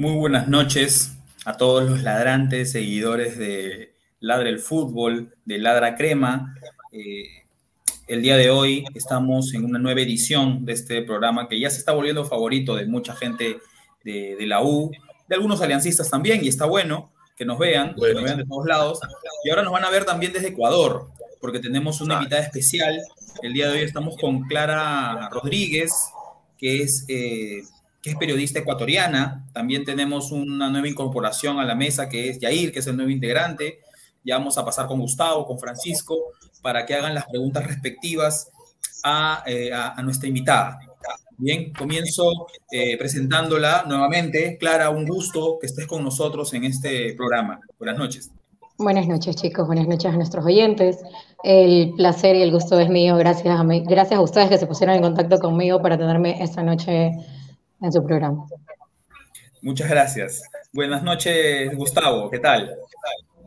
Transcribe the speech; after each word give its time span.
Muy 0.00 0.16
buenas 0.16 0.48
noches 0.48 1.12
a 1.44 1.58
todos 1.58 1.84
los 1.84 2.02
ladrantes, 2.02 2.72
seguidores 2.72 3.36
de 3.36 3.92
Ladra 4.18 4.48
el 4.48 4.58
Fútbol, 4.58 5.36
de 5.44 5.58
Ladra 5.58 5.94
Crema. 5.94 6.56
Eh, 6.90 7.44
el 8.08 8.22
día 8.22 8.38
de 8.38 8.48
hoy 8.48 8.86
estamos 8.94 9.52
en 9.52 9.62
una 9.62 9.78
nueva 9.78 10.00
edición 10.00 10.64
de 10.64 10.72
este 10.72 11.02
programa 11.02 11.50
que 11.50 11.60
ya 11.60 11.68
se 11.68 11.76
está 11.76 11.92
volviendo 11.92 12.24
favorito 12.24 12.76
de 12.76 12.86
mucha 12.86 13.14
gente 13.14 13.58
de, 14.02 14.38
la 14.46 14.62
U, 14.62 14.90
de 15.28 15.34
algunos 15.36 15.60
aliancistas 15.60 16.08
también, 16.08 16.42
y 16.42 16.48
está 16.48 16.64
bueno 16.64 17.12
que 17.36 17.44
nos 17.44 17.58
vean, 17.58 17.94
que 17.94 18.14
nos 18.14 18.24
vean 18.24 18.38
de 18.38 18.46
todos 18.46 18.64
lados. 18.64 19.00
Y 19.44 19.50
ahora 19.50 19.64
nos 19.64 19.72
van 19.74 19.84
a 19.84 19.90
ver 19.90 20.06
también 20.06 20.32
desde 20.32 20.48
Ecuador, 20.48 21.10
porque 21.42 21.58
tenemos 21.58 22.00
una 22.00 22.14
invitada 22.14 22.40
especial. 22.40 22.98
El 23.42 23.52
día 23.52 23.68
de 23.68 23.74
hoy 23.74 23.84
estamos 23.84 24.16
con 24.16 24.44
Clara 24.44 25.28
Rodríguez, 25.28 25.92
que 26.56 26.84
es... 26.84 27.04
Eh, 27.06 27.64
que 28.02 28.10
es 28.10 28.16
periodista 28.16 28.60
ecuatoriana. 28.60 29.46
También 29.52 29.84
tenemos 29.84 30.32
una 30.32 30.70
nueva 30.70 30.88
incorporación 30.88 31.58
a 31.58 31.64
la 31.64 31.74
mesa, 31.74 32.08
que 32.08 32.30
es 32.30 32.38
Yair, 32.38 32.72
que 32.72 32.78
es 32.78 32.86
el 32.86 32.96
nuevo 32.96 33.10
integrante. 33.10 33.80
Ya 34.24 34.38
vamos 34.38 34.58
a 34.58 34.64
pasar 34.64 34.86
con 34.86 35.00
Gustavo, 35.00 35.46
con 35.46 35.58
Francisco, 35.58 36.16
para 36.62 36.84
que 36.86 36.94
hagan 36.94 37.14
las 37.14 37.26
preguntas 37.26 37.66
respectivas 37.66 38.50
a, 39.02 39.42
eh, 39.46 39.70
nuestra 40.02 40.28
invitada. 40.28 40.78
Bien, 41.38 41.72
comienzo 41.72 42.24
eh, 42.70 42.98
presentándola 42.98 43.84
nuevamente. 43.86 44.58
Clara, 44.58 44.90
un 44.90 45.06
gusto 45.06 45.56
que 45.58 45.66
estés 45.66 45.86
con 45.86 46.04
nosotros 46.04 46.52
en 46.52 46.64
este 46.64 47.14
programa. 47.14 47.60
Buenas 47.78 47.96
noches. 47.96 48.30
Buenas 48.76 49.06
noches, 49.06 49.36
chicos. 49.36 49.66
Buenas 49.66 49.88
noches 49.88 50.12
a 50.12 50.16
nuestros 50.16 50.44
oyentes. 50.44 50.98
El 51.42 51.94
placer 51.96 52.36
y 52.36 52.42
el 52.42 52.50
gusto 52.50 52.78
es 52.78 52.90
mío. 52.90 53.16
Gracias 53.16 53.58
a, 53.58 53.62
gracias 53.62 54.18
a 54.18 54.22
ustedes 54.22 54.50
que 54.50 54.58
se 54.58 54.66
pusieron 54.66 54.96
en 54.96 55.02
contacto 55.02 55.38
conmigo 55.38 55.80
para 55.80 55.96
tenerme 55.96 56.42
esta 56.42 56.62
noche 56.62 57.12
en 57.80 57.92
su 57.92 58.04
programa. 58.04 58.46
Muchas 59.62 59.90
gracias. 59.90 60.42
Buenas 60.72 61.02
noches, 61.02 61.74
Gustavo. 61.76 62.30
¿Qué 62.30 62.38
tal? 62.38 62.74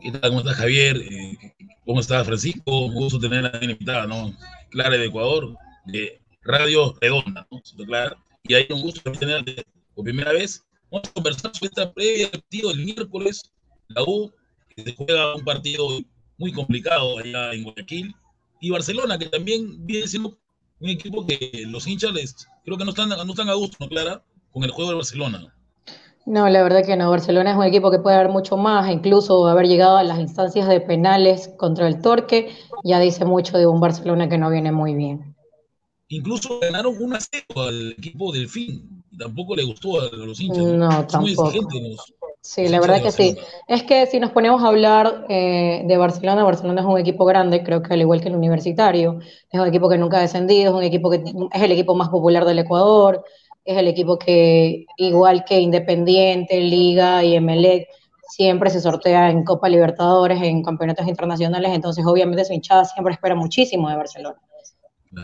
¿Qué 0.00 0.12
tal? 0.12 0.30
¿Cómo 0.30 0.40
estás, 0.40 0.56
Javier? 0.56 0.96
Eh, 0.96 1.54
¿Cómo 1.84 2.00
estás, 2.00 2.26
Francisco? 2.26 2.86
Un 2.86 2.94
gusto 2.94 3.18
tenerla 3.18 3.58
invitada, 3.60 4.06
¿no? 4.06 4.32
Clara 4.70 4.96
de 4.96 5.06
Ecuador, 5.06 5.56
de 5.86 6.20
Radio 6.42 6.94
Redonda, 7.00 7.46
¿no? 7.50 7.62
Clara. 7.84 8.16
Y 8.44 8.54
hay 8.54 8.66
un 8.70 8.82
gusto 8.82 9.10
tenerte 9.12 9.64
por 9.94 10.04
primera 10.04 10.32
vez. 10.32 10.64
Vamos 10.90 11.08
a 11.08 11.12
conversar 11.12 11.54
sobre 11.54 11.68
esta 11.68 11.92
previa 11.92 12.28
del 12.28 12.40
partido 12.40 12.68
del 12.70 12.84
miércoles. 12.84 13.50
La 13.88 14.02
U, 14.02 14.32
que 14.74 14.82
se 14.82 14.94
juega 14.94 15.34
un 15.34 15.44
partido 15.44 15.88
muy 16.38 16.52
complicado 16.52 17.18
allá 17.18 17.52
en 17.52 17.64
Guayaquil. 17.64 18.14
Y 18.60 18.70
Barcelona, 18.70 19.18
que 19.18 19.26
también 19.26 19.84
viene 19.84 20.06
siendo 20.06 20.38
un 20.80 20.88
equipo 20.88 21.26
que 21.26 21.64
los 21.66 21.86
hinchas 21.86 22.12
les, 22.12 22.48
creo 22.64 22.76
que 22.76 22.84
no 22.84 22.90
están, 22.90 23.08
no 23.08 23.30
están 23.30 23.48
a 23.48 23.54
gusto, 23.54 23.76
¿no, 23.80 23.88
Clara? 23.88 24.22
Con 24.52 24.64
el 24.64 24.70
juego 24.70 24.90
de 24.90 24.96
Barcelona. 24.96 25.54
No, 26.26 26.48
la 26.48 26.62
verdad 26.62 26.84
que 26.84 26.96
no. 26.96 27.10
Barcelona 27.10 27.50
es 27.52 27.56
un 27.56 27.64
equipo 27.64 27.90
que 27.90 27.98
puede 27.98 28.16
dar 28.16 28.30
mucho 28.30 28.56
más, 28.56 28.90
incluso 28.90 29.46
haber 29.46 29.66
llegado 29.66 29.98
a 29.98 30.04
las 30.04 30.18
instancias 30.18 30.68
de 30.68 30.80
penales 30.80 31.50
contra 31.58 31.86
el 31.86 32.00
Torque, 32.00 32.56
ya 32.82 32.98
dice 32.98 33.24
mucho 33.24 33.58
de 33.58 33.66
un 33.66 33.80
Barcelona 33.80 34.28
que 34.28 34.38
no 34.38 34.50
viene 34.50 34.72
muy 34.72 34.94
bien. 34.94 35.34
Incluso 36.08 36.60
ganaron 36.60 36.94
un 37.00 37.16
0 37.18 37.68
al 37.68 37.92
equipo 37.92 38.32
del 38.32 38.48
fin. 38.48 39.04
Tampoco 39.18 39.56
le 39.56 39.64
gustó 39.64 40.00
a 40.00 40.08
los 40.12 40.40
hinchas. 40.40 40.64
No, 40.64 41.06
tampoco. 41.06 41.52
Sí, 42.44 42.68
la 42.68 42.78
verdad 42.78 43.02
que 43.02 43.10
sí. 43.10 43.36
Es 43.66 43.82
que 43.82 44.06
si 44.06 44.20
nos 44.20 44.30
ponemos 44.30 44.62
a 44.62 44.68
hablar 44.68 45.26
eh, 45.28 45.82
de 45.84 45.96
Barcelona, 45.96 46.44
Barcelona 46.44 46.82
es 46.82 46.86
un 46.86 46.98
equipo 46.98 47.24
grande, 47.24 47.64
creo 47.64 47.82
que 47.82 47.94
al 47.94 48.00
igual 48.00 48.20
que 48.20 48.28
el 48.28 48.36
Universitario, 48.36 49.18
es 49.50 49.60
un 49.60 49.66
equipo 49.66 49.88
que 49.88 49.98
nunca 49.98 50.18
ha 50.18 50.20
descendido, 50.20 50.70
es 50.70 50.76
un 50.76 50.84
equipo 50.84 51.10
que 51.10 51.24
es 51.52 51.62
el 51.62 51.72
equipo 51.72 51.94
más 51.94 52.10
popular 52.10 52.44
del 52.44 52.60
Ecuador, 52.60 53.24
es 53.64 53.78
el 53.78 53.88
equipo 53.88 54.18
que, 54.18 54.84
igual 54.98 55.44
que 55.44 55.58
Independiente, 55.58 56.60
Liga 56.60 57.24
y 57.24 57.34
Emelec, 57.34 57.88
siempre 58.28 58.70
se 58.70 58.80
sortea 58.80 59.30
en 59.30 59.44
Copa 59.44 59.68
Libertadores, 59.68 60.42
en 60.42 60.62
campeonatos 60.62 61.08
internacionales, 61.08 61.72
entonces 61.72 62.04
obviamente 62.06 62.44
su 62.44 62.52
hinchada 62.52 62.84
siempre 62.84 63.14
espera 63.14 63.34
muchísimo 63.34 63.88
de 63.88 63.96
Barcelona. 63.96 64.36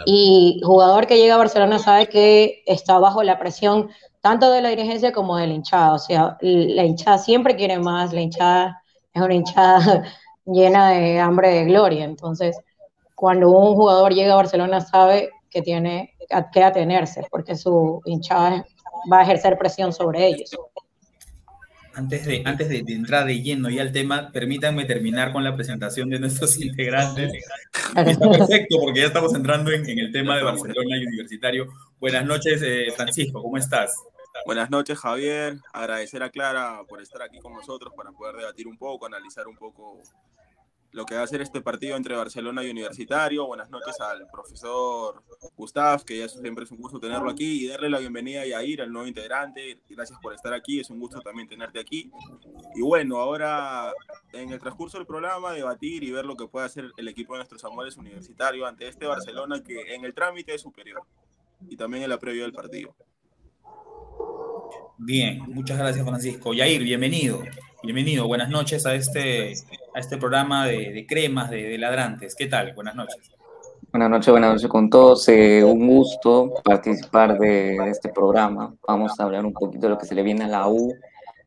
Y 0.06 0.60
jugador 0.64 1.06
que 1.06 1.18
llega 1.18 1.34
a 1.34 1.38
Barcelona 1.38 1.78
sabe 1.78 2.08
que 2.08 2.62
está 2.66 2.98
bajo 2.98 3.22
la 3.22 3.38
presión 3.38 3.90
tanto 4.20 4.50
de 4.50 4.60
la 4.60 4.70
dirigencia 4.70 5.12
como 5.12 5.36
de 5.36 5.46
la 5.46 5.54
hinchada, 5.54 5.94
o 5.94 5.98
sea, 5.98 6.36
la 6.40 6.84
hinchada 6.84 7.18
siempre 7.18 7.56
quiere 7.56 7.78
más, 7.78 8.12
la 8.12 8.20
hinchada 8.20 8.82
es 9.12 9.22
una 9.22 9.34
hinchada 9.34 10.04
llena 10.44 10.90
de 10.90 11.18
hambre 11.18 11.50
de 11.50 11.64
gloria, 11.64 12.04
entonces 12.04 12.58
cuando 13.14 13.50
un 13.50 13.74
jugador 13.74 14.14
llega 14.14 14.32
a 14.32 14.36
Barcelona 14.36 14.80
sabe 14.80 15.30
que 15.50 15.62
tiene 15.62 16.14
que 16.52 16.62
atenerse, 16.62 17.26
porque 17.30 17.54
su 17.56 18.00
hinchada 18.04 18.64
va 19.12 19.18
a 19.18 19.22
ejercer 19.22 19.58
presión 19.58 19.92
sobre 19.92 20.26
ellos. 20.26 20.50
Antes 21.94 22.24
de, 22.24 22.42
antes 22.44 22.68
de, 22.68 22.84
entrar 22.88 23.26
de 23.26 23.42
lleno 23.42 23.68
ya 23.68 23.82
al 23.82 23.92
tema, 23.92 24.30
permítanme 24.32 24.84
terminar 24.84 25.32
con 25.32 25.42
la 25.42 25.54
presentación 25.54 26.08
de 26.08 26.20
nuestros 26.20 26.58
integrantes. 26.60 27.32
Está 27.96 28.30
perfecto 28.30 28.76
porque 28.80 29.00
ya 29.00 29.06
estamos 29.06 29.34
entrando 29.34 29.72
en, 29.72 29.86
el 29.98 30.12
tema 30.12 30.36
de 30.36 30.44
Barcelona 30.44 30.96
y 30.96 31.06
Universitario. 31.06 31.68
Buenas 31.98 32.24
noches, 32.24 32.62
eh, 32.64 32.92
Francisco, 32.96 33.42
¿cómo 33.42 33.56
estás? 33.56 33.92
Buenas 34.46 34.70
noches, 34.70 34.98
Javier. 34.98 35.58
Agradecer 35.72 36.22
a 36.22 36.30
Clara 36.30 36.82
por 36.88 37.02
estar 37.02 37.22
aquí 37.22 37.38
con 37.40 37.52
nosotros 37.52 37.92
para 37.96 38.12
poder 38.12 38.36
debatir 38.36 38.68
un 38.68 38.78
poco, 38.78 39.06
analizar 39.06 39.46
un 39.48 39.56
poco 39.56 40.00
lo 40.92 41.04
que 41.04 41.14
va 41.14 41.22
a 41.22 41.26
ser 41.26 41.40
este 41.40 41.60
partido 41.60 41.96
entre 41.96 42.16
Barcelona 42.16 42.64
y 42.64 42.70
Universitario. 42.70 43.46
Buenas 43.46 43.70
noches 43.70 44.00
al 44.00 44.26
profesor 44.28 45.22
Gustav, 45.56 46.04
que 46.04 46.18
ya 46.18 46.28
siempre 46.28 46.64
es 46.64 46.70
un 46.70 46.78
gusto 46.78 46.98
tenerlo 46.98 47.30
aquí 47.30 47.64
y 47.64 47.68
darle 47.68 47.88
la 47.88 47.98
bienvenida 47.98 48.42
a 48.42 48.46
Yair, 48.46 48.82
al 48.82 48.92
nuevo 48.92 49.06
integrante. 49.06 49.78
Gracias 49.88 50.18
por 50.20 50.34
estar 50.34 50.52
aquí, 50.52 50.80
es 50.80 50.90
un 50.90 50.98
gusto 50.98 51.20
también 51.20 51.46
tenerte 51.48 51.78
aquí. 51.78 52.10
Y 52.74 52.82
bueno, 52.82 53.18
ahora 53.18 53.92
en 54.32 54.50
el 54.50 54.58
transcurso 54.58 54.98
del 54.98 55.06
programa 55.06 55.52
debatir 55.52 56.02
y 56.02 56.10
ver 56.10 56.24
lo 56.24 56.36
que 56.36 56.48
puede 56.48 56.66
hacer 56.66 56.90
el 56.96 57.08
equipo 57.08 57.34
de 57.34 57.38
nuestros 57.38 57.64
amores 57.64 57.96
universitarios 57.96 58.68
ante 58.68 58.88
este 58.88 59.06
Barcelona 59.06 59.62
que 59.62 59.94
en 59.94 60.04
el 60.04 60.12
trámite 60.12 60.54
es 60.54 60.62
superior 60.62 61.02
y 61.68 61.76
también 61.76 62.02
en 62.02 62.10
la 62.10 62.18
previa 62.18 62.42
del 62.42 62.52
partido. 62.52 62.94
Bien, 64.98 65.38
muchas 65.46 65.78
gracias 65.78 66.04
Francisco. 66.04 66.52
Yair, 66.52 66.82
bienvenido. 66.82 67.42
Bienvenido, 67.82 68.26
buenas 68.26 68.50
noches 68.50 68.84
a 68.84 68.94
este, 68.94 69.54
a 69.94 70.00
este 70.00 70.16
programa 70.16 70.66
de, 70.66 71.06
cremas, 71.08 71.50
de, 71.50 71.76
ladrantes. 71.78 72.34
¿Qué 72.34 72.46
tal? 72.46 72.72
Buenas 72.74 72.94
noches. 72.94 73.32
Buenas 73.92 74.10
noches, 74.10 74.30
buenas 74.30 74.52
noches 74.52 74.68
con 74.68 74.88
todos. 74.88 75.28
Eh, 75.28 75.64
un 75.64 75.86
gusto 75.86 76.54
participar 76.64 77.38
de, 77.38 77.76
este 77.88 78.10
programa. 78.10 78.74
Vamos 78.86 79.18
a 79.18 79.24
hablar 79.24 79.44
un 79.44 79.52
poquito 79.52 79.86
de 79.86 79.90
lo 79.90 79.98
que 79.98 80.06
se 80.06 80.14
le 80.14 80.22
viene 80.22 80.44
a 80.44 80.48
la 80.48 80.68
U 80.68 80.94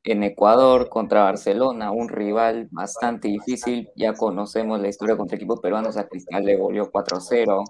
en 0.03 0.23
Ecuador 0.23 0.89
contra 0.89 1.23
Barcelona, 1.23 1.91
un 1.91 2.09
rival 2.09 2.67
bastante 2.71 3.29
difícil. 3.29 3.89
Ya 3.95 4.13
conocemos 4.13 4.81
la 4.81 4.89
historia 4.89 5.15
contra 5.15 5.37
equipos 5.37 5.61
peruanos. 5.61 5.95
A 5.95 6.07
Cristal 6.07 6.43
le 6.43 6.57
volvió 6.57 6.91
4-0. 6.91 7.63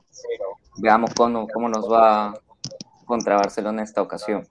Veamos 0.78 1.14
cómo, 1.14 1.48
cómo 1.48 1.70
nos 1.70 1.92
va 1.92 2.34
contra 3.06 3.36
Barcelona 3.36 3.84
esta 3.84 4.02
ocasión. 4.02 4.48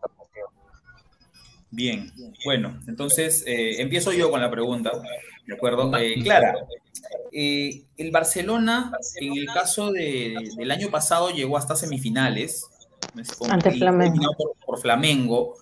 Bien, 1.75 2.13
bueno, 2.45 2.79
entonces 2.87 3.45
eh, 3.47 3.81
empiezo 3.81 4.13
yo 4.13 4.31
con 4.31 4.43
la 4.43 4.51
pregunta, 4.51 4.93
¿de 5.47 5.55
acuerdo? 5.55 5.97
Eh, 5.97 6.23
Clara, 6.23 6.55
eh, 7.33 7.83
el 7.97 8.11
Barcelona, 8.11 8.93
en 9.21 9.37
el 9.37 9.47
caso 9.47 9.93
del 9.93 10.71
año 10.71 10.91
pasado, 10.91 11.31
llegó 11.31 11.57
hasta 11.57 11.77
semifinales. 11.77 12.67
Ante 13.49 13.73
Flamengo. 13.73 14.27
Por, 14.65 14.81
Flamengo. 14.81 15.55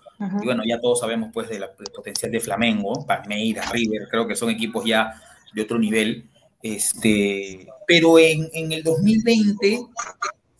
Y 0.42 0.44
bueno, 0.44 0.62
ya 0.66 0.78
todos 0.80 1.00
sabemos 1.00 1.30
pues 1.32 1.48
del 1.48 1.64
potencial 1.94 2.30
de 2.30 2.40
Flamengo, 2.40 3.06
Palmeiras, 3.06 3.72
River, 3.72 4.06
creo 4.10 4.28
que 4.28 4.36
son 4.36 4.50
equipos 4.50 4.84
ya 4.84 5.20
de 5.54 5.62
otro 5.62 5.78
nivel. 5.78 6.28
Este, 6.62 7.66
pero 7.86 8.18
en, 8.18 8.50
en 8.52 8.72
el 8.72 8.82
2020 8.82 9.86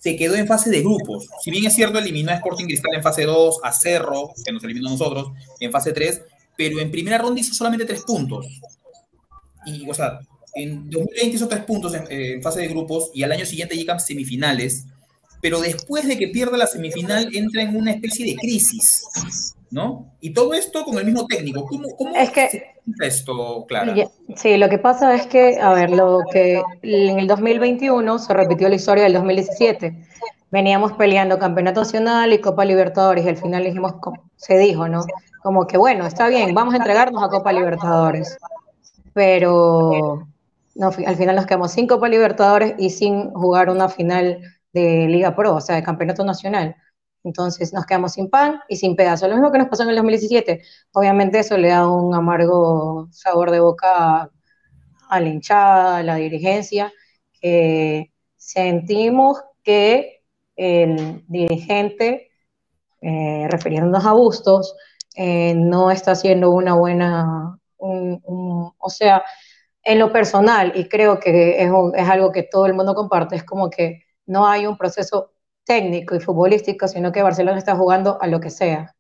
se 0.01 0.17
quedó 0.17 0.35
en 0.35 0.47
fase 0.47 0.71
de 0.71 0.81
grupos. 0.81 1.29
Si 1.43 1.51
bien 1.51 1.67
es 1.67 1.75
cierto, 1.75 1.99
eliminó 1.99 2.31
a 2.31 2.37
Sporting 2.37 2.65
Cristal 2.65 2.95
en 2.95 3.03
fase 3.03 3.25
2, 3.25 3.61
a 3.63 3.71
Cerro, 3.71 4.33
que 4.43 4.51
nos 4.51 4.65
eliminó 4.65 4.89
a 4.89 4.93
nosotros, 4.93 5.33
en 5.61 5.71
fase 5.71 5.93
3, 5.93 6.23
pero 6.57 6.81
en 6.81 6.91
primera 6.91 7.19
ronda 7.19 7.41
hizo 7.41 7.53
solamente 7.53 7.85
tres 7.85 8.03
puntos. 8.03 8.47
Y, 9.67 9.89
o 9.89 9.95
sea, 9.95 10.21
en 10.55 10.91
2020 10.91 11.37
hizo 11.37 11.49
tres 11.49 11.65
puntos 11.65 11.95
en, 11.95 12.43
fase 12.43 12.61
de 12.61 12.69
grupos 12.69 13.11
y 13.15 13.23
al 13.23 13.33
año 13.33 13.47
siguiente 13.47 13.77
llegan 13.77 14.01
semifinales, 14.01 14.87
pero 15.41 15.61
después 15.61 16.07
de 16.07 16.19
que 16.19 16.29
pierda 16.29 16.57
la 16.57 16.67
semifinal 16.67 17.35
entra 17.35 17.63
en 17.63 17.77
una 17.77 17.93
especie 17.93 18.27
de 18.27 18.37
crisis. 18.37 19.05
¿no? 19.71 20.13
Y 20.21 20.35
todo 20.35 20.53
esto 20.53 20.85
con 20.85 20.99
el 20.99 21.05
mismo 21.05 21.27
técnico. 21.27 21.65
¿Cómo, 21.65 21.89
cómo 21.97 22.15
es 22.17 22.31
que, 22.31 22.75
esto, 23.01 23.65
Clara? 23.69 23.95
Sí, 24.37 24.57
lo 24.57 24.69
que 24.69 24.79
pasa 24.79 25.15
es 25.15 25.27
que, 25.27 25.59
a 25.61 25.73
ver, 25.73 25.91
lo 25.91 26.23
que 26.31 26.61
en 26.83 27.21
el 27.21 27.27
2021 27.27 28.19
se 28.19 28.35
repitió 28.35 28.69
la 28.69 28.75
historia 28.75 29.05
del 29.05 29.13
2017. 29.15 29.97
Veníamos 30.51 30.93
peleando 30.95 31.39
Campeonato 31.39 31.81
Nacional 31.81 32.33
y 32.33 32.41
Copa 32.41 32.65
Libertadores 32.65 33.25
y 33.25 33.29
al 33.29 33.37
final 33.37 33.63
dijimos, 33.63 33.95
se 34.37 34.59
dijo, 34.59 34.89
¿no? 34.89 35.05
Como 35.43 35.67
que, 35.67 35.79
bueno, 35.79 36.07
está 36.07 36.29
bien, 36.29 36.53
vamos 36.53 36.75
a 36.75 36.79
entregarnos 36.79 37.23
a 37.23 37.29
Copa 37.29 37.53
Libertadores. 37.53 38.37
Pero 39.13 40.29
no, 40.75 40.87
al 41.07 41.17
final 41.17 41.37
nos 41.37 41.47
quedamos 41.47 41.73
sin 41.73 41.87
Copa 41.87 42.09
Libertadores 42.09 42.75
y 42.79 42.91
sin 42.91 43.31
jugar 43.33 43.71
una 43.71 43.89
final 43.89 44.41
de 44.73 45.07
Liga 45.09 45.35
Pro, 45.35 45.57
o 45.57 45.61
sea, 45.61 45.77
de 45.77 45.83
Campeonato 45.83 46.25
Nacional. 46.25 46.77
Entonces 47.25 47.73
nos 47.73 47.87
quedamos 47.87 48.13
sin 48.13 48.31
pan 48.31 48.61
y 48.69 48.77
sin 48.77 48.97
pedazo. 48.97 49.29
Lo 49.29 49.35
mismo 49.35 49.53
que 49.53 49.59
nos 49.59 49.69
pasó 49.69 49.83
en 49.83 49.91
el 49.91 49.97
2017. 49.97 50.63
Obviamente 50.93 51.41
eso 51.41 51.57
le 51.59 51.69
da 51.69 51.89
un 51.89 52.15
amargo 52.15 53.09
sabor 53.11 53.51
de 53.51 53.61
boca 53.61 54.31
a 55.09 55.21
la 55.21 55.29
hinchada, 55.29 55.99
a 55.99 56.03
la 56.03 56.17
dirigencia. 56.17 56.93
sentimos 58.37 59.43
que 59.63 60.23
el 60.57 61.25
dirigente, 61.29 62.31
eh, 63.01 63.47
refiriéndonos 63.51 64.05
a 64.05 64.13
Bustos, 64.13 64.77
eh, 65.17 65.55
no 65.57 65.91
está 65.91 66.13
haciendo 66.13 66.51
una 66.51 66.75
buena, 66.75 67.60
o 67.81 68.91
sea, 68.91 69.25
en 69.83 69.99
lo 69.99 70.13
personal, 70.13 70.73
y 70.75 70.89
creo 70.89 71.19
que 71.21 71.63
es, 71.63 72.09
algo 72.09 72.33
que 72.33 72.43
todo 72.45 72.67
el 72.67 72.75
mundo 72.75 72.95
comparte, 72.95 73.37
es 73.37 73.45
como 73.45 73.71
que 73.71 74.05
no 74.27 74.47
hay 74.47 74.67
un 74.67 74.77
proceso 74.77 75.33
técnico 75.65 76.15
y 76.15 76.21
futbolístico, 76.21 76.89
sino 76.89 77.13
que 77.13 77.23
Barcelona 77.23 77.59
está 77.59 77.77
jugando 77.77 78.19
a 78.21 78.27
lo 78.27 78.41
que 78.41 78.51
sea 78.51 78.95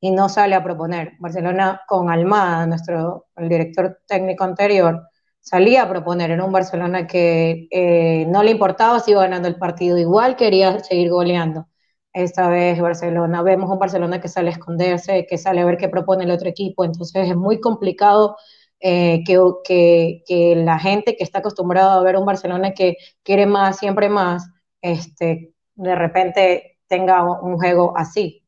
y 0.00 0.10
no 0.10 0.28
sale 0.28 0.54
a 0.54 0.64
proponer. 0.64 1.14
Barcelona 1.20 1.82
con 1.88 2.10
Almada, 2.10 2.66
nuestro 2.66 3.26
director 3.36 4.00
técnico 4.06 4.44
anterior, 4.44 5.08
salía 5.40 5.82
a 5.82 5.88
proponer 5.88 6.30
en 6.30 6.40
un 6.40 6.52
Barcelona 6.52 7.06
que 7.06 7.68
eh, 7.70 8.26
no 8.28 8.42
le 8.42 8.52
importaba 8.52 9.00
si 9.00 9.12
iba 9.12 9.22
ganando 9.22 9.48
el 9.48 9.56
partido, 9.56 9.98
igual 9.98 10.36
quería 10.36 10.80
seguir 10.80 11.10
goleando. 11.10 11.66
Esta 12.12 12.48
vez 12.48 12.80
Barcelona, 12.80 13.42
vemos 13.42 13.70
un 13.70 13.78
Barcelona 13.78 14.20
que 14.20 14.28
sale 14.28 14.50
a 14.50 14.52
esconderse, 14.52 15.26
que 15.26 15.38
sale 15.38 15.60
a 15.60 15.64
ver 15.64 15.78
qué 15.78 15.88
propone 15.88 16.24
el 16.24 16.30
otro 16.30 16.48
equipo, 16.48 16.84
entonces 16.84 17.30
es 17.30 17.36
muy 17.36 17.60
complicado 17.60 18.36
eh, 18.80 19.22
que, 19.24 19.38
que, 19.64 20.22
que, 20.26 20.56
la 20.56 20.78
gente 20.78 21.16
que 21.16 21.24
está 21.24 21.38
acostumbrada 21.38 21.94
a 21.94 22.02
ver 22.02 22.16
un 22.16 22.26
Barcelona 22.26 22.74
que 22.74 22.96
quiere 23.22 23.46
más, 23.46 23.78
siempre 23.78 24.08
más, 24.08 24.50
este, 24.82 25.54
de 25.74 25.94
repente 25.94 26.78
tenga 26.86 27.22
un 27.40 27.56
juego 27.56 27.96
así. 27.96 28.42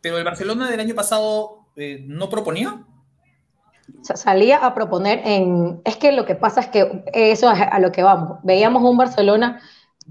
Pero 0.00 0.18
el 0.18 0.24
Barcelona 0.24 0.70
del 0.70 0.80
año 0.80 0.94
pasado 0.94 1.66
eh, 1.76 2.04
no 2.06 2.28
proponía. 2.28 2.84
salía 4.02 4.58
a 4.58 4.74
proponer 4.74 5.22
en... 5.24 5.80
Es 5.84 5.96
que 5.96 6.12
lo 6.12 6.24
que 6.24 6.36
pasa 6.36 6.60
es 6.60 6.68
que 6.68 7.02
eso 7.12 7.50
es 7.50 7.60
a 7.60 7.78
lo 7.80 7.90
que 7.90 8.02
vamos. 8.02 8.38
Veíamos 8.44 8.82
un 8.82 8.96
Barcelona, 8.96 9.60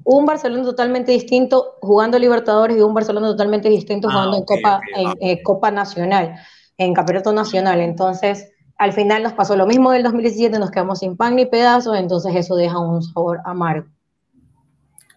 un 0.04 0.26
Barcelona 0.26 0.64
totalmente 0.64 1.12
distinto 1.12 1.78
jugando 1.82 2.20
Libertadores 2.20 2.78
y 2.78 2.82
un 2.82 2.94
Barcelona 2.94 3.28
totalmente 3.28 3.70
distinto 3.70 4.08
ah, 4.10 4.12
jugando 4.12 4.38
en, 4.38 4.46
Copa, 4.46 4.82
en 4.96 5.14
eh, 5.20 5.44
Copa 5.44 5.72
Nacional, 5.72 6.36
en 6.78 6.94
Campeonato 6.94 7.34
Nacional. 7.34 7.80
Entonces, 7.80 8.52
al 8.78 8.94
final 8.94 9.24
nos 9.24 9.34
pasó 9.34 9.56
lo 9.56 9.66
mismo 9.66 9.92
del 9.92 10.04
2017, 10.04 10.60
nos 10.60 10.72
quedamos 10.72 11.00
sin 11.00 11.16
pan 11.16 11.36
ni 11.36 11.46
pedazos, 11.46 11.98
entonces 11.98 12.36
eso 12.36 12.56
deja 12.56 12.78
un 12.80 13.02
sabor 13.02 13.40
amargo. 13.46 13.88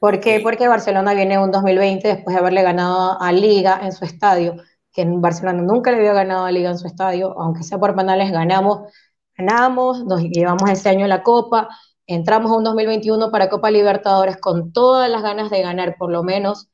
¿Por 0.00 0.20
qué? 0.20 0.40
Porque 0.40 0.68
Barcelona 0.68 1.12
viene 1.12 1.38
un 1.38 1.50
2020 1.50 2.06
después 2.06 2.35
de 2.35 2.40
haberle 2.40 2.62
ganado 2.62 3.20
a 3.20 3.32
Liga 3.32 3.80
en 3.82 3.92
su 3.92 4.04
estadio, 4.04 4.54
que 4.92 5.02
en 5.02 5.20
Barcelona 5.20 5.61
nunca 5.62 5.90
le 5.90 5.99
había 5.99 6.12
ganado 6.12 6.44
a 6.44 6.52
Liga 6.52 6.70
en 6.70 6.78
su 6.78 6.87
estadio, 6.87 7.35
aunque 7.38 7.64
sea 7.64 7.78
por 7.78 7.97
penales, 7.97 8.30
ganamos, 8.30 8.92
ganamos, 9.37 10.04
nos 10.04 10.23
llevamos 10.23 10.70
ese 10.70 10.88
año 10.88 11.06
la 11.08 11.25
Copa, 11.25 11.68
entramos 12.09 12.50
a 12.50 12.57
un 12.57 12.65
2021 12.65 13.31
para 13.31 13.49
Copa 13.49 13.71
Libertadores 13.71 14.38
con 14.38 14.73
todas 14.73 15.11
las 15.11 15.23
ganas 15.23 15.50
de 15.50 15.62
ganar, 15.62 15.97
por 15.99 16.11
lo 16.11 16.25
menos 16.25 16.69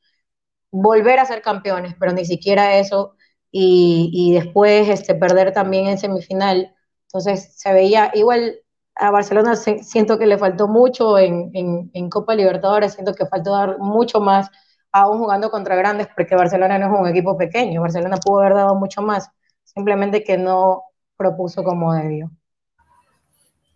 volver 0.73 1.21
a 1.21 1.27
ser 1.27 1.43
campeones, 1.43 1.95
pero 2.01 2.13
ni 2.13 2.25
siquiera 2.25 2.79
eso, 2.79 3.17
y, 3.51 4.11
y 4.13 4.35
después 4.35 4.89
este, 4.89 5.15
perder 5.15 5.53
también 5.53 5.87
en 5.89 5.99
semifinal. 5.99 6.75
Entonces 7.09 7.55
se 7.57 7.73
veía 7.73 8.11
igual 8.15 8.61
a 8.97 9.11
Barcelona 9.11 9.57
siento 9.57 10.19
que 10.19 10.27
le 10.27 10.39
faltó 10.39 10.69
mucho 10.69 11.19
en, 11.19 11.51
en, 11.55 11.91
en, 11.95 12.11
Copa 12.11 12.35
Libertadores, 12.35 12.95
siento 12.95 13.15
que 13.15 13.27
faltó 13.27 13.53
dar 13.53 13.79
mucho 13.79 14.21
más 14.21 14.51
aún 14.93 15.19
jugando 15.19 15.51
contra 15.51 15.77
grandes, 15.77 16.09
porque 16.15 16.37
Barcelona 16.37 16.79
no 16.79 16.87
es 16.87 17.01
un 17.01 17.09
equipo 17.09 17.37
pequeño, 17.37 17.81
Barcelona 17.83 18.17
pudo 18.19 18.41
haber 18.41 18.55
dado 18.55 18.75
mucho 18.77 19.03
más, 19.03 19.31
simplemente 19.65 20.23
que 20.25 20.39
no 20.39 20.85
propuso 21.17 21.65
como 21.65 21.93
debió. 21.95 22.31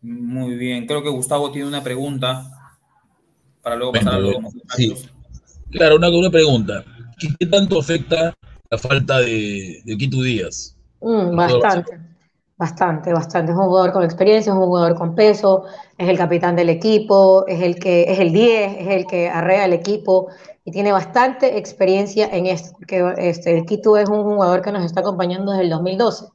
Muy 0.00 0.54
bien, 0.56 0.86
creo 0.86 1.02
que 1.02 1.10
Gustavo 1.10 1.50
tiene 1.50 1.68
una 1.68 1.82
pregunta 1.82 2.44
para 3.62 3.76
luego 3.76 3.92
pasar 3.92 4.14
a 4.14 4.18
los 4.18 4.36
sí. 4.76 4.94
Claro, 5.70 5.96
una, 5.96 6.08
una 6.08 6.30
pregunta. 6.30 6.84
¿Qué, 7.18 7.28
¿Qué, 7.38 7.46
tanto 7.46 7.78
afecta 7.78 8.34
la 8.70 8.78
falta 8.78 9.18
de, 9.20 9.82
de 9.84 9.96
Quito 9.98 10.22
Díaz? 10.22 10.76
Mm, 11.00 11.36
bastante. 11.36 11.98
Bastante, 12.56 13.12
bastante. 13.12 13.52
Es 13.52 13.58
un 13.58 13.66
jugador 13.66 13.92
con 13.92 14.02
experiencia, 14.02 14.50
es 14.50 14.56
un 14.56 14.64
jugador 14.64 14.96
con 14.96 15.14
peso, 15.14 15.64
es 15.96 16.08
el 16.08 16.18
capitán 16.18 16.56
del 16.56 16.70
equipo, 16.70 17.46
es 17.46 17.62
el 17.62 17.78
que 17.78 18.10
es 18.10 18.18
el 18.18 18.32
10, 18.32 18.80
es 18.80 18.88
el 18.88 19.06
que 19.06 19.28
arrea 19.28 19.64
el 19.64 19.72
equipo 19.72 20.28
y 20.64 20.70
tiene 20.70 20.92
bastante 20.92 21.56
experiencia 21.56 22.28
en 22.30 22.46
esto, 22.46 22.72
porque 22.72 23.14
este, 23.16 23.56
el 23.56 23.64
Quito 23.64 23.96
es 23.96 24.08
un 24.08 24.22
jugador 24.22 24.60
que 24.60 24.70
nos 24.70 24.84
está 24.84 25.00
acompañando 25.00 25.52
desde 25.52 25.64
el 25.64 25.70
2012. 25.70 26.26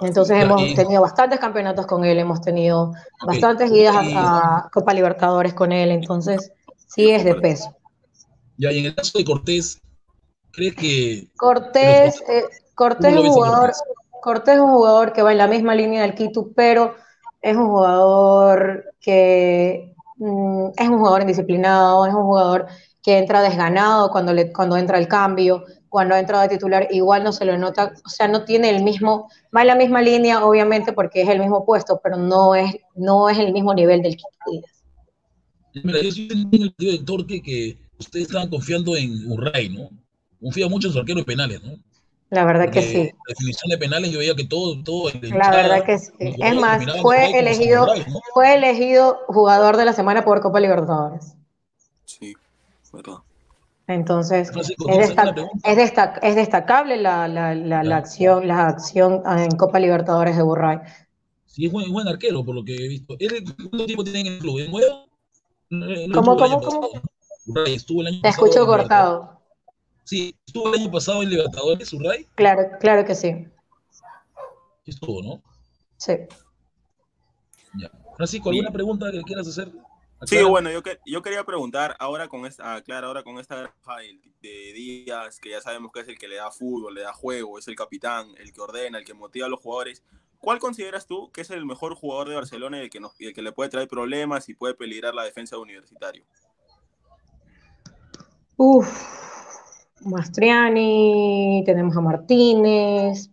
Entonces 0.00 0.42
hemos 0.42 0.74
tenido 0.74 1.02
bastantes 1.02 1.38
campeonatos 1.38 1.86
con 1.86 2.04
él, 2.04 2.18
hemos 2.18 2.40
tenido 2.40 2.92
bastantes 3.26 3.70
idas 3.72 3.96
a, 3.96 4.58
a, 4.66 4.70
Copa 4.70 4.92
Libertadores 4.94 5.54
con 5.54 5.72
él, 5.72 5.90
entonces 5.90 6.52
sí 6.86 7.10
es 7.10 7.24
de 7.24 7.34
peso. 7.36 7.74
Ya, 8.58 8.70
y 8.70 8.80
en 8.80 8.86
el 8.86 8.94
caso 8.94 9.18
de 9.18 9.24
Cortés, 9.24 9.80
¿crees 10.52 10.74
que... 10.76 11.30
Cortés, 11.36 12.22
eh, 12.28 12.44
Cortés 12.74 13.12
es 13.12 13.18
un 13.18 13.28
jugador... 13.28 13.70
Cortés? 13.70 13.82
Cortés 14.22 14.54
es 14.54 14.60
un 14.60 14.70
jugador 14.70 15.12
que 15.12 15.22
va 15.22 15.32
en 15.32 15.38
la 15.38 15.48
misma 15.48 15.74
línea 15.74 16.02
del 16.02 16.14
Quito, 16.14 16.52
pero 16.54 16.94
es 17.40 17.56
un 17.56 17.68
jugador 17.68 18.84
que 19.00 19.96
mm, 20.16 20.66
es 20.76 20.88
un 20.88 20.98
jugador 20.98 21.22
indisciplinado, 21.22 22.06
es 22.06 22.14
un 22.14 22.22
jugador 22.22 22.66
que 23.02 23.18
entra 23.18 23.42
desganado 23.42 24.10
cuando, 24.10 24.32
le, 24.32 24.52
cuando 24.52 24.76
entra 24.76 24.98
el 24.98 25.08
cambio, 25.08 25.64
cuando 25.92 26.16
entra 26.16 26.40
de 26.40 26.48
titular, 26.48 26.88
igual 26.90 27.22
no 27.22 27.32
se 27.32 27.44
lo 27.44 27.58
nota, 27.58 27.92
o 28.02 28.08
sea, 28.08 28.26
no 28.26 28.46
tiene 28.46 28.70
el 28.70 28.82
mismo, 28.82 29.28
va 29.54 29.60
en 29.60 29.66
la 29.66 29.74
misma 29.74 30.00
línea, 30.00 30.42
obviamente, 30.42 30.94
porque 30.94 31.20
es 31.20 31.28
el 31.28 31.38
mismo 31.38 31.66
puesto, 31.66 32.00
pero 32.02 32.16
no 32.16 32.54
es, 32.54 32.76
no 32.94 33.28
es 33.28 33.38
el 33.38 33.52
mismo 33.52 33.74
nivel 33.74 34.00
del 34.00 34.16
Quito 34.16 34.64
Mira, 35.84 36.00
yo 36.00 36.10
soy 36.10 36.28
el 36.30 36.74
director 36.78 37.26
que, 37.26 37.42
que 37.42 37.76
ustedes 37.98 38.28
estaban 38.28 38.48
confiando 38.48 38.96
en 38.96 39.30
Urray, 39.30 39.68
¿no? 39.68 39.90
Confía 40.40 40.66
mucho 40.66 40.86
en 40.86 40.94
su 40.94 40.98
arquero 40.98 41.18
de 41.18 41.26
penales, 41.26 41.62
¿no? 41.62 41.74
La 42.30 42.46
verdad 42.46 42.70
que 42.70 42.80
sí. 42.80 42.96
La 42.96 43.34
definición 43.34 43.68
de 43.68 43.76
penales 43.76 44.10
yo 44.10 44.18
veía 44.18 44.34
que 44.34 44.46
todo, 44.46 44.82
todo 44.82 45.10
La 45.20 45.50
verdad 45.50 45.84
que 45.84 45.98
sí. 45.98 46.10
Es 46.18 46.54
más, 46.54 46.86
fue 47.02 47.38
elegido, 47.38 47.84
¿no? 47.84 48.20
fue 48.32 48.54
elegido 48.54 49.20
jugador 49.26 49.76
de 49.76 49.84
la 49.84 49.92
semana 49.92 50.24
por 50.24 50.40
Copa 50.40 50.58
Libertadores. 50.58 51.34
Sí, 52.06 52.34
verdad. 52.90 53.18
Entonces, 53.94 54.50
es, 54.56 54.68
destac 54.98 55.38
es, 55.64 55.76
destac 55.76 56.18
es, 56.22 56.36
destacable 56.36 56.96
la, 56.96 57.28
la, 57.28 57.54
la, 57.54 57.82
la, 57.82 57.96
acción, 57.96 58.46
la 58.48 58.68
acción 58.68 59.22
en 59.26 59.50
Copa 59.56 59.78
Libertadores 59.78 60.36
de 60.36 60.42
Burray. 60.42 60.78
Sí, 61.46 61.66
es 61.66 61.72
buen, 61.72 61.92
buen 61.92 62.08
arquero, 62.08 62.44
por 62.44 62.54
lo 62.54 62.64
que 62.64 62.74
he 62.74 62.88
visto. 62.88 63.16
¿Cuánto 63.70 63.86
tiempo 63.86 64.04
tiene 64.04 64.20
en 64.20 64.26
el 64.28 64.38
club? 64.38 64.58
¿Es 64.58 64.70
nuevo? 64.70 65.06
¿Cómo, 66.12 66.36
cómo, 66.36 66.60
cómo? 66.60 66.90
Burray 67.46 67.74
estuvo 67.74 68.00
el 68.02 68.08
año 68.08 68.20
Te 68.22 68.28
escucho 68.28 68.66
cortado. 68.66 69.40
Sí, 70.04 70.34
estuvo 70.46 70.68
el 70.72 70.80
año 70.80 70.90
pasado 70.90 71.22
en 71.22 71.30
Libertadores, 71.30 71.92
Urray. 71.92 72.26
Claro, 72.34 72.62
claro 72.80 73.04
que 73.04 73.14
sí. 73.14 73.46
Estuvo, 74.84 75.22
¿no? 75.22 75.42
Sí. 75.96 76.14
Ya. 77.78 77.90
Francisco, 78.16 78.50
¿alguna 78.50 78.68
sí. 78.68 78.74
pregunta 78.74 79.12
que 79.12 79.22
quieras 79.22 79.46
hacer? 79.46 79.70
Sí, 80.24 80.42
bueno, 80.44 80.70
yo, 80.70 80.82
que, 80.82 81.00
yo 81.04 81.20
quería 81.20 81.44
preguntar 81.44 81.96
ahora 81.98 82.28
con 82.28 82.46
esta, 82.46 82.80
claro, 82.82 83.08
ahora 83.08 83.24
con 83.24 83.38
esta 83.38 83.56
granja 83.56 83.96
de 84.40 84.72
Díaz, 84.72 85.40
que 85.40 85.50
ya 85.50 85.60
sabemos 85.60 85.90
que 85.92 86.00
es 86.00 86.08
el 86.08 86.18
que 86.18 86.28
le 86.28 86.36
da 86.36 86.50
fútbol, 86.50 86.94
le 86.94 87.02
da 87.02 87.12
juego, 87.12 87.58
es 87.58 87.66
el 87.66 87.74
capitán, 87.74 88.28
el 88.38 88.52
que 88.52 88.60
ordena, 88.60 88.98
el 88.98 89.04
que 89.04 89.14
motiva 89.14 89.46
a 89.46 89.48
los 89.48 89.60
jugadores. 89.60 90.02
¿Cuál 90.38 90.58
consideras 90.58 91.06
tú 91.06 91.30
que 91.32 91.40
es 91.40 91.50
el 91.50 91.66
mejor 91.66 91.94
jugador 91.94 92.28
de 92.28 92.36
Barcelona 92.36 92.78
y 92.78 92.82
el 92.82 92.90
que, 92.90 93.00
nos, 93.00 93.20
y 93.20 93.26
el 93.26 93.34
que 93.34 93.42
le 93.42 93.52
puede 93.52 93.70
traer 93.70 93.88
problemas 93.88 94.48
y 94.48 94.54
puede 94.54 94.74
peligrar 94.74 95.14
la 95.14 95.24
defensa 95.24 95.56
de 95.56 95.62
Universitario? 95.62 96.24
Uf, 98.56 98.88
Mastriani, 100.04 101.62
tenemos 101.66 101.96
a 101.96 102.00
Martínez. 102.00 103.30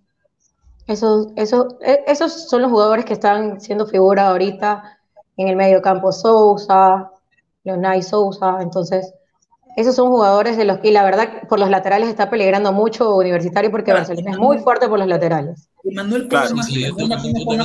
Esos, 0.88 1.28
esos, 1.36 1.76
esos 1.82 2.50
son 2.50 2.64
los 2.64 2.72
jugadores 2.72 3.06
que 3.06 3.14
están 3.14 3.62
siendo 3.62 3.86
figura 3.86 4.30
ahorita 4.30 4.99
en 5.42 5.48
el 5.48 5.56
medio 5.56 5.82
campo. 5.82 6.12
Sousa, 6.12 7.12
Leonay 7.64 8.04
Sousa. 8.04 8.58
Entonces, 8.62 9.14
esos 9.78 9.96
son 9.96 10.10
jugadores 10.10 10.58
de 10.58 10.66
los 10.66 10.80
que, 10.80 10.92
la 10.92 11.04
verdad, 11.04 11.48
por 11.48 11.60
los 11.60 11.70
laterales 11.70 12.10
está 12.10 12.30
peligrando 12.30 12.74
mucho 12.74 13.16
Universitario 13.16 13.72
porque 13.72 13.92
claro, 13.92 14.00
Barcelona 14.02 14.32
es 14.32 14.38
muy 14.38 14.58
fuerte 14.60 14.88
por 14.90 15.00
los 15.00 15.08
laterales. 15.08 15.70
Manuel 15.94 16.28
claro, 16.28 16.56
sí, 16.64 16.74
sí, 16.74 16.92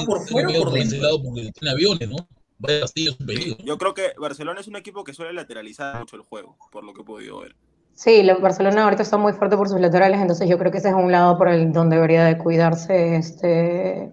por 0.06 0.20
fuera 0.28 0.48
o 0.48 0.62
por 0.62 0.72
dentro. 0.72 0.98
Porque 1.24 1.50
tiene 1.52 1.70
aviones, 1.72 2.08
¿no? 2.08 2.16
Vaya 2.58 2.80
Castillo 2.80 3.10
es 3.10 3.20
un 3.20 3.26
peligro. 3.26 3.56
Yo 3.64 3.76
creo 3.78 3.94
que 3.94 4.12
Barcelona 4.16 4.60
es 4.60 4.68
un 4.68 4.76
equipo 4.76 5.02
que 5.02 5.12
suele 5.12 5.32
lateralizar 5.32 5.98
mucho 5.98 6.16
el 6.16 6.22
juego, 6.22 6.56
por 6.70 6.84
lo 6.84 6.94
que 6.94 7.02
he 7.02 7.04
podido 7.04 7.40
ver. 7.40 7.56
Sí, 7.94 8.26
Barcelona 8.40 8.84
ahorita 8.84 9.02
está 9.02 9.16
muy 9.16 9.32
fuerte 9.32 9.56
por 9.56 9.68
sus 9.68 9.80
laterales, 9.80 10.20
entonces 10.20 10.48
yo 10.48 10.58
creo 10.58 10.70
que 10.72 10.78
ese 10.78 10.88
es 10.88 10.94
un 10.94 11.12
lado 11.12 11.36
por 11.36 11.48
el 11.48 11.72
donde 11.72 11.96
debería 11.96 12.24
de 12.24 12.38
cuidarse 12.38 13.16
este 13.16 14.12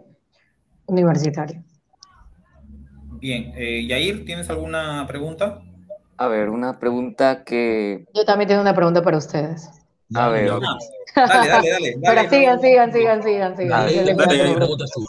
universitario. 0.86 1.64
Bien, 3.22 3.54
eh, 3.56 3.86
Yair, 3.86 4.26
¿tienes 4.26 4.50
alguna 4.50 5.06
pregunta? 5.08 5.62
A 6.18 6.28
ver, 6.28 6.50
una 6.50 6.80
pregunta 6.80 7.44
que... 7.44 8.06
Yo 8.16 8.26
también 8.26 8.48
tengo 8.48 8.62
una 8.62 8.74
pregunta 8.74 9.04
para 9.04 9.18
ustedes. 9.18 9.70
A 10.16 10.30
ver. 10.30 10.48
No, 10.48 10.60
no. 10.60 10.78
Dale, 11.16 11.50
dale, 11.50 11.70
dale. 11.70 11.98
Pero 12.04 12.30
sigan, 12.30 12.60
sigan, 12.60 12.92
sigan, 12.92 13.24
sigan, 13.24 13.58
sigan. 13.58 13.70
Dale, 13.70 14.16
dale, 14.16 14.56
preguntas 14.56 14.90
tú. 14.92 15.06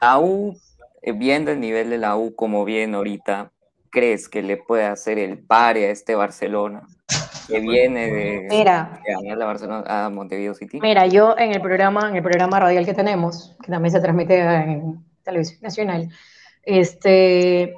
La 0.00 0.20
U, 0.20 0.56
eh, 1.02 1.10
viendo 1.10 1.50
el 1.50 1.58
nivel 1.58 1.90
de 1.90 1.98
la 1.98 2.16
U 2.16 2.32
como 2.36 2.64
viene 2.64 2.96
ahorita, 2.96 3.50
crees 3.90 4.28
que 4.28 4.40
le 4.40 4.56
puede 4.56 4.84
hacer 4.84 5.18
el 5.18 5.36
pare 5.36 5.86
a 5.86 5.90
este 5.90 6.14
Barcelona 6.14 6.86
que 7.48 7.58
viene 7.60 8.06
de, 8.06 8.46
mira, 8.48 9.00
de 9.04 9.12
ganar 9.14 9.36
la 9.36 9.46
Barcelona 9.46 10.06
a 10.06 10.10
Montevideo 10.10 10.54
City? 10.54 10.78
Mira, 10.80 11.08
yo 11.08 11.36
en 11.36 11.50
el 11.50 11.60
programa, 11.60 12.08
en 12.08 12.14
el 12.14 12.22
programa 12.22 12.60
radial 12.60 12.86
que 12.86 12.94
tenemos, 12.94 13.56
que 13.60 13.72
también 13.72 13.90
se 13.90 14.00
transmite 14.00 14.38
en 14.38 15.09
televisión 15.22 15.60
nacional, 15.62 16.08
este, 16.62 17.74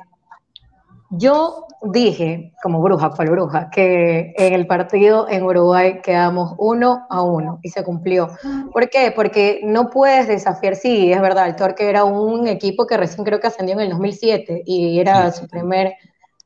yo 1.10 1.66
dije, 1.82 2.52
como 2.62 2.80
bruja, 2.80 3.10
cual 3.10 3.30
bruja, 3.30 3.68
que 3.70 4.32
en 4.36 4.54
el 4.54 4.66
partido 4.66 5.28
en 5.28 5.42
Uruguay 5.42 6.00
quedamos 6.02 6.54
uno 6.58 7.06
a 7.10 7.22
uno 7.22 7.58
y 7.62 7.70
se 7.70 7.82
cumplió. 7.84 8.30
¿Por 8.72 8.88
qué? 8.88 9.12
Porque 9.14 9.60
no 9.64 9.90
puedes 9.90 10.28
desafiar, 10.28 10.76
sí, 10.76 11.12
es 11.12 11.20
verdad, 11.20 11.48
el 11.48 11.56
Torque 11.56 11.88
era 11.88 12.04
un 12.04 12.46
equipo 12.46 12.86
que 12.86 12.96
recién 12.96 13.24
creo 13.24 13.40
que 13.40 13.48
ascendió 13.48 13.74
en 13.74 13.80
el 13.80 13.90
2007 13.90 14.62
y 14.64 15.00
era 15.00 15.30
su, 15.32 15.46
primer, 15.48 15.94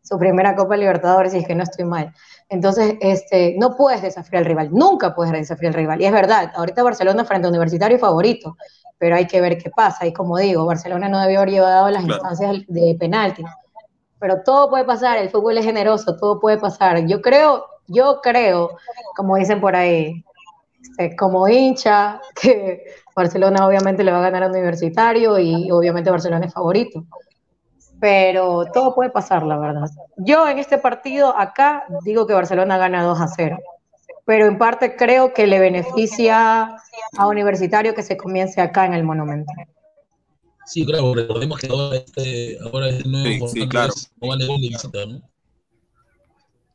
su 0.02 0.18
primera 0.18 0.56
Copa 0.56 0.76
Libertadores, 0.76 1.34
y 1.34 1.38
es 1.38 1.46
que 1.46 1.54
no 1.54 1.62
estoy 1.62 1.84
mal. 1.84 2.12
Entonces, 2.48 2.94
este, 3.00 3.56
no 3.58 3.76
puedes 3.76 4.02
desafiar 4.02 4.40
al 4.40 4.46
rival, 4.46 4.70
nunca 4.72 5.14
puedes 5.14 5.32
desafiar 5.32 5.70
al 5.70 5.74
rival. 5.74 6.00
Y 6.00 6.06
es 6.06 6.12
verdad, 6.12 6.50
ahorita 6.54 6.82
Barcelona 6.82 7.24
frente 7.24 7.46
a 7.46 7.50
Universitario 7.50 7.98
favorito, 7.98 8.56
pero 8.98 9.16
hay 9.16 9.26
que 9.26 9.40
ver 9.40 9.58
qué 9.58 9.70
pasa. 9.70 10.06
Y 10.06 10.12
como 10.12 10.38
digo, 10.38 10.66
Barcelona 10.66 11.08
no 11.08 11.20
debió 11.20 11.38
haber 11.38 11.50
llevado 11.50 11.90
las 11.90 12.04
claro. 12.04 12.22
instancias 12.22 12.64
de 12.68 12.96
penalti 12.98 13.44
pero 14.18 14.42
todo 14.42 14.70
puede 14.70 14.84
pasar, 14.84 15.18
el 15.18 15.30
fútbol 15.30 15.58
es 15.58 15.64
generoso, 15.64 16.16
todo 16.16 16.40
puede 16.40 16.58
pasar. 16.58 17.06
Yo 17.06 17.20
creo, 17.20 17.66
yo 17.86 18.20
creo, 18.22 18.70
como 19.14 19.36
dicen 19.36 19.60
por 19.60 19.76
ahí, 19.76 20.24
este, 20.82 21.14
como 21.16 21.46
hincha, 21.48 22.20
que 22.40 22.84
Barcelona 23.14 23.66
obviamente 23.66 24.04
le 24.04 24.12
va 24.12 24.18
a 24.18 24.22
ganar 24.30 24.44
a 24.44 24.48
Universitario 24.48 25.38
y 25.38 25.70
obviamente 25.70 26.10
Barcelona 26.10 26.46
es 26.46 26.54
favorito. 26.54 27.04
Pero 27.98 28.66
todo 28.74 28.94
puede 28.94 29.10
pasar, 29.10 29.42
la 29.42 29.56
verdad. 29.58 29.88
Yo 30.18 30.46
en 30.48 30.58
este 30.58 30.76
partido 30.76 31.36
acá 31.36 31.84
digo 32.04 32.26
que 32.26 32.34
Barcelona 32.34 32.76
gana 32.76 33.02
2 33.02 33.20
a 33.20 33.28
0. 33.28 33.58
Pero 34.26 34.47
en 34.47 34.59
parte 34.59 34.97
creo 34.97 35.33
que 35.33 35.47
le 35.47 35.59
beneficia 35.61 36.76
a 37.16 37.26
Universitario 37.28 37.95
que 37.95 38.02
se 38.02 38.16
comience 38.16 38.61
acá 38.61 38.85
en 38.85 38.92
el 38.95 39.04
Monumento. 39.04 39.52
Sí, 40.66 40.85
claro, 40.85 41.14
recordemos 41.14 41.59
que 41.61 41.68
ahora 41.68 41.97
este, 41.97 42.59
ahora 42.61 42.88
este 42.88 43.09
nuevo 43.09 43.47
sí, 43.49 43.61
sí, 43.61 43.68
claro. 43.68 43.92
no 44.21 44.28
vale 44.28 44.47
gol 44.47 44.61
de 44.61 44.68
visita, 44.68 45.06
¿no? 45.06 45.23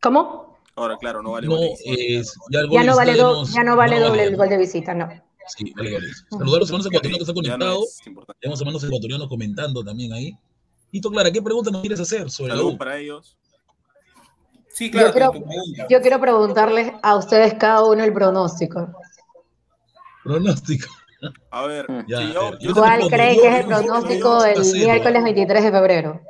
¿Cómo? 0.01 0.57
Ahora, 0.75 0.97
claro, 0.97 1.21
no 1.21 1.31
vale 1.31 1.47
No, 1.47 1.57
gol. 1.57 1.69
es, 1.85 2.33
ya, 2.49 2.59
el 2.61 2.67
gol 2.67 2.75
Ya 2.77 2.83
no 2.85 2.95
vale, 2.95 3.11
visita 3.11 3.27
do- 3.27 3.45
ya 3.45 3.63
no 3.63 3.75
vale 3.75 3.99
no 3.99 4.07
doble 4.07 4.23
el 4.23 4.37
gol 4.37 4.49
de 4.49 4.57
visita, 4.57 4.93
no. 4.93 5.09
Sí, 5.57 5.73
vale 5.75 5.91
goles. 5.91 6.25
Saludar 6.29 6.55
a 6.55 6.59
los 6.59 6.69
hermanos 6.69 6.85
ecuatorianos 6.87 7.17
que 7.27 7.31
están 7.31 7.43
Ya 7.43 7.51
no 7.51 7.57
conectados. 7.65 7.99
es 7.99 8.07
importante. 8.07 8.39
Tenemos 8.39 8.61
hermanos 8.61 8.83
ecuatorianos 8.85 9.27
comentando 9.27 9.83
también 9.83 10.13
ahí. 10.13 10.37
Tito 10.89 11.11
Clara, 11.11 11.31
¿qué 11.31 11.41
pregunta 11.41 11.69
nos 11.71 11.81
quieres 11.81 11.99
hacer 11.99 12.29
sobre 12.31 12.55
la 12.55 12.63
U? 12.63 12.77
para 12.77 12.97
ellos. 12.97 13.37
Sí, 14.73 14.89
claro, 14.89 15.33
Yo 15.89 16.01
quiero 16.01 16.19
preguntarles 16.19 16.93
a 17.03 17.15
ustedes 17.15 17.53
cada 17.55 17.83
uno 17.83 18.03
el 18.03 18.13
pronóstico. 18.13 18.87
Pronóstico. 20.23 20.87
A 21.51 21.65
ver. 21.67 21.85
Ya, 22.07 22.17
si 22.17 22.23
a 22.23 22.33
yo, 22.33 22.51
ver, 22.51 22.73
¿Cuál 22.73 23.07
creen 23.09 23.39
que 23.39 23.47
es 23.47 23.55
el 23.59 23.65
pronóstico 23.65 24.41
del 24.43 24.59
miércoles 24.73 25.23
23 25.23 25.63
de 25.63 25.71
febrero? 25.71 26.21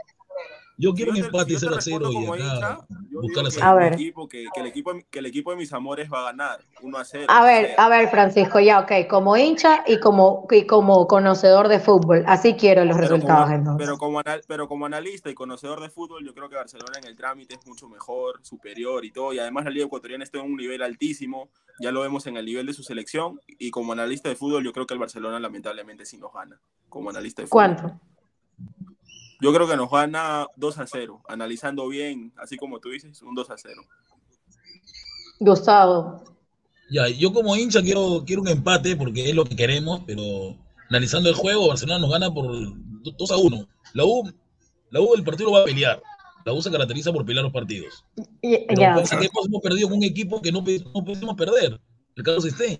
Yo 0.81 0.95
quiero 0.95 1.13
yo 1.13 1.25
0 1.25 1.37
a 1.37 1.45
0 1.45 1.71
respondo 1.75 2.11
y 2.11 2.41
acá 2.41 2.87
buscar 3.11 3.43
la 3.43 3.49
digo 3.49 3.51
que 3.51 3.61
A 3.61 3.71
el 3.73 3.77
ver. 3.77 3.93
equipo, 3.93 4.27
que, 4.27 4.47
que 4.51 4.61
el 4.61 4.65
equipo, 4.65 4.91
que 5.11 5.19
el 5.19 5.25
equipo 5.27 5.51
de 5.51 5.57
mis 5.57 5.71
amores 5.73 6.09
va 6.11 6.21
a 6.21 6.23
ganar 6.31 6.65
1 6.81 6.97
a 6.97 7.05
0. 7.05 7.25
A 7.29 7.43
ver, 7.45 7.75
a 7.77 7.87
ver, 7.87 8.09
Francisco, 8.09 8.59
ya, 8.59 8.79
ok, 8.79 8.91
como 9.07 9.37
hincha 9.37 9.83
y 9.85 9.99
como, 9.99 10.47
y 10.49 10.65
como 10.65 11.05
conocedor 11.07 11.67
de 11.67 11.79
fútbol, 11.79 12.23
así 12.25 12.55
quiero 12.55 12.83
los 12.85 12.97
Pero 12.97 13.09
resultados 13.09 13.43
como, 13.43 13.55
entonces. 13.55 13.85
pero, 13.85 13.97
como 13.99 14.19
anal- 14.19 14.41
pero 14.47 14.67
como 14.67 14.85
analista 14.87 15.29
y 15.29 15.35
conocedor 15.35 15.81
de 15.81 15.91
fútbol, 15.91 16.25
yo 16.25 16.33
creo 16.33 16.49
que 16.49 16.55
Barcelona 16.55 16.97
en 16.97 17.05
el 17.05 17.15
trámite 17.15 17.53
es 17.53 17.67
mucho 17.67 17.87
mejor, 17.87 18.39
superior 18.43 19.05
y 19.05 19.11
todo. 19.11 19.33
Y 19.33 19.39
además 19.39 19.65
la 19.65 19.69
Liga 19.69 19.85
Ecuatoriana 19.85 20.23
está 20.23 20.39
en 20.39 20.45
un 20.45 20.57
nivel 20.57 20.81
altísimo. 20.81 21.49
Ya 21.79 21.91
lo 21.91 22.01
vemos 22.01 22.25
en 22.25 22.37
el 22.37 22.45
nivel 22.45 22.65
de 22.65 22.73
su 22.73 22.81
selección. 22.81 23.39
Y 23.47 23.69
como 23.69 23.93
analista 23.93 24.29
de 24.29 24.35
fútbol, 24.35 24.63
yo 24.63 24.73
creo 24.73 24.87
que 24.87 24.95
el 24.95 24.99
Barcelona 24.99 25.39
lamentablemente 25.39 26.05
sí 26.07 26.17
nos 26.17 26.33
gana. 26.33 26.59
Como 26.89 27.11
analista 27.11 27.43
de 27.43 27.47
fútbol. 27.47 27.75
¿Cuánto? 27.77 27.99
Yo 29.41 29.51
creo 29.53 29.67
que 29.67 29.75
nos 29.75 29.89
gana 29.89 30.47
2 30.55 30.77
a 30.77 30.85
0. 30.87 31.21
Analizando 31.27 31.87
bien, 31.87 32.31
así 32.37 32.57
como 32.57 32.79
tú 32.79 32.89
dices, 32.89 33.21
un 33.23 33.33
2 33.33 33.49
a 33.49 33.57
0. 33.57 33.81
Gustavo, 35.39 36.23
Ya, 36.91 37.07
yo 37.07 37.33
como 37.33 37.55
hincha 37.55 37.81
quiero, 37.81 38.23
quiero 38.25 38.41
un 38.43 38.49
empate 38.49 38.95
porque 38.95 39.29
es 39.29 39.35
lo 39.35 39.45
que 39.45 39.55
queremos, 39.55 40.01
pero 40.05 40.21
analizando 40.89 41.29
el 41.29 41.35
juego, 41.35 41.67
Barcelona 41.69 41.99
nos 41.99 42.11
gana 42.11 42.31
por 42.31 42.45
2 43.17 43.31
a 43.31 43.37
1. 43.37 43.67
La 43.93 44.05
U, 44.05 44.31
la 44.91 45.01
U 45.01 45.15
el 45.15 45.23
partido 45.23 45.49
lo 45.49 45.55
va 45.55 45.61
a 45.61 45.65
pelear. 45.65 46.01
La 46.45 46.53
U 46.53 46.61
se 46.61 46.69
caracteriza 46.71 47.11
por 47.11 47.25
pelear 47.25 47.43
los 47.43 47.53
partidos. 47.53 48.05
Y- 48.41 48.65
Pero 48.67 48.81
pasa 48.95 49.17
que 49.19 49.27
hemos, 49.27 49.61
perdido 49.61 49.87
con 49.89 49.97
un 49.97 50.03
equipo 50.03 50.41
que 50.41 50.51
no, 50.51 50.59
no 50.61 51.03
pudimos 51.05 51.35
perder, 51.35 51.79
el 52.15 52.23
Carlos 52.23 52.45
Stein. 52.45 52.77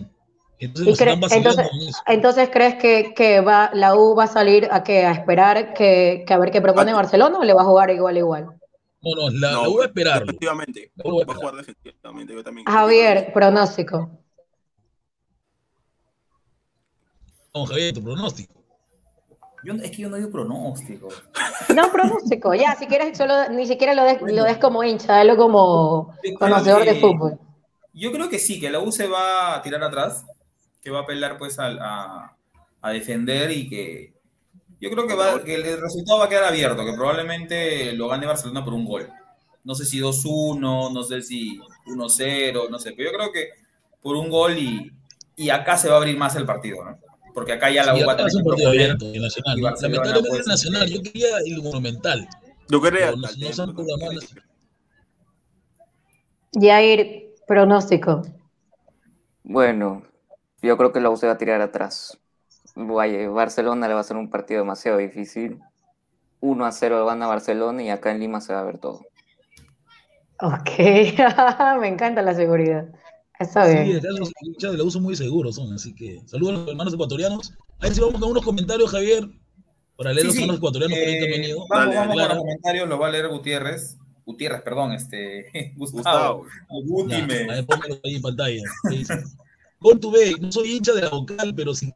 Entonces 0.62 0.86
¿Y 0.86 0.90
nos 0.92 1.00
están 1.02 1.18
cre- 1.18 1.22
vacilando 1.22 1.50
entonces, 1.50 1.72
con 1.72 1.90
eso. 1.90 2.02
entonces 2.06 2.50
crees 2.54 2.76
que, 2.76 3.14
que 3.16 3.42
va, 3.42 3.72
la 3.74 3.96
U 3.96 4.16
va 4.16 4.26
a 4.26 4.28
salir 4.28 4.68
a 4.72 4.84
que 4.84 5.06
a 5.06 5.12
esperar 5.12 5.74
que, 5.74 6.24
que 6.28 6.34
a 6.34 6.38
ver 6.38 6.52
qué 6.52 6.62
propone 6.62 6.92
A- 6.92 6.96
Barcelona 6.96 7.40
o 7.40 7.44
le 7.44 7.54
va 7.54 7.64
a 7.64 7.66
jugar 7.66 7.90
igual 7.90 8.18
igual? 8.18 8.46
No, 9.02 9.16
no, 9.16 9.30
la, 9.32 9.52
No, 9.54 9.62
la 9.64 9.70
U 9.70 9.78
va 9.80 9.86
a. 9.86 9.88
La 9.88 10.24
U 11.12 11.18
va 11.18 11.24
esperar. 11.24 11.36
jugar 11.36 11.56
defensivamente. 11.56 12.34
Yo 12.36 12.44
también. 12.44 12.66
Javier, 12.68 13.34
pronóstico. 13.34 14.12
Vamos, 17.54 17.70
Javier, 17.70 17.94
tu 17.96 18.04
pronóstico. 18.04 18.54
Yo- 19.64 19.74
es 19.74 19.92
que 19.92 19.98
yo 19.98 20.10
no 20.10 20.18
digo 20.18 20.30
pronóstico. 20.30 21.10
No, 21.76 21.92
pronóstico, 21.92 22.54
ya, 22.54 22.76
si 22.76 22.86
quieres, 22.86 23.18
solo, 23.18 23.50
ni 23.50 23.66
siquiera 23.66 23.94
lo 23.94 24.04
des, 24.04 24.22
lo 24.22 24.44
des 24.44 24.58
como 24.58 24.84
hincha, 24.84 25.14
dalo 25.14 25.38
como 25.38 26.14
conocedor 26.38 26.86
de 26.86 26.96
fútbol. 26.96 27.40
Yo 27.94 28.12
creo 28.12 28.30
que 28.30 28.40
sí, 28.40 28.60
que 28.60 28.70
la 28.70 28.80
U 28.80 28.92
se 28.92 29.08
va 29.08 29.56
a 29.56 29.62
tirar 29.62 29.84
atrás, 29.84 30.26
que 30.82 30.90
va 30.92 31.02
a 31.02 31.06
pelear 31.06 31.38
pues 31.38 31.60
al- 31.60 31.80
a, 31.80 32.36
a 32.82 32.92
defender 32.92 33.52
y 33.52 33.70
que 33.70 34.14
yo 34.80 34.90
creo 34.90 35.06
que, 35.08 35.16
va, 35.16 35.44
que 35.44 35.56
el 35.56 35.80
resultado 35.80 36.20
va 36.20 36.26
a 36.26 36.30
quedar 36.30 36.46
abierto, 36.46 36.84
que 36.84 36.94
probablemente 36.94 37.94
lo 37.94 38.08
gane 38.08 38.26
Barcelona 38.26 38.64
por 38.66 38.74
un 38.74 38.86
gol. 38.86 39.08
No 39.64 39.76
sé 39.76 39.86
si 39.86 40.00
2-1, 40.00 40.92
no 40.92 41.04
sé 41.04 41.22
si 41.22 41.60
1-0, 41.86 42.70
no 42.70 42.80
sé, 42.80 42.94
pero 42.98 43.12
yo 43.12 43.18
creo 43.18 43.32
que 43.32 43.50
por 44.02 44.16
un 44.16 44.30
gol 44.30 44.58
y, 44.58 44.92
y 45.36 45.50
acá 45.52 45.78
se 45.78 45.88
va 45.88 45.96
a 45.96 45.98
abrir 45.98 46.18
más 46.18 46.36
el 46.36 46.46
partido, 46.48 46.84
¿no? 46.84 46.98
Porque 47.34 47.54
acá 47.54 47.70
ya 47.70 47.86
la 47.86 47.96
Sí, 47.96 48.02
U 48.02 48.06
va 48.08 48.14
a 48.14 48.16
acá 48.16 48.24
tener 48.26 48.28
es 48.30 48.36
un 48.36 48.44
partido 48.44 48.70
abierto, 48.70 49.06
el 49.14 49.22
Nacional. 49.22 49.62
Lamentablemente 49.62 50.30
pues, 50.30 50.40
el 50.42 50.46
Nacional, 50.48 50.90
yo 50.90 51.02
quería 51.04 51.38
el 51.46 51.62
Monumental. 51.62 52.28
Yo 52.70 52.82
quería. 52.82 53.12
No- 53.12 53.18
no 53.18 53.28
Jair, 56.54 57.34
pronóstico. 57.48 58.24
Bueno, 59.44 60.04
yo 60.62 60.78
creo 60.78 60.92
que 60.92 61.00
la 61.00 61.10
U 61.10 61.18
se 61.18 61.28
va 61.28 61.34
a 61.34 61.38
tirar 61.38 61.62
atrás. 61.62 62.18
Vaya, 62.76 63.28
Barcelona 63.30 63.88
le 63.88 63.94
va 63.94 64.00
a 64.02 64.04
ser 64.04 64.18
un 64.18 64.30
partido 64.30 64.62
demasiado 64.62 64.98
difícil. 64.98 65.60
1 66.40 66.66
a 66.66 66.72
0 66.72 67.06
gana 67.06 67.28
Barcelona 67.28 67.84
y 67.84 67.90
acá 67.90 68.12
en 68.12 68.20
Lima 68.20 68.42
se 68.42 68.54
va 68.54 68.62
a 68.62 68.64
ver 68.64 68.78
todo. 68.80 69.02
Ok, 70.42 70.70
me 71.80 71.88
encanta 71.88 72.22
la 72.22 72.34
seguridad. 72.34 72.88
Está 73.40 73.66
Sí, 73.68 73.74
bien. 73.78 73.98
acá 73.98 74.08
los 74.18 74.32
hinchas 74.42 74.72
de 74.72 74.78
la 74.78 74.84
U 74.84 74.92
son 74.92 75.04
muy 75.04 75.16
seguros, 75.16 75.56
son, 75.56 75.74
así 75.74 75.94
que 75.96 76.22
saludos 76.26 76.54
a 76.56 76.58
los 76.60 76.68
hermanos 76.70 76.94
ecuatorianos. 76.94 77.54
A 77.80 77.84
ver 77.86 77.94
si 77.94 78.02
vamos 78.02 78.20
con 78.20 78.32
unos 78.32 78.44
comentarios, 78.44 78.90
Javier, 78.92 79.28
para 79.98 80.14
leer 80.14 80.22
Sí, 80.22 80.28
los 80.28 80.36
sí. 80.36 80.42
hermanos 80.42 80.58
ecuatorianos 80.60 80.98
que 80.98 81.04
Eh, 81.04 81.08
ahorita 81.08 81.26
han 81.26 81.42
venido. 81.42 81.66
vamos 81.68 81.96
con 81.96 82.18
los 82.18 82.38
comentarios, 82.38 82.90
lo 82.90 83.00
va 83.00 83.08
a 83.08 83.12
leer 83.12 83.28
Gutiérrez. 83.30 83.98
Gutiérrez, 84.26 84.62
perdón, 84.62 84.94
este, 84.94 85.74
Gustavo. 85.76 86.46
Gustavo. 86.70 87.08
Ya, 87.08 87.18
a 87.18 88.00
ahí 88.04 88.16
en 88.16 88.22
pantalla. 88.22 88.62
Tu 89.82 90.12
B, 90.12 90.36
no 90.40 90.52
soy 90.52 90.74
hincha 90.74 90.94
de 90.94 91.02
la 91.02 91.10
vocal, 91.10 91.54
pero 91.56 91.74
si, 91.74 91.92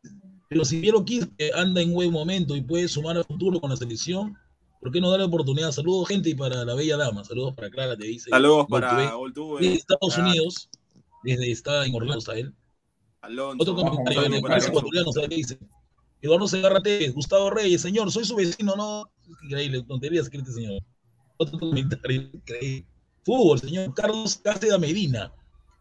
pero 0.49 0.65
si 0.65 0.81
Piero 0.81 1.05
Quispe 1.05 1.51
anda 1.53 1.81
en 1.81 1.93
buen 1.93 2.11
momento 2.11 2.55
y 2.55 2.61
puede 2.61 2.87
sumar 2.87 3.15
al 3.15 3.25
futuro 3.25 3.61
con 3.61 3.69
la 3.69 3.77
selección, 3.77 4.35
¿por 4.81 4.91
qué 4.91 4.99
no 4.99 5.11
darle 5.11 5.25
oportunidad? 5.25 5.71
Saludos, 5.71 6.07
gente, 6.07 6.29
y 6.29 6.35
para 6.35 6.65
la 6.65 6.73
bella 6.73 6.97
dama. 6.97 7.23
Saludos 7.23 7.53
para 7.53 7.69
Clara, 7.69 7.95
te 7.95 8.07
dice. 8.07 8.31
Saludos 8.31 8.65
Gol 8.67 8.81
para 8.81 8.97
TV. 8.97 9.13
Oltuve. 9.13 9.61
Desde 9.61 9.75
Estados 9.75 10.15
para 10.15 10.27
Unidos, 10.27 10.69
desde 11.23 11.51
está 11.51 11.85
en 11.85 11.93
Orlando, 11.93 12.17
está 12.17 12.35
él. 12.35 12.53
Alonso. 13.21 13.61
Otro 13.61 13.75
comentario 13.75 14.21
vamos, 14.21 14.23
de 14.23 14.29
vamos, 14.29 14.35
hermanos 14.35 14.49
vamos. 14.49 14.67
ecuatorianos, 14.67 15.13
¿sabes 15.13 15.29
qué 15.29 15.35
dice? 15.35 15.59
Eduardo 16.21 16.47
Segarra 16.47 16.81
Tevez, 16.81 17.13
Gustavo 17.13 17.51
Reyes, 17.51 17.81
señor, 17.81 18.11
soy 18.11 18.25
su 18.25 18.35
vecino, 18.35 18.75
no. 18.75 19.11
Increíble, 19.43 19.83
tonterías 19.83 20.27
que 20.27 20.37
este 20.37 20.51
señor. 20.51 20.81
Otro 21.37 21.59
comentario, 21.59 22.29
increíble. 22.33 22.87
Fútbol, 23.23 23.59
señor 23.59 23.93
Carlos 23.93 24.37
Cáceres 24.43 24.79
Medina. 24.79 25.31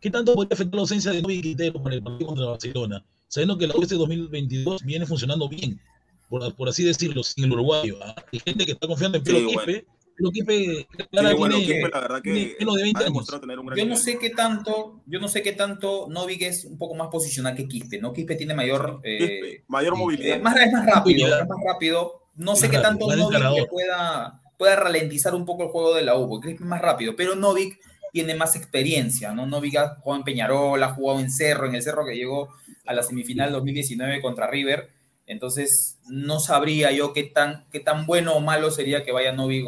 ¿Qué 0.05 0.11
tanto 0.11 0.35
podría 0.35 0.53
afectar 0.53 0.75
la 0.75 0.81
ausencia 0.83 1.13
de 1.13 1.23
Novi 1.23 1.41
Quintero 1.41 1.83
para 1.83 1.95
el 1.95 2.03
partido 2.03 2.27
contra 2.27 2.45
Barcelona? 2.45 3.03
Sabiendo 3.27 3.57
que 3.57 3.67
la 3.67 3.75
U 3.75 3.81
este 3.81 3.95
2022 3.95 4.83
viene 4.85 5.07
funcionando 5.07 5.49
bien, 5.49 5.81
por, 6.29 6.55
por 6.57 6.69
así 6.69 6.85
decirlo, 6.85 7.23
sin 7.23 7.45
el 7.45 7.53
uruguayo. 7.53 7.97
¿ah? 8.05 8.15
Hay 8.31 8.39
gente 8.41 8.67
que 8.67 8.73
está 8.73 8.87
confiando 8.87 9.17
en 9.17 9.25
Sí, 9.25 9.33
Pedro 9.33 9.45
bueno. 9.47 9.65
Quispe. 9.65 9.87
Pedro 10.15 10.31
Quispe, 10.31 10.55
Sí, 10.59 10.87
Clara, 11.11 11.35
bueno, 11.35 11.57
tiene, 11.57 11.73
Quispe, 11.73 11.91
la 11.91 12.01
verdad 12.01 12.21
tiene 12.23 12.49
que 12.49 12.57
menos 12.59 12.75
de 12.75 12.83
20 12.83 13.03
ha 13.03 13.07
años. 13.07 13.41
tener 13.41 13.59
un 13.59 13.67
gran 13.67 13.79
Yo 13.79 13.87
no 13.87 13.97
sé 13.97 14.19
qué 14.19 14.29
tanto, 14.29 15.01
yo 15.07 15.21
no 15.21 15.29
sé 15.29 15.41
qué 15.41 15.53
tanto 15.53 16.07
Novik 16.11 16.43
es 16.43 16.67
un 16.67 16.77
poco 16.77 16.95
más 16.97 17.09
posicional 17.09 17.57
que 17.57 17.67
Quispe, 17.67 17.99
¿no? 17.99 18.13
Quispe 18.13 18.37
tiene 18.37 18.53
mayor, 18.53 19.01
eh, 19.05 19.17
Quispe, 19.19 19.65
mayor 19.69 19.95
sí, 19.95 20.01
movilidad. 20.01 20.37
eh, 20.37 20.41
más, 20.43 20.55
es 20.55 20.71
más 20.71 20.85
rápido, 20.85 21.29
es 21.29 21.49
más 21.49 21.59
rápido. 21.67 22.21
No 22.35 22.51
Más 22.51 22.61
sé 22.61 22.69
qué 22.69 22.77
tanto 22.77 23.07
Novik 23.07 23.71
pueda, 23.71 24.43
pueda 24.59 24.77
ralentizar 24.77 25.35
un 25.35 25.47
poco 25.47 25.63
el 25.63 25.71
juego 25.71 25.95
de 25.95 26.03
la 26.03 26.19
U, 26.19 26.29
porque 26.29 26.49
Quispe 26.49 26.65
es 26.65 26.69
más 26.69 26.83
rápido, 26.83 27.17
pero 27.17 27.35
Novik 27.37 27.79
tiene 28.15 28.37
más 28.37 28.55
experiencia, 28.55 29.33
¿no? 29.33 29.45
Novik 29.45 29.77
ha 29.77 29.97
jugado 29.97 30.21
en 30.21 30.25
Peñarol, 30.25 30.81
ha 30.85 30.95
jugado 30.95 31.19
en 31.19 31.33
Cerro, 31.33 31.67
en 31.67 31.75
el 31.75 31.83
Cerro 31.83 32.07
que 32.07 32.15
llegó 32.15 32.49
a 32.87 32.95
la 32.95 33.03
semifinal 33.03 33.51
2019 33.51 34.23
contra 34.23 34.49
River, 34.49 34.89
entonces 35.27 35.99
no 36.09 36.39
sabría 36.39 36.93
yo 36.93 37.13
qué 37.13 37.25
tan, 37.25 37.67
qué 37.73 37.81
tan 37.81 38.07
bueno 38.07 38.35
o 38.35 38.41
malo 38.41 38.71
sería 38.71 39.03
que 39.03 39.11
vaya 39.11 39.33
Novik 39.33 39.67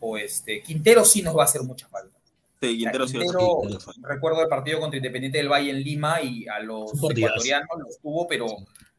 o, 0.00 0.16
este, 0.16 0.62
Quintero 0.62 1.04
sí 1.04 1.22
nos 1.22 1.36
va 1.36 1.42
a 1.42 1.46
hacer 1.46 1.64
mucha 1.64 1.88
falta. 1.88 2.16
Sí, 2.60 2.78
Quintero 2.78 3.08
sí 3.08 3.18
Quintero, 3.18 3.62
sí, 3.68 3.76
sí. 3.94 4.00
recuerdo 4.04 4.42
el 4.42 4.48
partido 4.48 4.78
contra 4.78 4.98
Independiente 4.98 5.38
del 5.38 5.48
Valle 5.48 5.70
en 5.70 5.82
Lima 5.82 6.22
y 6.22 6.46
a 6.46 6.60
los 6.60 6.92
ecuatorianos 6.94 7.68
los 7.80 7.98
tuvo, 8.00 8.28
pero 8.28 8.46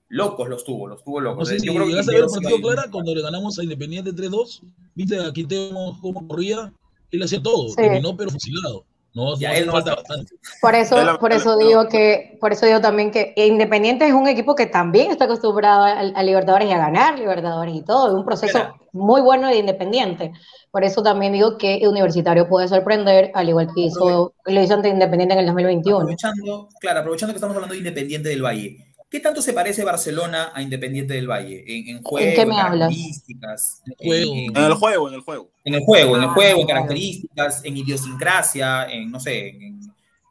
locos 0.10 0.50
los 0.50 0.66
tuvo, 0.66 0.88
los 0.88 1.02
tuvo 1.06 1.22
No 1.22 1.30
locos. 1.30 1.48
sé 1.48 1.58
si 1.58 1.68
Yo 1.68 1.74
creo 1.74 1.86
que 1.86 1.92
llegaste 1.92 2.12
a 2.12 2.16
ver 2.16 2.24
el 2.26 2.30
partido 2.30 2.56
va 2.58 2.74
Clara 2.74 2.92
cuando 2.92 3.16
le 3.16 3.22
ganamos 3.22 3.58
a 3.58 3.64
Independiente 3.64 4.12
3-2. 4.12 4.62
Viste 4.94 5.18
a 5.22 5.32
Quintero 5.32 5.98
cómo 6.02 6.28
corría. 6.28 6.74
Él 7.14 7.24
hacía 7.24 7.42
todo. 7.42 7.70
Sí. 7.70 7.76
Terminó 7.78 8.16
pero 8.18 8.30
fusilado. 8.32 8.84
No, 9.16 9.38
Ya, 9.38 9.50
no 9.52 9.56
él 9.58 9.66
no 9.68 9.72
falta 9.74 9.94
bastante. 9.94 10.34
Por 10.60 10.74
eso, 10.74 11.04
la- 11.04 11.20
por 11.20 11.32
eso 11.32 11.56
la- 11.56 11.64
digo 11.68 11.88
que, 11.88 12.36
por 12.42 12.52
eso 12.52 12.66
digo 12.66 12.82
también 12.82 13.12
que 13.12 13.32
Independiente 13.38 14.08
es 14.08 14.14
un 14.14 14.28
equipo 14.28 14.56
que 14.56 14.66
también 14.66 15.12
está 15.12 15.26
acostumbrado 15.26 15.84
a, 15.84 15.92
a 16.00 16.24
Libertadores 16.24 16.68
y 16.68 16.72
a 16.72 16.80
ganar 16.80 17.20
Libertadores 17.20 17.76
y 17.76 17.84
todo, 17.84 18.08
es 18.08 18.14
un 18.16 18.26
proceso 18.26 18.52
Claro. 18.58 18.76
muy 18.92 19.22
bueno 19.22 19.50
de 19.50 19.58
Independiente. 19.58 20.32
Por 20.72 20.84
eso 20.84 21.04
también 21.04 21.32
digo 21.34 21.60
que 21.60 21.88
Universitario 21.88 22.50
puede 22.50 22.68
sorprender, 22.68 23.30
al 23.36 23.48
igual 23.50 23.68
que 23.76 23.82
hizo, 23.82 24.34
lo 24.46 24.62
hizo 24.64 24.74
ante 24.74 24.90
Independiente 24.90 25.34
en 25.36 25.42
el 25.42 25.46
2021. 25.46 25.98
Aprovechando, 26.00 26.70
claro, 26.80 27.00
aprovechando 27.02 27.34
que 27.34 27.38
estamos 27.38 27.56
hablando 27.56 27.74
de 27.74 27.80
Independiente 27.82 28.30
del 28.30 28.42
Valle. 28.44 28.78
¿Qué 29.14 29.20
tanto 29.20 29.44
se 29.44 29.54
parece 29.54 29.84
Barcelona 29.84 30.52
a 30.56 30.62
Independiente 30.64 31.14
del 31.14 31.30
Valle? 31.30 31.64
En, 31.68 31.98
en 31.98 32.04
juego, 32.04 32.34
qué 32.36 32.46
me 32.48 32.60
hablas? 32.60 32.90
características, 32.90 33.84
En 33.86 33.94
juego. 34.08 34.34
en- 34.34 34.58
En 34.58 34.64
el 34.64 34.74
juego, 34.74 35.08
en 35.08 35.14
el 35.14 35.22
juego. 35.22 35.50
En 35.64 35.74
el 35.76 35.82
juego, 35.82 36.16
en 36.18 36.24
el 36.24 36.30
Ah, 36.30 36.34
juego, 36.34 36.62
en 36.62 36.66
características, 36.66 37.64
en 37.64 37.78
idiosincrasia, 37.78 38.86
en, 38.90 39.12
no 39.12 39.20
sé, 39.20 39.50
en, 39.50 39.80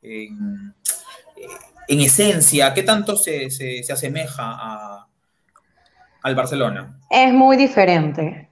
en- 0.03 0.75
en 1.87 2.01
esencia, 2.01 2.75
¿qué 2.75 2.83
tanto 2.83 3.15
se, 3.15 3.51
se- 3.51 3.85
se 3.85 3.93
asemeja 3.93 4.43
a, 4.43 5.07
al 6.25 6.35
Barcelona? 6.35 6.99
Es 7.09 7.33
muy 7.33 7.57
diferente, 7.57 8.51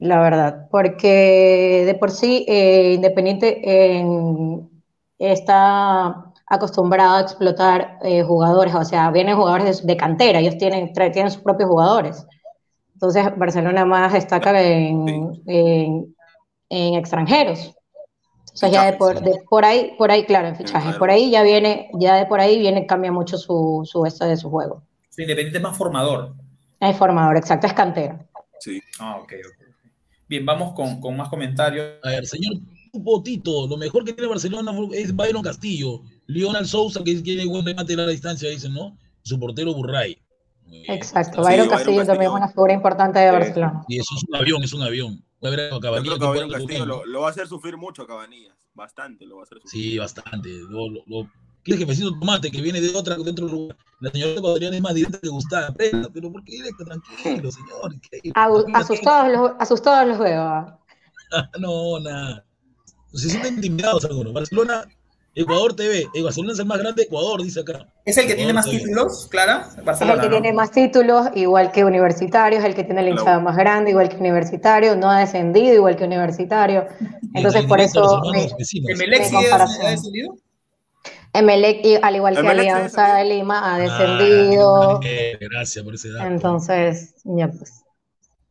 la 0.00 0.20
verdad, 0.20 0.66
porque 0.68 1.84
de 1.86 1.94
por 1.94 2.10
sí 2.10 2.44
eh, 2.48 2.94
Independiente 2.94 3.60
en, 3.98 4.68
está 5.16 6.29
acostumbrado 6.50 7.16
a 7.16 7.20
explotar 7.20 7.98
eh, 8.02 8.22
jugadores, 8.22 8.74
o 8.74 8.84
sea, 8.84 9.10
vienen 9.10 9.36
jugadores 9.36 9.80
de, 9.80 9.86
de 9.86 9.96
cantera, 9.96 10.40
ellos 10.40 10.58
tienen, 10.58 10.92
tienen 10.92 11.30
sus 11.30 11.42
propios 11.42 11.70
jugadores. 11.70 12.26
Entonces, 12.94 13.24
Barcelona 13.38 13.84
más 13.86 14.12
destaca 14.12 14.60
en, 14.62 15.40
en- 15.46 16.14
en 16.68 16.94
extranjeros. 16.94 17.74
Entonces, 18.38 18.72
ya 18.72 18.84
de 18.90 18.92
por, 18.98 19.20
de 19.22 19.32
por 19.48 19.64
ahí, 19.64 19.94
por 19.96 20.10
ahí, 20.10 20.24
claro, 20.24 20.48
en 20.48 20.56
fichajes, 20.56 20.96
por 20.96 21.10
ahí 21.10 21.30
ya 21.30 21.42
viene, 21.42 21.88
ya 21.94 22.16
de 22.16 22.26
por 22.26 22.40
ahí 22.40 22.58
viene, 22.58 22.86
cambia 22.86 23.12
mucho 23.12 23.38
su, 23.38 23.82
su 23.90 24.04
esto 24.04 24.26
de 24.26 24.36
su 24.36 24.50
juego. 24.50 24.82
Su 25.08 25.22
Independiente 25.22 25.58
es 25.58 25.62
más 25.62 25.76
formador. 25.78 26.34
Es 26.80 26.96
formador, 26.96 27.36
exacto, 27.36 27.66
es 27.68 27.72
cantera. 27.72 28.26
Sí. 28.58 28.80
Ah, 28.98 29.16
ok, 29.16 29.32
ok. 29.46 29.66
Bien, 30.28 30.44
vamos 30.44 30.74
con, 30.74 31.00
con 31.00 31.16
más 31.16 31.28
comentarios. 31.28 31.86
A 32.02 32.10
ver, 32.10 32.26
señor 32.26 32.54
Potito, 33.04 33.66
lo 33.66 33.76
mejor 33.76 34.04
que 34.04 34.12
tiene 34.12 34.28
Barcelona 34.28 34.72
es 34.92 35.14
Byron 35.14 35.42
Castillo, 35.42 36.02
Lionel 36.30 36.66
Sousa, 36.66 37.02
que 37.04 37.14
tiene 37.16 37.44
buen 37.46 37.64
remate 37.64 37.94
a 37.94 37.96
la 37.96 38.06
distancia, 38.06 38.48
dicen, 38.50 38.72
¿no? 38.74 38.96
Su 39.22 39.38
portero 39.38 39.74
Burray. 39.74 40.20
Bien. 40.66 40.84
Exacto, 40.88 41.42
Sí, 41.42 41.50
Byron 41.50 41.68
Castillo 41.68 42.06
también 42.06 42.30
es 42.30 42.36
una 42.36 42.48
figura 42.48 42.72
importante 42.72 43.18
de 43.18 43.30
Barcelona. 43.32 43.84
Y 43.88 43.98
eso 43.98 44.14
es 44.16 44.24
un 44.28 44.36
avión, 44.36 44.62
es 44.62 44.72
un 44.72 44.82
avión. 44.82 45.24
Va 45.44 45.48
a 45.48 45.50
ver 45.50 45.60
a 45.60 45.70
Yo 45.70 45.80
Cabanillas 45.80 46.18
creo 46.18 46.32
que 46.32 46.40
que 46.40 46.48
Castillo 46.52 46.86
lo, 46.86 47.04
lo 47.06 47.20
va 47.22 47.26
a 47.28 47.30
hacer 47.30 47.46
sufrir 47.48 47.76
mucho 47.76 48.02
a 48.02 48.06
Cabanillas. 48.06 48.54
Bastante 48.74 49.26
lo 49.26 49.36
va 49.36 49.42
a 49.42 49.44
hacer 49.44 49.58
sufrir. 49.62 49.82
Sí, 49.82 49.98
bastante. 49.98 50.48
Lo, 50.68 50.88
lo, 50.90 51.00
lo- 51.06 51.30
¿Qué 51.64 51.72
es 51.72 51.78
jefecito 51.78 52.10
Tomate 52.18 52.50
que 52.50 52.62
viene 52.62 52.80
de 52.80 52.94
otra, 52.96 53.16
de 53.16 53.30
otro 53.30 53.46
lugar? 53.46 53.76
La 54.00 54.10
señora 54.10 54.32
ecuatoriana 54.32 54.76
es 54.76 54.82
más 54.82 54.94
directa 54.94 55.18
que 55.20 55.28
Gustavo. 55.28 55.74
Pero 55.76 56.32
¿por 56.32 56.42
qué 56.44 56.52
directa? 56.52 56.84
Tranquilo, 56.84 57.50
señor. 57.50 57.94
Asustados 58.74 59.32
los, 59.32 59.50
asustados 59.58 60.08
los 60.08 60.18
veo. 60.18 60.40
ah. 60.40 60.78
No, 61.58 62.00
nada. 62.00 62.44
Se 63.12 63.28
sienten 63.28 63.56
intimidados 63.56 64.04
algunos. 64.04 64.32
Barcelona, 64.32 64.84
Ecuador 65.42 65.74
TV. 65.74 66.06
Barcelona 66.22 66.52
es 66.52 66.58
el 66.58 66.66
más 66.66 66.78
grande 66.78 67.02
de 67.02 67.06
Ecuador, 67.06 67.42
dice 67.42 67.60
acá. 67.60 67.86
¿Es 68.04 68.16
el 68.18 68.26
que 68.26 68.34
tiene 68.34 68.50
Ecuador 68.50 68.54
más 68.54 68.64
TV. 68.66 68.78
títulos, 68.78 69.28
Clara? 69.30 69.68
Es 69.92 70.00
el 70.00 70.08
que 70.08 70.14
¿no? 70.26 70.30
tiene 70.30 70.52
más 70.52 70.70
títulos, 70.70 71.26
igual 71.34 71.72
que 71.72 71.84
Universitario, 71.84 72.58
es 72.58 72.64
el 72.64 72.74
que 72.74 72.84
tiene 72.84 73.02
la 73.02 73.10
hinchada 73.10 73.40
más 73.40 73.56
grande, 73.56 73.90
igual 73.90 74.08
que 74.08 74.16
Universitario, 74.16 74.96
no 74.96 75.10
ha 75.10 75.20
descendido, 75.20 75.74
igual 75.74 75.96
que 75.96 76.04
Universitario. 76.04 76.86
Entonces, 77.34 77.64
por 77.64 77.80
eso, 77.80 78.22
me-. 78.32 78.48
¿Emelec 78.92 79.24
sí 79.24 79.34
ha- 79.36 79.40
comparación. 79.40 79.86
ha 79.86 79.90
descendido? 79.90 80.34
Emelec, 81.32 81.84
y- 81.86 81.94
al 82.02 82.16
igual 82.16 82.34
que 82.40 82.48
Alianza 82.48 83.14
de. 83.14 83.24
Lima, 83.24 83.74
ha 83.74 83.78
descendido. 83.78 85.00
gracias 85.40 85.84
por 85.84 85.94
ese 85.94 86.10
dato. 86.12 86.26
Entonces, 86.26 87.14
ya 87.24 87.48
pues. 87.48 87.72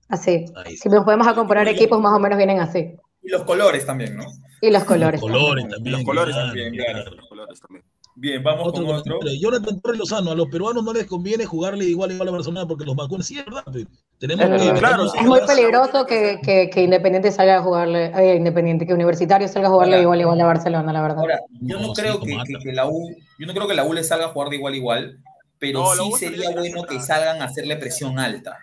Así. 0.08 0.46
Si 0.82 0.90
nos 0.90 1.04
podemos 1.04 1.28
a 1.28 1.36
comparar 1.36 1.68
equipos, 1.68 2.00
más 2.02 2.14
o 2.16 2.20
menos 2.20 2.38
vienen 2.38 2.60
así. 2.60 2.96
Y 3.30 3.32
los 3.32 3.44
colores 3.44 3.86
también, 3.86 4.18
¿no? 4.18 4.24
Y 4.60 4.72
los 4.72 4.84
colores. 4.86 5.22
Los 5.22 5.30
colores 5.32 5.68
también. 5.70 5.96
Los 5.96 6.04
colores 6.04 6.34
claro, 6.34 6.48
también, 6.48 6.74
claro. 6.74 7.12
Los 7.16 7.28
colores 7.30 7.60
también. 7.62 7.86
Bien, 8.16 8.44
vamos 8.44 8.68
Otro 8.68 8.86
con 8.86 8.96
otro. 8.96 9.20
Jonathan 9.40 9.80
Torres 9.80 10.00
Lozano, 10.00 10.32
a 10.32 10.36
los 10.36 10.48
peruanos 10.48 10.84
no 10.84 10.92
les 10.92 11.06
conviene 11.06 11.46
jugarle 11.46 11.86
igual 11.86 12.12
igual 12.12 12.28
a 12.28 12.32
Barcelona 12.32 12.68
porque 12.68 12.86
los 12.86 12.96
vacunan. 12.96 13.24
Sí, 13.24 13.38
es 13.38 13.46
verdad. 13.46 13.64
Tenemos 14.18 14.46
Es 14.62 14.72
que. 14.74 14.80
Claro. 14.80 15.06
Es 15.06 15.22
muy 15.28 15.40
peligroso 15.46 16.06
que, 16.08 16.40
que, 16.44 16.72
que 16.72 16.82
Independiente 16.82 17.32
salga 17.32 17.58
a 17.58 17.62
jugarle, 17.62 18.08
eh, 18.08 18.36
Independiente, 18.36 18.88
que 18.88 18.96
Universitario 18.96 19.48
salga 19.48 19.68
a 19.68 19.72
jugarle 19.72 19.94
Ahora- 19.98 20.02
igual 20.04 20.22
igual 20.22 20.42
a 20.42 20.46
Barcelona, 20.48 20.92
la 20.92 21.02
verdad. 21.04 21.20
Ahora, 21.20 21.40
yo 21.62 21.80
no, 21.80 21.88
No, 21.90 21.96
sí, 21.96 22.02
creo 22.02 22.20
que, 22.20 22.74
la 22.74 22.88
U, 22.88 23.16
yo 23.38 23.46
no 23.48 23.54
creo 23.54 23.68
que 23.68 23.76
la 23.76 23.84
U 23.86 23.94
le 23.94 24.04
salga 24.04 24.26
a 24.26 24.30
jugar 24.30 24.50
de 24.50 24.56
igual 24.56 24.74
a 24.74 24.78
igual, 24.78 25.20
pero 25.60 25.96
No, 25.96 26.16
sí 26.18 26.26
sería 26.26 26.50
bueno 26.50 26.84
que 26.86 27.00
salgan 27.00 27.42
a 27.44 27.46
hacerle 27.46 27.76
presión 27.78 28.18
alta, 28.18 28.58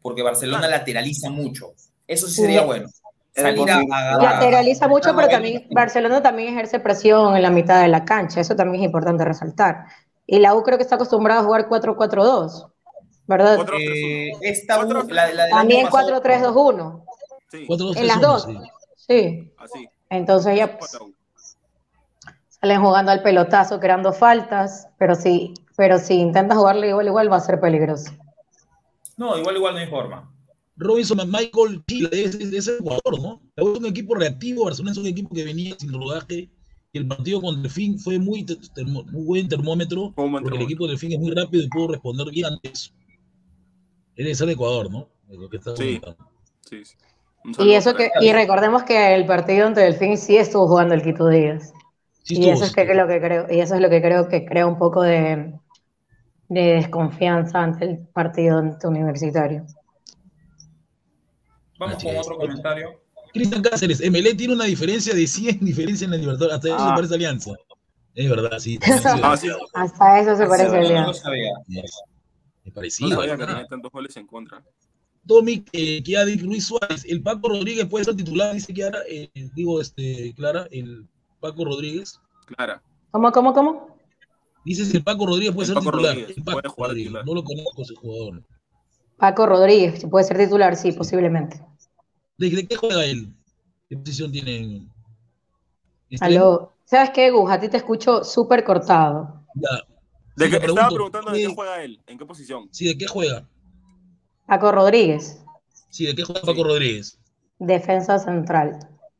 porque 0.00 0.22
Barcelona 0.22 0.68
lateraliza 0.68 1.28
mucho. 1.28 1.72
Eso 2.06 2.28
sí 2.28 2.40
sería 2.40 2.62
bueno. 2.62 2.88
Es 3.34 3.42
Salir 3.42 3.70
a, 3.70 3.74
posible. 3.76 3.94
a- 3.94 4.16
Lateraliza 4.18 4.88
mucho, 4.88 5.14
pero 5.16 5.28
también 5.28 5.66
Barcelona 5.70 6.22
también 6.22 6.52
ejerce 6.52 6.80
presión 6.80 7.34
en 7.34 7.42
la 7.42 7.50
mitad 7.50 7.80
de 7.80 7.88
la 7.88 8.04
cancha. 8.04 8.40
Eso 8.40 8.54
también 8.56 8.82
es 8.82 8.86
importante 8.86 9.24
resaltar. 9.24 9.86
Y 10.26 10.38
la 10.38 10.54
U 10.54 10.62
creo 10.62 10.76
que 10.78 10.82
está 10.84 10.96
acostumbrada 10.96 11.40
a 11.40 11.44
jugar 11.44 11.66
4-4-2, 11.68 12.66
¿verdad? 13.26 13.56
Cuatro- 13.56 13.78
Eh, 13.78 14.30
esta 14.42 14.76
U, 14.78 14.86
Cuatro- 14.86 15.04
la, 15.14 15.32
la 15.32 15.48
También 15.48 15.86
año 15.86 15.90
pasado- 15.90 16.20
4-3-2-1. 16.22 17.04
Sí, 17.50 17.66
En 17.96 18.06
las 18.06 18.20
dos. 18.20 18.44
sí. 18.44 18.58
Sí. 18.96 19.52
así. 19.58 19.88
Entonces 20.10 20.56
ya 20.56 20.78
pues, 20.78 20.96
salen 22.48 22.80
jugando 22.82 23.12
al 23.12 23.22
pelotazo, 23.22 23.80
creando 23.80 24.12
faltas, 24.12 24.88
pero 24.98 25.14
si, 25.14 25.52
pero 25.76 25.98
si 25.98 26.14
intentas 26.14 26.56
jugarle 26.58 26.88
igual 26.88 27.06
igual 27.06 27.32
va 27.32 27.36
a 27.36 27.40
ser 27.40 27.58
peligroso. 27.60 28.12
No, 29.16 29.36
igual, 29.38 29.56
igual 29.56 29.74
no 29.74 29.80
hay 29.80 29.86
forma. 29.88 30.31
Robinson 30.82 31.18
Michael 31.30 31.82
Chile, 31.88 32.08
es, 32.12 32.34
es, 32.36 32.52
es 32.52 32.68
Ecuador, 32.68 33.20
¿no? 33.20 33.40
Es 33.56 33.64
un 33.64 33.86
equipo 33.86 34.14
reactivo, 34.14 34.64
Barcelona 34.64 34.92
es 34.92 34.98
un 34.98 35.06
equipo 35.06 35.34
que 35.34 35.44
venía 35.44 35.76
sin 35.78 35.92
rodaje. 35.92 36.48
Y 36.92 36.98
el 36.98 37.08
partido 37.08 37.40
con 37.40 37.62
Delfín 37.62 37.98
fue 37.98 38.18
muy, 38.18 38.44
te- 38.44 38.56
termo- 38.74 39.04
muy 39.10 39.24
buen 39.24 39.48
termómetro, 39.48 40.14
porque 40.40 40.56
el 40.58 40.62
equipo 40.64 40.84
de 40.86 40.90
Delfín 40.92 41.12
es 41.12 41.18
muy 41.20 41.30
rápido 41.32 41.64
y 41.64 41.68
pudo 41.68 41.88
responder 41.88 42.30
bien 42.30 42.46
antes. 42.46 42.92
Debe 44.16 44.34
ser 44.34 44.48
Ecuador, 44.50 44.90
¿no? 44.90 45.08
Es 45.30 45.38
lo 45.38 45.48
que 45.48 45.56
está 45.56 45.74
Sí. 45.74 46.00
Sí, 46.62 46.84
sí. 46.84 46.96
Y 47.58 47.72
eso 47.74 47.94
que, 47.94 48.10
y 48.20 48.32
recordemos 48.32 48.82
que 48.84 49.14
el 49.14 49.26
partido 49.26 49.66
ante 49.66 49.80
Delfín 49.80 50.16
sí 50.16 50.36
estuvo 50.36 50.68
jugando 50.68 50.94
el 50.94 51.02
Quito 51.02 51.28
Díaz. 51.28 51.72
Sí 52.24 52.36
Y 52.36 52.48
eso 52.48 52.64
es 52.64 52.70
sí 52.70 52.76
que 52.76 52.94
lo 52.94 53.06
que 53.08 53.20
creo, 53.20 53.46
y 53.50 53.60
eso 53.60 53.74
es 53.74 53.80
lo 53.80 53.90
que 53.90 54.00
creo 54.02 54.28
que 54.28 54.44
crea 54.46 54.66
un 54.66 54.78
poco 54.78 55.02
de, 55.02 55.54
de 56.48 56.62
desconfianza 56.74 57.60
ante 57.62 57.84
el 57.86 57.98
partido 58.08 58.58
ante 58.58 58.86
universitario. 58.88 59.66
Vamos 61.82 61.96
Así 61.96 62.06
con 62.06 62.14
es. 62.16 62.20
otro 62.26 62.36
comentario. 62.38 63.00
Cristian 63.32 63.62
Cáceres, 63.62 64.00
MLE 64.10 64.34
tiene 64.34 64.54
una 64.54 64.64
diferencia 64.64 65.14
de 65.14 65.26
100 65.26 65.58
diferencia 65.64 66.04
en 66.04 66.10
la 66.12 66.16
Libertadores. 66.18 66.56
Hasta 66.56 66.68
eso 66.68 66.76
Ah. 66.78 66.88
se 66.90 66.94
parece 66.94 67.14
Alianza. 67.14 67.50
Es 68.14 68.28
verdad, 68.30 68.58
sí. 68.58 68.78
Ah, 69.22 69.36
sí. 69.36 69.48
Hasta 69.74 70.20
eso 70.20 70.36
se 70.36 70.46
parece 70.46 70.78
el 70.80 70.94
no 70.94 71.06
lo 71.06 71.14
sabía. 71.14 71.50
Es, 71.68 71.92
No 72.64 72.72
parecido. 72.72 73.10
sabía 73.10 73.36
que 73.36 73.46
tenía 73.46 73.66
tantos 73.66 73.90
goles 73.90 74.16
en 74.16 74.26
contra. 74.26 74.62
Tommy 75.26 75.64
eh, 75.72 76.02
Kiadic 76.02 76.42
Ruiz 76.42 76.66
Suárez, 76.66 77.04
el 77.08 77.22
Paco 77.22 77.48
Rodríguez 77.48 77.86
puede 77.86 78.04
ser 78.04 78.16
titular, 78.16 78.52
dice 78.54 78.74
Kiara, 78.74 78.98
eh, 79.08 79.30
digo, 79.54 79.80
este, 79.80 80.34
Clara, 80.34 80.66
el 80.70 81.06
Paco 81.40 81.64
Rodríguez. 81.64 82.20
Clara. 82.46 82.82
¿Cómo, 83.12 83.30
cómo, 83.32 83.52
cómo? 83.54 83.96
Dice 84.64 84.84
si 84.84 84.96
el 84.96 85.04
Paco 85.04 85.26
Rodríguez 85.26 85.54
puede 85.54 85.68
El 85.68 85.74
ser 85.74 85.74
Paco 85.76 85.90
titular. 85.92 86.14
Rodríguez, 86.14 86.36
el 86.36 86.44
Paco 86.44 86.60
puede 86.60 86.68
jugar 86.74 86.88
Rodríguez, 86.90 87.08
titular. 87.08 87.26
no 87.26 87.34
lo 87.34 87.44
conozco 87.44 87.82
ese 87.82 87.94
jugador. 87.94 88.42
Paco 89.16 89.46
Rodríguez, 89.46 90.00
si 90.00 90.06
puede 90.08 90.24
ser 90.24 90.36
titular, 90.38 90.76
sí, 90.76 90.92
posiblemente. 90.92 91.60
¿De, 92.42 92.50
de 92.50 92.66
qué 92.66 92.74
juega 92.76 93.04
él? 93.04 93.32
¿Qué 93.88 93.96
posición 93.96 94.32
tiene? 94.32 94.88
Aló. 96.20 96.72
¿Sabes 96.84 97.10
qué, 97.10 97.30
Gus? 97.30 97.48
A 97.50 97.60
ti 97.60 97.68
te 97.68 97.76
escucho 97.76 98.24
súper 98.24 98.64
cortado. 98.64 99.44
Ya. 99.54 99.68
De 100.34 100.46
Sí, 100.46 100.50
que, 100.50 100.58
me 100.58 100.66
estaba 100.66 100.88
pregunto, 100.88 100.94
preguntando 100.94 101.30
de 101.30 101.38
¿qué- 101.38 101.46
qué 101.46 101.54
juega 101.54 101.82
él, 101.84 102.00
en 102.06 102.18
qué 102.18 102.26
posición. 102.26 102.68
Sí, 102.72 102.86
¿de 102.88 102.98
qué 102.98 103.06
juega? 103.06 103.46
Paco 104.46 104.72
Rodríguez, 104.72 105.38
Sí, 105.90 106.06
¿de 106.06 106.14
qué 106.16 106.24
juega 106.24 106.40
Paco 106.40 106.64
Rodríguez? 106.64 107.16
defensa 107.60 108.18
central. 108.18 108.78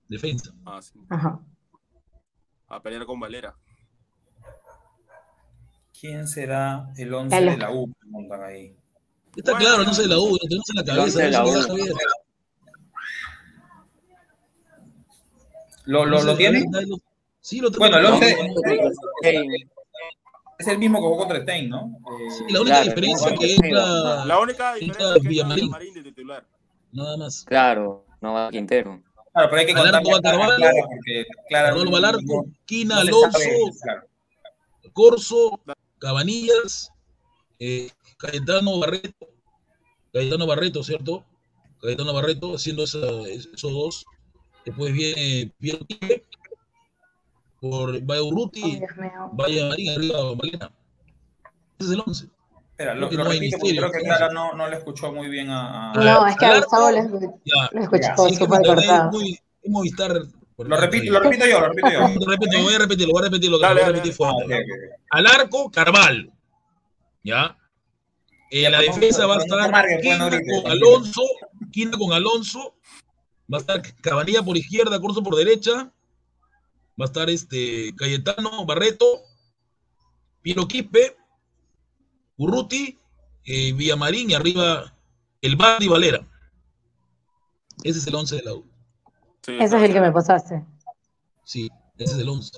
Defensa. 0.09 0.51
Ah, 0.67 0.81
sí. 0.83 0.99
Ajá. 1.09 1.39
A 2.69 2.83
pelear 2.83 3.07
con 3.07 3.21
Valera. 3.21 3.55
¿Quién 6.01 6.27
será 6.27 6.91
el 6.97 7.15
11 7.15 7.37
Dale. 7.37 7.51
de 7.53 7.57
la 7.59 7.71
U? 7.71 7.93
Preguntan 8.01 8.43
ahí. 8.43 8.75
Está 9.37 9.53
Bueno, 9.53 9.67
claro, 9.67 9.85
no 9.85 9.95
sé 9.95 10.03
de 10.03 10.09
la 10.09 10.19
U, 10.19 10.31
lo 10.33 10.39
tenemos 10.39 10.71
en 10.71 10.77
la 10.77 10.85
cabeza. 10.85 11.19
de 11.21 11.31
no 11.31 11.39
la 11.39 11.45
qué 11.45 11.51
U. 11.51 11.55
da 11.55 11.63
Javier. 11.69 11.93
¿Lo, 15.85 16.05
lo, 16.07 16.23
da- 16.25 16.37
Sí, 17.41 17.61
lo 17.61 17.71
Bueno, 17.73 17.99
el 17.99 18.05
tengo. 18.05 18.17
11 18.19 18.37
Hey, 19.23 19.47
es 20.59 20.69
el 20.69 20.79
mismo 20.79 20.99
que 20.99 21.03
jugó 21.03 21.19
contra 21.19 21.41
Stein, 21.43 21.69
¿no? 21.71 21.99
Eh, 22.21 22.31
Sí, 22.31 22.45
la 22.53 22.61
única 22.61 22.77
Claro, 22.83 22.89
diferencia 22.91 23.31
no, 23.31 23.39
que 23.41 23.55
entra 23.55 24.25
La 24.25 24.39
única 24.39 24.79
entra 24.79 24.79
diferencia 24.79 25.17
es 25.17 25.23
que 25.23 25.29
Villamarín. 25.29 25.65
Villamarín 25.65 25.95
de 25.95 26.03
titular. 26.05 26.47
nada 26.93 27.17
más. 27.17 27.45
claro, 27.45 28.05
no 28.21 28.33
va 28.35 28.51
Quintero. 28.51 29.03
Claro, 29.33 29.49
pero 29.51 29.61
hay 29.61 29.67
que 29.67 29.73
va 30.13 30.19
a 30.19 30.23
Carvalho, 30.23 30.57
Clara, 30.57 30.75
porque 30.89 31.27
Clara 31.49 31.75
Quina, 32.67 32.99
Alonso, 33.01 33.39
claro. 33.83 34.03
Corso, 34.93 35.61
Cabanillas, 35.99 36.91
eh, 37.59 37.91
Cayetano 38.19 38.79
Barreto, 38.79 39.27
Cayetano 40.13 40.47
Barreto, 40.47 40.83
¿cierto? 40.85 41.25
Cayetano 41.81 42.13
Barreto 42.13 42.55
haciendo 42.55 42.85
esa- 42.85 43.23
esos 43.27 43.73
dos. 43.73 44.05
Después 44.65 44.93
viene 44.93 45.51
Piero 45.59 45.79
Quique, 45.87 46.25
por 47.61 48.01
Vaya 48.03 48.21
Ay, 48.21 48.27
Urruti. 48.29 48.81
Vaya 49.33 49.67
Marín, 49.69 49.91
arriba 49.91 50.19
Valera. 50.35 50.71
Ese 51.79 51.89
es 51.89 51.91
el 51.91 52.03
11. 52.07 52.27
Espera, 52.71 52.95
lo, 52.95 53.09
Creo 53.09 53.11
que 53.11 53.17
lo 53.17 53.25
no 53.25 53.31
hay 53.31 53.39
repito 53.39 53.59
porque 53.59 53.73
misterio, 53.73 53.91
creo 53.91 53.93
que 53.93 54.09
¿no? 54.09 54.17
Clara 54.17 54.33
no, 54.33 54.53
no 54.55 54.69
le 54.69 54.77
escuchó 54.77 55.13
muy 55.13 55.29
bien 55.29 55.51
a... 55.51 55.93
a- 55.93 55.95
No, 55.95 56.27
es 56.27 56.37
que 56.37 56.47
a 56.47 56.57
Gustavo 56.59 56.87
arco, 56.87 56.99
lo, 57.73 57.81
escuchó 57.83 58.29
súper 58.29 58.63
cortado. 58.63 59.07
es 59.09 59.13
muy- 59.13 59.41
es 59.63 59.71
Movistar. 59.71 60.23
Lo 60.59 60.77
repito, 60.77 61.13
lo 61.13 61.21
repito 61.21 61.47
yo, 61.47 61.61
lo 61.61 61.69
repito 61.69 61.91
yo. 61.91 61.99
Lo 62.01 62.27
repito, 62.31 62.63
voy 62.63 62.75
a 62.75 62.79
repetirlo, 62.79 63.13
voy 63.13 63.21
a 63.21 63.25
repetirlo, 63.25 63.59
Dale, 63.59 63.75
lo 63.75 63.81
voy 63.81 63.83
a 63.83 63.87
dale, 63.87 63.93
repetir 63.99 64.15
fuerte. 64.15 64.45
ok, 64.45 64.51
ok. 64.51 65.01
Al 65.11 65.27
arco, 65.27 65.71
Carval. 65.71 66.31
¿Ya? 67.25 67.57
En 68.51 68.71
la 68.73 68.81
defensa 68.81 69.27
va 69.27 69.37
a 69.37 69.39
estar 69.39 69.71
pues, 69.71 70.03
Quina 70.03 70.29
con 70.29 70.71
Alonso, 70.71 71.23
Quina 71.73 71.97
con 71.99 72.13
Alonso, 72.13 72.75
va 73.53 73.59
a 73.59 73.61
estar 73.61 73.83
Cabanilla 74.01 74.43
por 74.43 74.57
izquierda, 74.57 75.01
Corso 75.01 75.23
por 75.23 75.37
derecha, 75.37 75.93
va 77.01 77.05
a 77.05 77.05
estar 77.05 77.29
este 77.29 77.95
Cayetano, 77.97 78.65
Barreto, 78.65 79.23
Piero 80.41 80.67
Quispe, 80.67 81.17
Urruti, 82.37 82.99
eh, 83.45 83.73
Villamarín 83.73 84.31
y 84.31 84.35
arriba 84.35 84.95
el 85.41 85.57
Bandi 85.57 85.89
Valera. 85.89 86.27
Ese 87.85 87.99
es 87.99 88.07
el 88.07 88.15
11 88.15 88.37
de 88.37 88.43
la 88.43 88.55
U. 88.55 88.65
Sí, 89.43 89.57
Ese 89.59 89.77
es 89.77 89.83
el 89.83 89.93
que 89.93 90.01
me 90.01 90.13
pasaste. 90.13 90.65
Sí, 91.45 91.69
ese 91.99 92.15
es 92.15 92.21
el 92.21 92.29
11. 92.29 92.53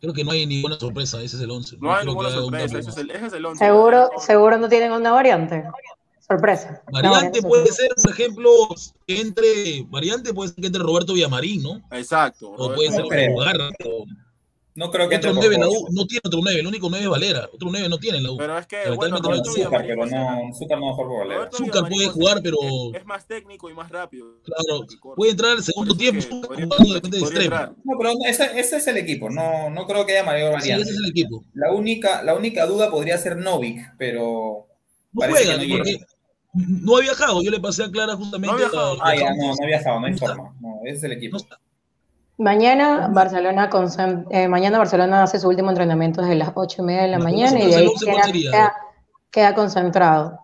Creo 0.00 0.12
que 0.12 0.24
no 0.24 0.30
hay 0.32 0.46
ninguna 0.46 0.78
sorpresa, 0.78 1.22
ese 1.22 1.36
es 1.36 1.42
el 1.42 1.50
11. 1.50 1.76
No 1.80 1.94
hay 1.94 2.06
ninguna 2.06 2.30
sorpresa, 2.30 2.78
ese 2.78 2.90
es 2.90 2.96
el, 2.96 3.10
ese 3.10 3.26
es 3.26 3.32
el 3.32 3.44
11. 3.44 3.64
Seguro, 3.64 4.10
seguro 4.18 4.58
no 4.58 4.68
tienen 4.68 4.92
una 4.92 5.12
variante. 5.12 5.64
Sorpresa. 6.28 6.82
Variante 6.90 7.40
sorpresa. 7.40 7.48
puede 7.48 7.66
ser, 7.72 7.88
por 8.02 8.10
ejemplo, 8.12 8.50
que 9.06 9.20
entre, 9.20 9.82
variante 9.88 10.34
puede 10.34 10.50
ser 10.50 10.60
que 10.60 10.66
entre 10.66 10.82
Roberto 10.82 11.12
Villamarín, 11.14 11.62
¿no? 11.62 11.82
Exacto. 11.92 12.50
O 12.50 12.56
Roberto 12.70 12.74
puede 12.74 12.90
ser 12.90 13.30
No. 13.30 13.38
Garra, 13.44 13.70
o 13.84 14.06
No 14.74 14.90
creo 14.90 15.08
que 15.08 15.16
otro 15.16 15.30
entre 15.30 15.48
9 15.48 15.54
en 15.54 15.60
la 15.62 15.68
U, 15.68 15.86
no 15.90 16.04
tiene 16.06 16.20
otro 16.24 16.40
9, 16.42 16.60
el 16.60 16.66
único 16.66 16.90
9 16.90 17.04
es 17.04 17.10
Valera, 17.10 17.48
otro 17.54 17.68
9 17.70 17.88
no 17.88 17.98
tiene 17.98 18.18
en 18.18 18.24
la 18.24 18.32
U. 18.32 18.36
Pero 18.36 18.58
es 18.58 18.66
que, 18.66 18.90
bueno, 18.90 19.18
no 19.20 19.44
Zúcar, 19.44 19.86
pero 19.86 20.04
no, 20.04 20.54
Zúcar 20.58 20.78
no 20.80 20.86
mejor 20.88 21.06
por 21.08 21.18
Valera. 21.20 21.48
Zúcar 21.52 21.88
puede 21.88 22.08
jugar, 22.08 22.40
pero 22.42 22.56
es, 22.92 23.06
más 23.06 23.26
técnico 23.26 23.70
y 23.70 23.74
más 23.74 23.88
rápido. 23.88 24.26
claro, 24.42 24.84
que 24.86 24.96
puede 25.14 25.30
entrar 25.30 25.52
al 25.52 25.62
segundo 25.62 25.96
tiempo 25.96 26.20
que 26.28 26.46
podría- 26.48 26.66
jugando 26.76 27.08
de 27.08 27.18
extremo. 27.20 27.56
No, 27.84 27.98
pero 27.98 28.10
ese, 28.26 28.58
ese 28.60 28.76
es 28.78 28.86
el 28.88 28.96
equipo. 28.96 29.30
No, 29.30 29.70
no 29.70 29.86
creo 29.86 30.04
que 30.04 30.12
haya 30.12 30.24
mayor 30.24 30.50
Sí, 30.60 30.70
variante. 30.70 30.82
ese 30.82 30.92
es 30.92 30.98
el 30.98 31.10
equipo. 31.10 31.44
La 31.54 31.70
única, 31.72 32.22
la 32.24 32.34
única 32.34 32.66
duda 32.66 32.90
podría 32.90 33.16
ser 33.16 33.36
Novik, 33.36 33.78
pero 33.96 34.66
No 35.12 35.20
juega, 35.22 35.56
que 35.58 35.68
no 35.68 35.76
porque 35.78 35.96
no 36.56 36.96
ha 36.96 37.00
viajado. 37.00 37.42
Yo 37.42 37.50
le 37.50 37.60
pasé 37.60 37.84
a 37.84 37.90
Clara 37.90 38.16
justamente. 38.16 38.48
No 38.48 38.54
ha 38.54 38.56
viajado. 38.58 38.96
la- 38.96 39.02
ah, 39.04 39.14
ya, 39.14 39.34
no, 39.34 39.46
no 39.48 39.56
ha 39.62 39.66
viajado, 39.66 40.00
no 40.00 40.06
hay 40.06 40.14
forma. 40.14 40.54
No, 40.60 40.80
ese 40.84 40.96
es 40.96 41.02
el 41.04 41.12
equipo. 41.12 41.36
Mañana 42.38 43.08
Barcelona 43.08 43.70
concent- 43.70 44.26
eh, 44.30 44.46
mañana 44.46 44.76
Barcelona 44.78 45.22
hace 45.22 45.38
su 45.38 45.48
último 45.48 45.70
entrenamiento 45.70 46.20
desde 46.20 46.34
las 46.34 46.50
ocho 46.54 46.82
y 46.82 46.84
media 46.84 47.02
de 47.02 47.08
la 47.08 47.18
mañana 47.18 47.58
y 47.58 47.62
entonces 47.62 47.70
de 47.70 47.76
ahí 47.76 47.82
el 47.84 47.88
once, 47.90 48.04
¿cuál 48.04 48.16
queda, 48.16 48.26
sería? 48.26 48.50
queda- 48.50 48.74
queda 49.30 49.54
concentrado. 49.54 50.40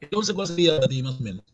¿El 0.00 0.08
11 0.14 0.34
cuál 0.34 0.46
sería 0.46 0.76
para 0.76 0.86
ti, 0.88 1.02
más 1.02 1.18
o 1.18 1.22
menos? 1.22 1.44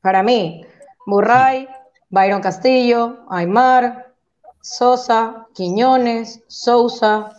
Para 0.00 0.22
mí, 0.22 0.64
Burray, 1.06 1.68
Byron 2.08 2.40
Castillo, 2.40 3.18
Aymar, 3.30 4.14
Sosa, 4.62 5.46
Quiñones, 5.54 6.42
Sousa, 6.48 7.30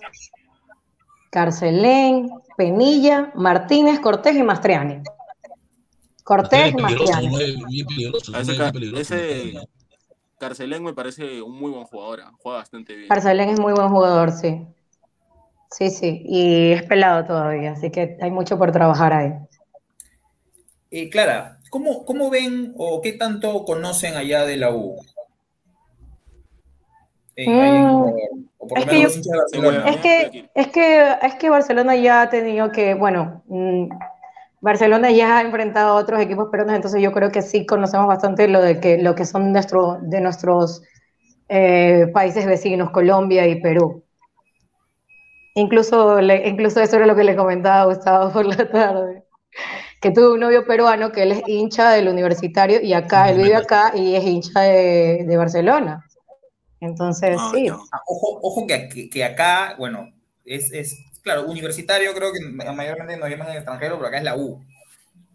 Carcelén, 1.30 2.32
Penilla, 2.58 3.32
Martínez, 3.36 4.00
Cortés 4.00 4.36
y 4.36 4.44
Mastriani. 4.44 5.02
Cortés. 6.24 6.74
A 8.34 8.42
ese 9.00 9.54
Carcelén 10.38 10.84
me 10.84 10.94
parece 10.94 11.42
un 11.42 11.58
muy 11.58 11.72
buen 11.72 11.84
jugador. 11.86 12.22
ah, 12.26 12.32
Juega 12.42 12.60
bastante 12.60 12.96
bien. 12.96 13.10
Carcelén 13.10 13.50
es 13.50 13.60
muy 13.60 13.74
buen 13.74 13.90
jugador, 13.90 14.32
sí. 14.32 14.66
Sí, 15.70 15.90
sí, 15.90 16.22
y 16.26 16.72
es 16.74 16.84
pelado 16.84 17.26
todavía, 17.26 17.72
así 17.72 17.92
que 17.92 18.18
hay 18.20 18.30
mucho 18.30 18.58
por 18.58 18.72
trabajar 18.72 19.14
ahí. 19.14 19.32
Eh, 20.90 21.10
Clara, 21.10 21.60
¿cómo, 21.70 22.04
¿cómo 22.04 22.30
ven 22.30 22.74
o 22.76 23.02
qué 23.02 23.14
tanto 23.14 23.64
conocen 23.64 24.16
allá 24.16 24.46
de 24.46 24.58
la 24.58 24.72
U? 24.72 24.98
En- 27.38 27.52
en 27.62 28.50
o 28.58 28.68
por 28.68 28.86
que 28.90 29.02
yo- 29.02 29.08
que, 30.02 30.50
es 30.54 30.68
que, 30.68 31.16
es 31.22 31.36
que 31.36 31.50
Barcelona 31.50 31.96
ya 31.96 32.24
ha 32.24 32.30
tenido 32.30 32.72
que, 32.72 32.94
bueno, 32.94 33.44
mm, 33.48 33.88
Barcelona 34.62 35.12
ya 35.12 35.38
ha 35.38 35.42
enfrentado 35.42 35.98
a 35.98 36.02
otros 36.02 36.22
equipos 36.22 36.50
peruanos, 36.52 36.76
entonces 36.76 37.02
yo 37.02 37.12
creo 37.12 37.32
que 37.32 37.42
sí 37.42 37.66
conocemos 37.66 38.08
bastante 38.08 38.48
lo 38.48 38.62
de 38.62 38.80
que 38.80 38.98
lo 39.00 39.16
que 39.16 39.26
son 39.26 39.52
nuestro, 39.52 39.98
de 40.02 40.22
nuestros 40.22 40.84
eh, 41.50 42.08
países 42.14 42.46
vecinos, 42.46 42.92
Colombia 42.92 43.48
y 43.48 43.62
Perú. 43.62 44.04
Incluso, 45.56 46.22
le- 46.22 46.48
incluso 46.48 46.80
eso 46.82 46.96
era 46.96 47.06
lo 47.06 47.16
que 47.16 47.24
le 47.26 47.36
comentaba 47.36 47.82
a 47.82 47.86
Gustavo 47.86 48.32
por 48.32 48.46
la 48.46 48.70
tarde, 48.70 49.24
que 50.02 50.12
tuve 50.12 50.34
un 50.34 50.40
novio 50.42 50.66
peruano 50.66 51.12
que 51.12 51.24
él 51.24 51.34
es 51.34 51.44
hincha 51.48 51.92
del 51.92 52.08
universitario 52.10 52.82
y 52.82 52.94
acá, 52.94 53.30
él 53.32 53.38
vive 53.38 53.56
acá 53.56 53.92
y 53.96 54.16
es 54.16 54.24
hincha 54.26 54.62
de, 54.62 55.26
de 55.28 55.38
Barcelona. 55.38 56.06
Entonces, 56.82 57.38
Ah, 57.40 57.52
sí. 57.54 57.68
Ah, 57.70 58.02
ojo, 58.08 58.40
ojo 58.44 58.68
que- 58.68 59.10
que 59.10 59.24
acá, 59.24 59.76
bueno, 59.78 60.10
es, 60.46 60.72
es, 60.74 60.98
claro, 61.22 61.46
universitario 61.46 62.14
creo 62.14 62.32
que 62.34 62.40
mayormente 62.72 63.18
nos 63.18 63.30
llaman 63.30 63.48
en 63.48 63.52
el 63.54 63.58
extranjero, 63.58 63.96
pero 63.98 64.08
acá 64.08 64.18
es 64.18 64.24
la 64.24 64.36
U. 64.36 64.62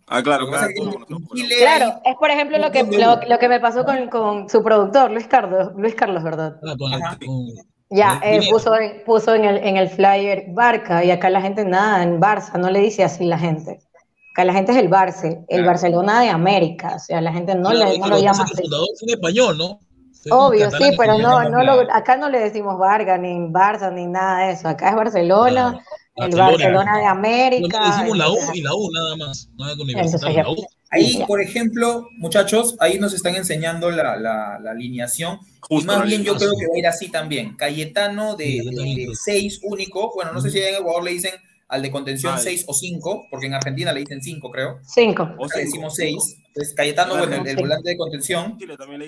Ah, 0.09 0.23
claro, 0.23 0.47
claro. 0.49 0.69
es 0.69 0.77
en 0.79 1.49
Claro, 1.59 2.01
es 2.05 2.15
por 2.17 2.31
ejemplo 2.31 2.59
lo 2.59 2.71
que, 2.71 2.85
lo, 2.85 3.21
lo 3.29 3.39
que 3.39 3.49
me 3.49 3.59
pasó 3.59 3.85
con, 3.85 4.09
con 4.09 4.49
su 4.49 4.63
productor, 4.63 5.11
Luis 5.11 5.27
Carlos, 5.27 5.73
Luis 5.77 5.95
Carlos, 5.97 6.23
¿verdad? 6.23 6.57
Ah, 6.65 6.75
con- 6.79 6.93
Ajá. 6.95 7.19
con- 7.25 7.55
Ya, 7.91 8.21
eh, 8.23 8.41
puso, 8.51 8.77
en- 8.79 9.03
puso 9.05 9.35
en 9.35 9.45
el, 9.45 9.57
en 9.59 9.77
el 9.77 9.89
flyer 9.89 10.45
Barca 10.51 11.05
y 11.05 11.11
acá 11.11 11.29
la 11.31 11.41
gente 11.41 11.65
nada, 11.65 12.03
en 12.05 12.21
Barça, 12.21 12.57
no 12.59 12.71
le 12.71 12.81
dice 12.81 13.03
así 13.05 13.25
la 13.25 13.39
gente. 13.39 13.81
Acá 14.33 14.45
la 14.45 14.53
gente 14.53 14.71
es 14.73 14.79
el 14.79 14.91
Barça, 14.91 15.25
el 15.25 15.45
Claro. 15.49 15.67
Barcelona 15.67 16.21
de 16.21 16.29
América, 16.29 16.95
o 16.97 16.99
sea, 17.01 17.21
la 17.21 17.33
gente 17.33 17.55
no, 17.55 17.71
Claro, 17.71 17.91
le, 17.93 17.99
no 17.99 18.07
lo 18.09 18.17
lo 18.17 18.23
llama 18.23 18.45
así. 18.45 18.53
el 18.57 18.63
fundador 18.63 18.87
fue 18.99 19.07
un 19.07 19.15
español, 19.15 19.59
¿no? 19.59 19.81
Obvio, 20.31 20.71
sí, 20.71 20.91
pero 20.97 21.19
no, 21.19 21.49
no 21.49 21.63
lo, 21.63 21.93
acá 21.93 22.17
no 22.17 22.29
le 22.29 22.39
decimos 22.41 22.79
Vargas, 22.79 23.21
ni 23.21 23.39
Barça, 23.49 23.93
ni 23.93 24.07
nada 24.07 24.47
de 24.47 24.53
eso. 24.53 24.69
Acá 24.69 24.91
es 24.91 24.97
Barcelona, 24.97 25.81
Claro, 26.15 26.33
el 26.33 26.39
Barcelona. 26.39 26.47
Barcelona 26.51 26.99
de 26.99 27.05
América. 27.07 27.79
Nosotros 27.79 27.97
decimos 27.97 28.19
la 28.19 28.31
U 28.31 28.39
y 28.55 28.63
la 28.63 28.75
U 28.75 28.91
nada 28.93 29.17
más. 29.17 29.49
Nada 29.59 29.77
con 29.77 29.87
la 29.87 30.51
U. 30.51 30.67
Ahí, 30.91 31.25
por 31.27 31.41
ejemplo, 31.43 32.09
muchachos, 32.19 32.77
ahí 32.81 32.99
nos 32.99 33.13
están 33.13 33.35
enseñando 33.35 33.91
la, 33.91 34.17
la- 34.17 34.59
la 34.63 34.71
alineación. 34.71 35.39
Y 35.69 35.75
Justo 35.75 35.87
más 35.89 35.99
la 35.99 36.05
bien 36.05 36.23
yo 36.23 36.37
creo 36.37 36.53
que 36.59 36.67
va 36.69 36.75
a 36.77 36.79
ir 36.79 36.87
así 36.87 37.09
también. 37.11 37.57
Cayetano 37.57 38.37
de, 38.37 38.63
de- 38.65 39.07
de 39.07 39.09
seis 39.15 39.61
único. 39.65 40.13
Bueno, 40.15 40.33
no 40.33 40.41
sé 40.41 40.51
si 40.51 40.61
en 40.61 40.77
Ecuador 40.77 41.03
le 41.03 41.11
dicen 41.11 41.33
al 41.69 41.83
de 41.83 41.91
contención 41.91 42.35
Ay. 42.37 42.43
6 42.43 42.65
o 42.69 42.75
5, 42.75 43.27
porque 43.31 43.47
en 43.47 43.55
Argentina 43.55 43.93
le 43.93 44.01
dicen 44.01 44.23
5, 44.23 44.51
creo. 44.51 44.79
Cinco. 44.87 45.23
O 45.39 45.45
Acá 45.47 45.57
cinco. 45.57 45.59
decimos 45.59 45.95
6. 45.97 46.37
Entonces, 46.49 46.75
Cayetano, 46.75 47.13
Claro, 47.15 47.27
bueno, 47.29 47.43
el, 47.43 47.49
el 47.51 47.57
volante 47.57 47.91
de 47.91 47.97
contención. 47.97 48.59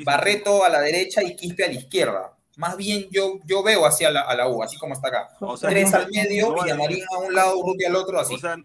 Barreto 0.04 0.64
a 0.64 0.68
la 0.68 0.80
derecha 0.80 1.22
y 1.22 1.36
Quispe 1.36 1.64
a 1.64 1.68
la 1.68 1.74
izquierda. 1.74 2.32
Más 2.56 2.76
bien 2.76 3.06
yo, 3.12 3.38
yo 3.46 3.62
veo 3.62 3.86
hacia 3.86 4.10
la, 4.10 4.22
a 4.22 4.34
la 4.34 4.48
U, 4.48 4.62
así 4.62 4.76
como 4.76 4.92
está 4.94 5.08
acá. 5.08 5.28
O 5.40 5.56
sea, 5.56 5.70
Tres 5.70 5.92
no- 5.92 5.98
al 5.98 6.08
medio, 6.10 6.48
no 6.48 6.56
vale 6.56 6.72
Villamarín 6.72 7.04
a 7.14 7.18
un 7.18 7.32
lado, 7.34 7.56
Urruti 7.58 7.84
al 7.84 7.94
otro, 7.94 8.18
así. 8.18 8.34
O 8.34 8.38
sea, 8.38 8.56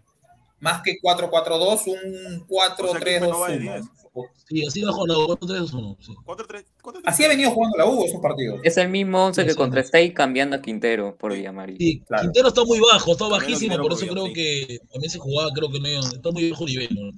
Más 0.59 0.81
que 0.81 0.97
4-4-2, 0.99 1.87
un 1.87 2.47
4-3-2-1. 2.47 3.89
No 4.15 4.21
va 4.21 4.27
de 4.27 4.33
10. 4.33 4.43
Sí, 4.47 4.65
así 4.67 4.83
bajo 4.83 5.07
la 5.07 5.17
U, 5.17 5.27
4-3-1. 5.37 5.97
Sí. 5.99 6.13
4-3. 6.25 6.65
4-3. 6.81 7.01
Así 7.05 7.23
ha 7.25 7.27
venido 7.27 7.51
jugando 7.51 7.77
la 7.77 7.85
U 7.85 8.03
esos 8.05 8.21
partidos. 8.21 8.59
Es 8.63 8.77
el 8.77 8.89
mismo 8.89 9.25
11 9.25 9.41
que 9.43 9.49
Sí, 9.49 9.53
sí. 9.53 9.57
contra 9.57 9.81
Stay 9.81 10.13
cambiando 10.13 10.55
a 10.55 10.61
Quintero 10.61 11.15
por 11.17 11.33
Villamarín. 11.33 11.77
Sí, 11.77 12.01
Claro. 12.07 12.23
Quintero 12.23 12.47
está 12.49 12.63
muy 12.63 12.79
bajo, 12.79 13.11
está 13.11 13.27
También 13.27 13.41
bajísimo, 13.41 13.77
por 13.77 13.93
eso 13.93 14.07
creo 14.07 14.25
que 14.33 14.79
también 14.91 15.09
se 15.09 15.19
jugaba, 15.19 15.49
creo 15.53 15.69
que 15.71 15.79
no 15.79 15.87
está 15.87 16.31
muy 16.31 16.49
bajo 16.51 16.65
nivel. 16.65 16.89
¿no? 16.91 17.11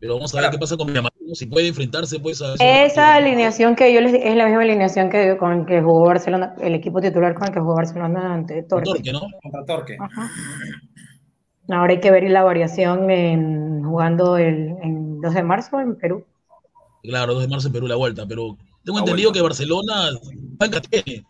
Pero 0.00 0.14
vamos 0.16 0.32
a 0.34 0.36
ver 0.36 0.42
Claro. 0.42 0.52
qué 0.56 0.58
pasa 0.60 0.76
con 0.76 0.86
Villamarín, 0.88 1.34
si 1.34 1.46
puede 1.46 1.68
enfrentarse 1.68 2.18
pues 2.18 2.42
a 2.42 2.54
esos 2.54 2.60
Esa 2.92 3.14
alineación 3.14 3.76
que 3.76 3.92
yo 3.94 4.00
les 4.00 4.14
es 4.14 4.34
la 4.34 4.46
misma 4.46 4.62
alineación 4.62 5.08
que 5.10 5.36
con 5.38 5.64
que 5.64 5.80
jugó 5.80 6.06
Barcelona, 6.06 6.56
el 6.60 6.74
equipo 6.74 7.00
titular 7.00 7.34
con 7.34 7.46
el 7.46 7.54
que 7.54 7.60
jugó 7.60 7.76
Barcelona 7.76 8.34
ante 8.34 8.64
Torque. 8.64 8.84
Torque, 8.90 9.12
¿no? 9.12 9.20
Contra 9.40 9.64
Torque. 9.64 9.96
Ajá. 10.00 10.28
Ahora 11.68 11.92
hay 11.92 12.00
que 12.00 12.10
ver 12.10 12.24
la 12.30 12.42
variación 12.42 13.10
en 13.10 13.82
jugando 13.84 14.36
el 14.36 14.76
en 14.82 15.20
2 15.20 15.34
de 15.34 15.42
marzo 15.42 15.80
en 15.80 15.96
Perú. 15.96 16.24
Claro, 17.02 17.34
2 17.34 17.42
de 17.42 17.48
marzo 17.48 17.66
en 17.68 17.72
Perú 17.72 17.86
la 17.86 17.96
vuelta, 17.96 18.26
pero 18.26 18.56
tengo 18.84 18.98
La 18.98 19.02
entendido 19.04 19.30
vuelta. 19.30 19.38
que 19.38 19.42
Barcelona 19.42 20.10
banca 20.58 20.80
tiene, 20.80 21.24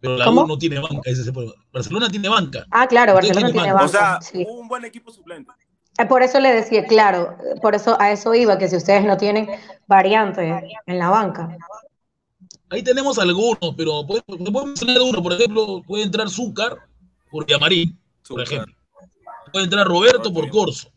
pero 0.00 0.16
la 0.16 0.24
¿Cómo? 0.24 0.42
U 0.44 0.46
no 0.46 0.58
tiene 0.58 0.78
banca. 0.78 1.00
Ese 1.04 1.20
es 1.22 1.26
el 1.26 1.32
problema. 1.32 1.54
Barcelona 1.72 2.08
tiene 2.10 2.28
banca. 2.28 2.64
Ah, 2.70 2.86
claro, 2.86 3.14
Barcelona 3.14 3.46
tiene 3.50 3.52
tiene 3.52 3.72
banca. 3.72 3.84
O 3.84 3.88
sea, 3.88 4.20
sí. 4.20 4.46
un 4.48 4.66
buen 4.68 4.84
equipo 4.84 5.10
suplente. 5.12 5.50
Eh, 5.98 6.04
Por 6.06 6.22
eso 6.22 6.40
le 6.40 6.52
decía, 6.54 6.84
claro, 6.86 7.36
por 7.62 7.74
eso 7.74 7.96
a 8.00 8.12
eso 8.12 8.34
iba, 8.34 8.58
que 8.58 8.68
si 8.68 8.76
ustedes 8.76 9.04
no 9.04 9.16
tienen 9.16 9.48
variantes 9.86 10.62
en 10.86 10.98
la 10.98 11.08
banca. 11.10 11.56
Ahí 12.68 12.82
tenemos 12.82 13.18
algunos, 13.18 13.74
pero 13.76 14.06
puede- 14.06 14.22
te 14.22 14.50
puedo 14.52 14.66
mencionar 14.66 15.00
uno, 15.00 15.22
por 15.22 15.32
ejemplo, 15.34 15.82
puede 15.86 16.02
entrar 16.02 16.28
Zúcar 16.28 16.76
por 17.30 17.46
Villamarín, 17.46 17.98
por 18.28 18.42
ejemplo. 18.42 18.74
Puede 19.52 19.64
entrar 19.64 19.86
Roberto 19.86 20.32
por. 20.32 20.48
Corso. 20.50 20.90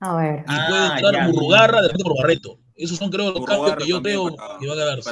A 0.00 0.14
ver. 0.16 0.40
Y 0.40 0.44
Ah, 0.46 0.66
puede 0.68 0.86
entrar 0.86 1.14
ya. 1.14 1.28
Murrugarra 1.28 1.80
de 1.82 1.88
repente 1.88 2.04
por 2.04 2.16
Barreto. 2.18 2.58
Esos 2.76 2.96
son, 2.96 3.10
creo, 3.10 3.32
los 3.32 3.44
cambios 3.44 3.74
que 3.76 3.88
yo 3.88 4.00
creo 4.00 4.36
para- 4.36 4.58
que 4.60 4.68
van 4.68 4.78
a 4.78 4.84
darse. 4.84 5.02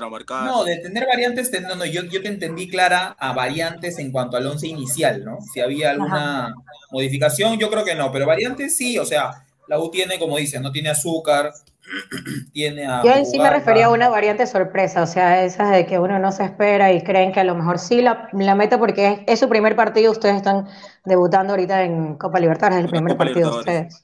No, 0.47 0.63
de 0.63 0.77
tener 0.77 1.05
variantes, 1.09 1.51
te- 1.51 1.61
no, 1.61 1.75
no, 1.75 1.85
yo, 1.85 2.05
yo 2.05 2.23
te 2.23 2.29
entendí 2.29 2.69
clara 2.69 3.17
a 3.19 3.33
variantes 3.33 3.99
en 3.99 4.13
cuanto 4.13 4.37
al 4.37 4.47
once 4.47 4.69
inicial, 4.69 5.25
¿no? 5.25 5.39
Si 5.53 5.59
había 5.61 5.91
alguna 5.91 6.55
modificación, 6.93 7.59
yo 7.59 7.69
creo 7.69 7.85
que 7.85 7.97
no, 7.97 8.13
pero 8.13 8.25
variantes 8.27 8.77
sí, 8.77 8.97
o 9.01 9.05
sea, 9.05 9.45
la 9.67 9.81
U 9.81 9.91
tiene, 9.91 10.21
como 10.21 10.37
dices, 10.37 10.61
no 10.61 10.71
tiene 10.71 10.91
azúcar, 10.91 11.53
tiene 12.53 12.87
a. 12.87 13.03
Yo 13.05 13.13
en 13.13 13.27
sí 13.27 13.39
me 13.39 13.51
refería 13.51 13.87
a 13.87 13.91
una 13.91 14.09
variante 14.09 14.47
sorpresa, 14.47 15.03
o 15.03 15.07
sea, 15.07 15.45
esas 15.45 15.71
de 15.71 15.87
que 15.87 15.99
uno 15.99 16.19
no 16.19 16.33
se 16.33 16.45
espera 16.45 16.93
y 16.93 17.03
creen 17.03 17.33
que 17.33 17.41
a 17.41 17.45
lo 17.45 17.55
mejor 17.55 17.79
sí 17.79 18.03
la, 18.03 18.29
la 18.33 18.55
mete 18.55 18.79
porque 18.79 19.07
es, 19.13 19.21
es 19.27 19.41
su 19.41 19.49
primer 19.49 19.77
partido, 19.77 20.13
ustedes 20.13 20.37
están 20.37 20.67
debutando 21.05 21.53
ahorita 21.53 21.85
en 21.85 22.17
Copa 22.17 22.41
Libertadores, 22.41 22.79
es 22.79 22.85
el 22.85 22.91
primer 22.91 23.13
Copa 23.13 23.25
partido 23.25 23.51
de 23.53 23.59
ustedes. 23.59 24.03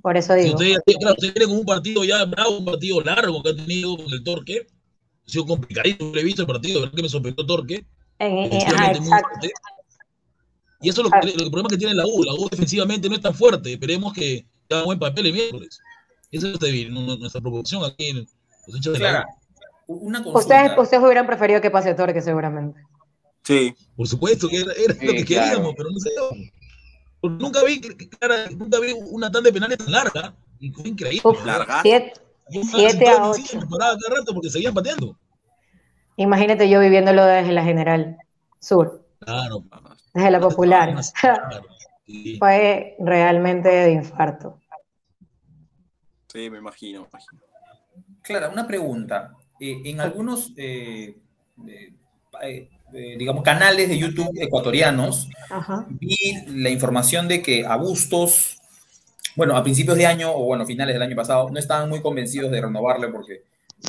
Por 0.00 0.16
eso 0.16 0.34
digo. 0.34 0.54
ustedes, 0.54 0.78
claro, 0.98 1.14
ustedes 1.18 1.46
con 1.46 1.58
un 1.58 1.64
partido 1.64 2.02
ya 2.04 2.24
bravo, 2.24 2.58
un 2.58 2.64
partido 2.64 3.00
largo 3.02 3.42
que 3.42 3.50
han 3.50 3.56
tenido 3.56 3.96
con 3.96 4.12
el 4.12 4.22
Torque. 4.24 4.66
Ha 5.26 5.30
sido 5.30 5.46
complicadito, 5.46 6.12
he 6.16 6.24
visto 6.24 6.42
el 6.42 6.48
partido, 6.48 6.80
verdad 6.80 6.94
que 6.94 7.02
me 7.02 7.08
sorprendió 7.08 7.46
Torque. 7.46 7.84
En- 8.18 8.52
ajá, 8.52 8.92
exacto. 8.92 9.48
Y 10.80 10.88
eso 10.88 11.02
es 11.02 11.10
lo, 11.10 11.20
que- 11.20 11.28
el 11.44 11.50
problema 11.50 11.68
que 11.68 11.76
tiene 11.76 11.94
la 11.94 12.04
U. 12.06 12.24
La 12.24 12.34
U 12.34 12.48
defensivamente 12.50 13.08
no 13.08 13.14
es 13.14 13.20
tan 13.20 13.34
fuerte. 13.34 13.72
Esperemos 13.72 14.12
que 14.12 14.44
haga 14.68 14.82
buen 14.84 14.98
papel 14.98 15.26
el 15.26 15.32
miércoles. 15.32 15.78
Esa 16.32 16.48
es 16.48 16.60
nuestra- 16.60 16.90
nu- 16.90 17.16
nuestra 17.18 17.40
proporción 17.40 17.84
aquí 17.84 18.08
en 18.08 18.16
los 18.66 18.76
hinchas 18.76 18.94
de 18.94 18.98
la 18.98 19.26
una. 19.86 20.20
Ustedes, 20.26 20.72
ustedes 20.76 21.02
hubieran 21.02 21.26
preferido 21.26 21.60
que 21.60 21.70
pase 21.70 21.94
Torque 21.94 22.20
seguramente. 22.20 22.80
Sí, 23.44 23.74
Por 23.96 24.06
supuesto 24.08 24.48
que 24.48 24.58
era, 24.62 24.72
era 24.72 24.94
Sí, 24.94 25.06
lo 25.06 25.12
que 25.12 25.24
claro. 25.24 25.46
queríamos, 25.50 25.74
pero 25.76 25.90
no. 25.90 25.96
Porque 27.20 27.36
Nunca 27.44 27.62
vi, 27.64 27.80
Clara, 27.80 28.50
nunca 28.50 28.80
vi 28.80 28.92
una 29.10 29.30
tanda 29.30 29.48
de 29.48 29.52
penales 29.52 29.78
tan 29.78 29.92
larga. 29.92 30.34
Y 30.58 30.70
fue 30.70 30.88
increíble. 30.88 31.20
Uf, 31.24 31.44
Larga. 31.44 31.80
siete, 31.82 32.12
siete 32.70 33.08
a 33.08 33.28
ocho. 33.30 33.58
nos 33.60 33.68
paraba 33.70 33.96
cada 33.98 34.16
rato 34.20 34.32
porque 34.34 34.48
seguían 34.50 34.74
pateando. 34.74 35.16
Imagínate 36.16 36.68
yo 36.68 36.78
viviéndolo 36.80 37.24
desde 37.24 37.52
la 37.52 37.64
General 37.64 38.16
Sur, 38.60 39.04
Claro. 39.20 39.64
desde 40.14 40.30
la 40.30 40.40
Popular. 40.40 40.94
Claro. 41.20 41.66
Sí. 42.04 42.36
Fue 42.38 42.96
realmente 42.98 43.68
de 43.68 43.92
infarto. 43.92 44.58
Sí, 46.32 46.50
me 46.50 46.58
imagino, 46.58 47.02
me 47.02 47.08
imagino. 47.08 47.42
Clara, 48.22 48.48
una 48.48 48.66
pregunta. 48.66 49.34
Eh, 49.60 49.82
en 49.84 50.00
algunos, 50.00 50.52
eh, 50.56 51.16
eh, 52.42 52.68
digamos, 53.18 53.42
canales 53.42 53.88
de 53.88 53.98
YouTube 53.98 54.30
ecuatorianos, 54.40 55.28
Ajá. 55.50 55.86
vi 55.88 56.16
la 56.48 56.70
información 56.70 57.28
de 57.28 57.42
que 57.42 57.64
a 57.66 57.76
Bustos, 57.76 58.56
bueno, 59.36 59.56
a 59.56 59.62
principios 59.62 59.96
de 59.96 60.06
año, 60.06 60.32
o 60.34 60.44
bueno, 60.44 60.66
finales 60.66 60.94
del 60.94 61.02
año 61.02 61.16
pasado, 61.16 61.50
no 61.50 61.58
estaban 61.58 61.88
muy 61.88 62.00
convencidos 62.02 62.50
de 62.50 62.60
renovarle 62.60 63.08
porque 63.08 63.42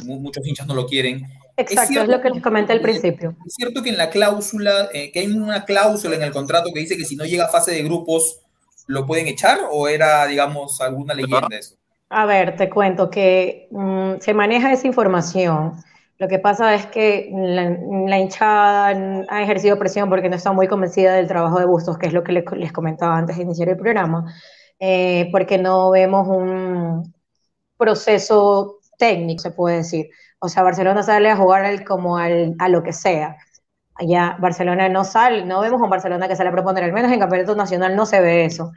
mu- 0.04 0.20
muchos 0.20 0.46
hinchas 0.46 0.68
no 0.68 0.76
lo 0.76 0.86
quieren. 0.86 1.26
Exacto, 1.56 1.82
es, 1.82 1.88
cierto 1.90 2.12
lo 2.12 2.22
que 2.22 2.30
les 2.32 2.44
comenté 2.44 2.74
al 2.74 2.82
principio. 2.82 3.36
Es 3.46 3.54
cierto 3.56 3.84
que 3.84 3.90
en 3.90 3.98
la 3.98 4.10
cláusula, 4.10 4.90
eh, 4.94 5.12
que 5.12 5.20
hay 5.20 5.28
una 5.28 5.66
cláusula 5.66 6.16
en 6.16 6.24
el 6.24 6.32
contrato 6.32 6.72
que 6.74 6.80
dice 6.80 6.98
que 6.98 7.06
si 7.06 7.16
no 7.16 7.26
llega 7.26 7.46
a 7.46 7.50
fase 7.50 7.72
de 7.72 7.84
grupos, 7.84 8.40
¿lo 8.88 9.06
pueden 9.06 9.28
echar? 9.28 9.60
¿O 9.72 9.88
era, 9.88 10.26
digamos, 10.26 10.82
alguna 10.82 11.14
leyenda 11.14 11.48
eso? 11.52 11.76
A 12.15 12.26
ver, 12.26 12.56
te 12.58 12.69
cuento 12.69 13.10
que 13.10 13.67
mm, 13.71 14.19
se 14.19 14.34
maneja 14.34 14.71
esa 14.71 14.86
información. 14.88 15.73
Lo 16.19 16.28
que 16.28 16.38
pasa 16.39 16.73
es 16.76 16.86
que 16.88 17.30
la, 17.34 17.71
la 18.08 18.19
hinchada 18.19 18.88
ha 19.30 19.41
ejercido 19.43 19.80
presión 19.80 20.10
porque 20.10 20.30
no 20.30 20.36
está 20.36 20.52
muy 20.52 20.67
convencida 20.67 21.13
del 21.15 21.28
trabajo 21.28 21.60
de 21.60 21.65
Bustos, 21.65 21.97
que 21.97 22.06
es 22.08 22.13
lo 22.13 22.23
que 22.23 22.34
les, 22.34 22.45
les 22.54 22.71
comentaba 22.71 23.17
antes 23.17 23.38
de 23.38 23.43
iniciar 23.43 23.69
el 23.69 23.78
programa, 23.78 24.32
eh, 24.80 25.28
porque 25.32 25.58
no 25.58 25.89
vemos 25.91 26.28
un 26.28 27.13
proceso 27.78 28.80
técnico, 28.97 29.41
se 29.43 29.52
puede 29.52 29.78
decir. 29.78 30.08
O 30.39 30.49
sea, 30.49 30.63
Barcelona 30.63 31.04
sale 31.04 31.30
a 31.32 31.38
jugar 31.38 31.84
como 31.86 32.17
al- 32.17 32.56
a 32.60 32.69
lo 32.69 32.84
que 32.84 32.93
sea. 32.93 33.38
Allá 33.95 34.38
Barcelona 34.39 34.89
no 34.89 35.04
sale, 35.06 35.45
no 35.45 35.62
vemos 35.62 35.82
un 35.82 35.89
Barcelona 35.89 36.28
que 36.28 36.36
sale 36.38 36.49
a 36.49 36.54
proponer, 36.54 36.84
al 36.86 36.93
menos 36.93 37.12
en 37.12 37.19
campeonato 37.19 37.56
nacional 37.56 37.95
no 37.95 38.06
se 38.08 38.21
ve 38.21 38.45
eso. 38.45 38.71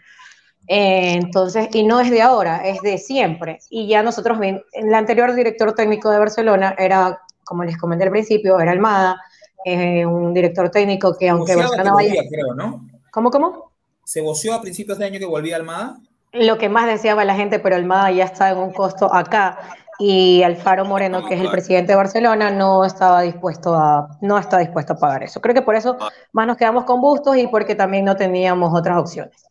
Eh, 0.68 1.12
entonces, 1.14 1.68
y 1.72 1.84
no 1.84 2.00
es 2.00 2.10
de 2.10 2.22
ahora, 2.22 2.66
es 2.66 2.80
de 2.82 2.98
siempre. 2.98 3.60
Y 3.70 3.86
ya 3.86 4.02
nosotros, 4.02 4.38
el 4.40 4.94
anterior 4.94 5.34
director 5.34 5.74
técnico 5.74 6.10
de 6.10 6.18
Barcelona 6.18 6.74
era, 6.78 7.20
como 7.44 7.64
les 7.64 7.78
comenté 7.78 8.04
al 8.04 8.10
principio, 8.10 8.58
era 8.58 8.72
Almada, 8.72 9.20
eh, 9.64 10.04
un 10.04 10.34
director 10.34 10.70
técnico 10.70 11.16
que 11.16 11.28
aunque 11.28 11.56
Barcelona 11.56 11.92
vaya... 11.92 12.08
volvía, 12.08 12.30
creo, 12.30 12.54
¿no? 12.54 12.88
¿Cómo, 13.10 13.30
cómo? 13.30 13.72
Se 14.04 14.20
voció 14.20 14.54
a 14.54 14.60
principios 14.60 14.98
de 14.98 15.04
año 15.04 15.18
que 15.18 15.26
volvía 15.26 15.56
Almada. 15.56 15.98
Lo 16.32 16.58
que 16.58 16.68
más 16.68 16.86
deseaba 16.86 17.24
la 17.24 17.34
gente, 17.34 17.58
pero 17.58 17.76
Almada 17.76 18.10
ya 18.10 18.24
está 18.24 18.50
en 18.50 18.58
un 18.58 18.72
costo 18.72 19.12
acá. 19.12 19.58
Y 19.98 20.42
Alfaro 20.42 20.84
Moreno, 20.84 21.26
que 21.26 21.34
es 21.34 21.40
el 21.40 21.50
presidente 21.50 21.92
de 21.92 21.96
Barcelona, 21.96 22.50
no 22.50 22.84
estaba 22.84 23.22
dispuesto 23.22 23.74
a, 23.74 24.18
no 24.20 24.36
está 24.36 24.58
dispuesto 24.58 24.92
a 24.92 24.96
pagar 24.96 25.22
eso. 25.22 25.40
Creo 25.40 25.54
que 25.54 25.62
por 25.62 25.74
eso 25.74 25.96
más 26.32 26.46
nos 26.46 26.58
quedamos 26.58 26.84
con 26.84 27.00
Bustos 27.00 27.38
y 27.38 27.46
porque 27.46 27.74
también 27.74 28.04
no 28.04 28.14
teníamos 28.14 28.78
otras 28.78 28.98
opciones. 28.98 29.46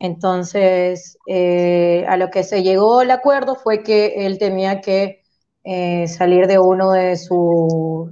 Entonces, 0.00 1.18
eh, 1.26 2.06
a 2.08 2.16
lo 2.16 2.30
que 2.30 2.42
se 2.42 2.62
llegó 2.62 3.02
el 3.02 3.10
acuerdo 3.10 3.54
fue 3.54 3.82
que 3.82 4.26
él 4.26 4.38
tenía 4.38 4.80
que 4.80 5.20
eh, 5.62 6.08
salir 6.08 6.46
de 6.46 6.58
uno 6.58 6.92
de 6.92 7.16
su, 7.16 8.10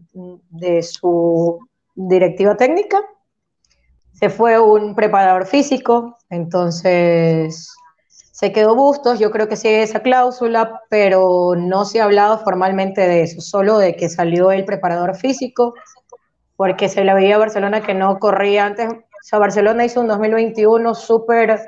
de 0.51 0.83
su 0.83 1.59
directiva 1.95 2.59
técnica. 2.59 3.01
Se 4.13 4.29
fue 4.29 4.61
un 4.61 4.95
preparador 4.95 5.47
físico, 5.47 6.19
entonces 6.29 7.73
se 8.33 8.53
quedó 8.53 8.75
Bustos. 8.77 9.19
Yo 9.19 9.31
creo 9.31 9.49
que 9.49 9.55
hay 9.55 9.77
esa 9.77 10.01
cláusula, 10.01 10.83
pero 10.91 11.55
no 11.57 11.87
se 11.87 12.03
ha 12.03 12.05
hablado 12.05 12.39
formalmente 12.41 13.01
de 13.01 13.23
eso, 13.23 13.41
solo 13.41 13.79
de 13.79 13.97
que 13.97 14.11
salió 14.11 14.53
el 14.53 14.67
preparador 14.67 15.17
físico, 15.17 15.73
porque 16.55 16.91
se 16.91 17.03
le 17.03 17.15
veía 17.15 17.37
a 17.37 17.39
Barcelona 17.39 17.81
que 17.81 17.95
no 17.95 18.19
corría 18.19 18.67
antes. 18.67 18.89
O 18.91 19.23
sea, 19.23 19.39
Barcelona 19.39 19.87
hizo 19.87 20.03
un 20.03 20.09
2021 20.09 20.95
súper 20.95 21.59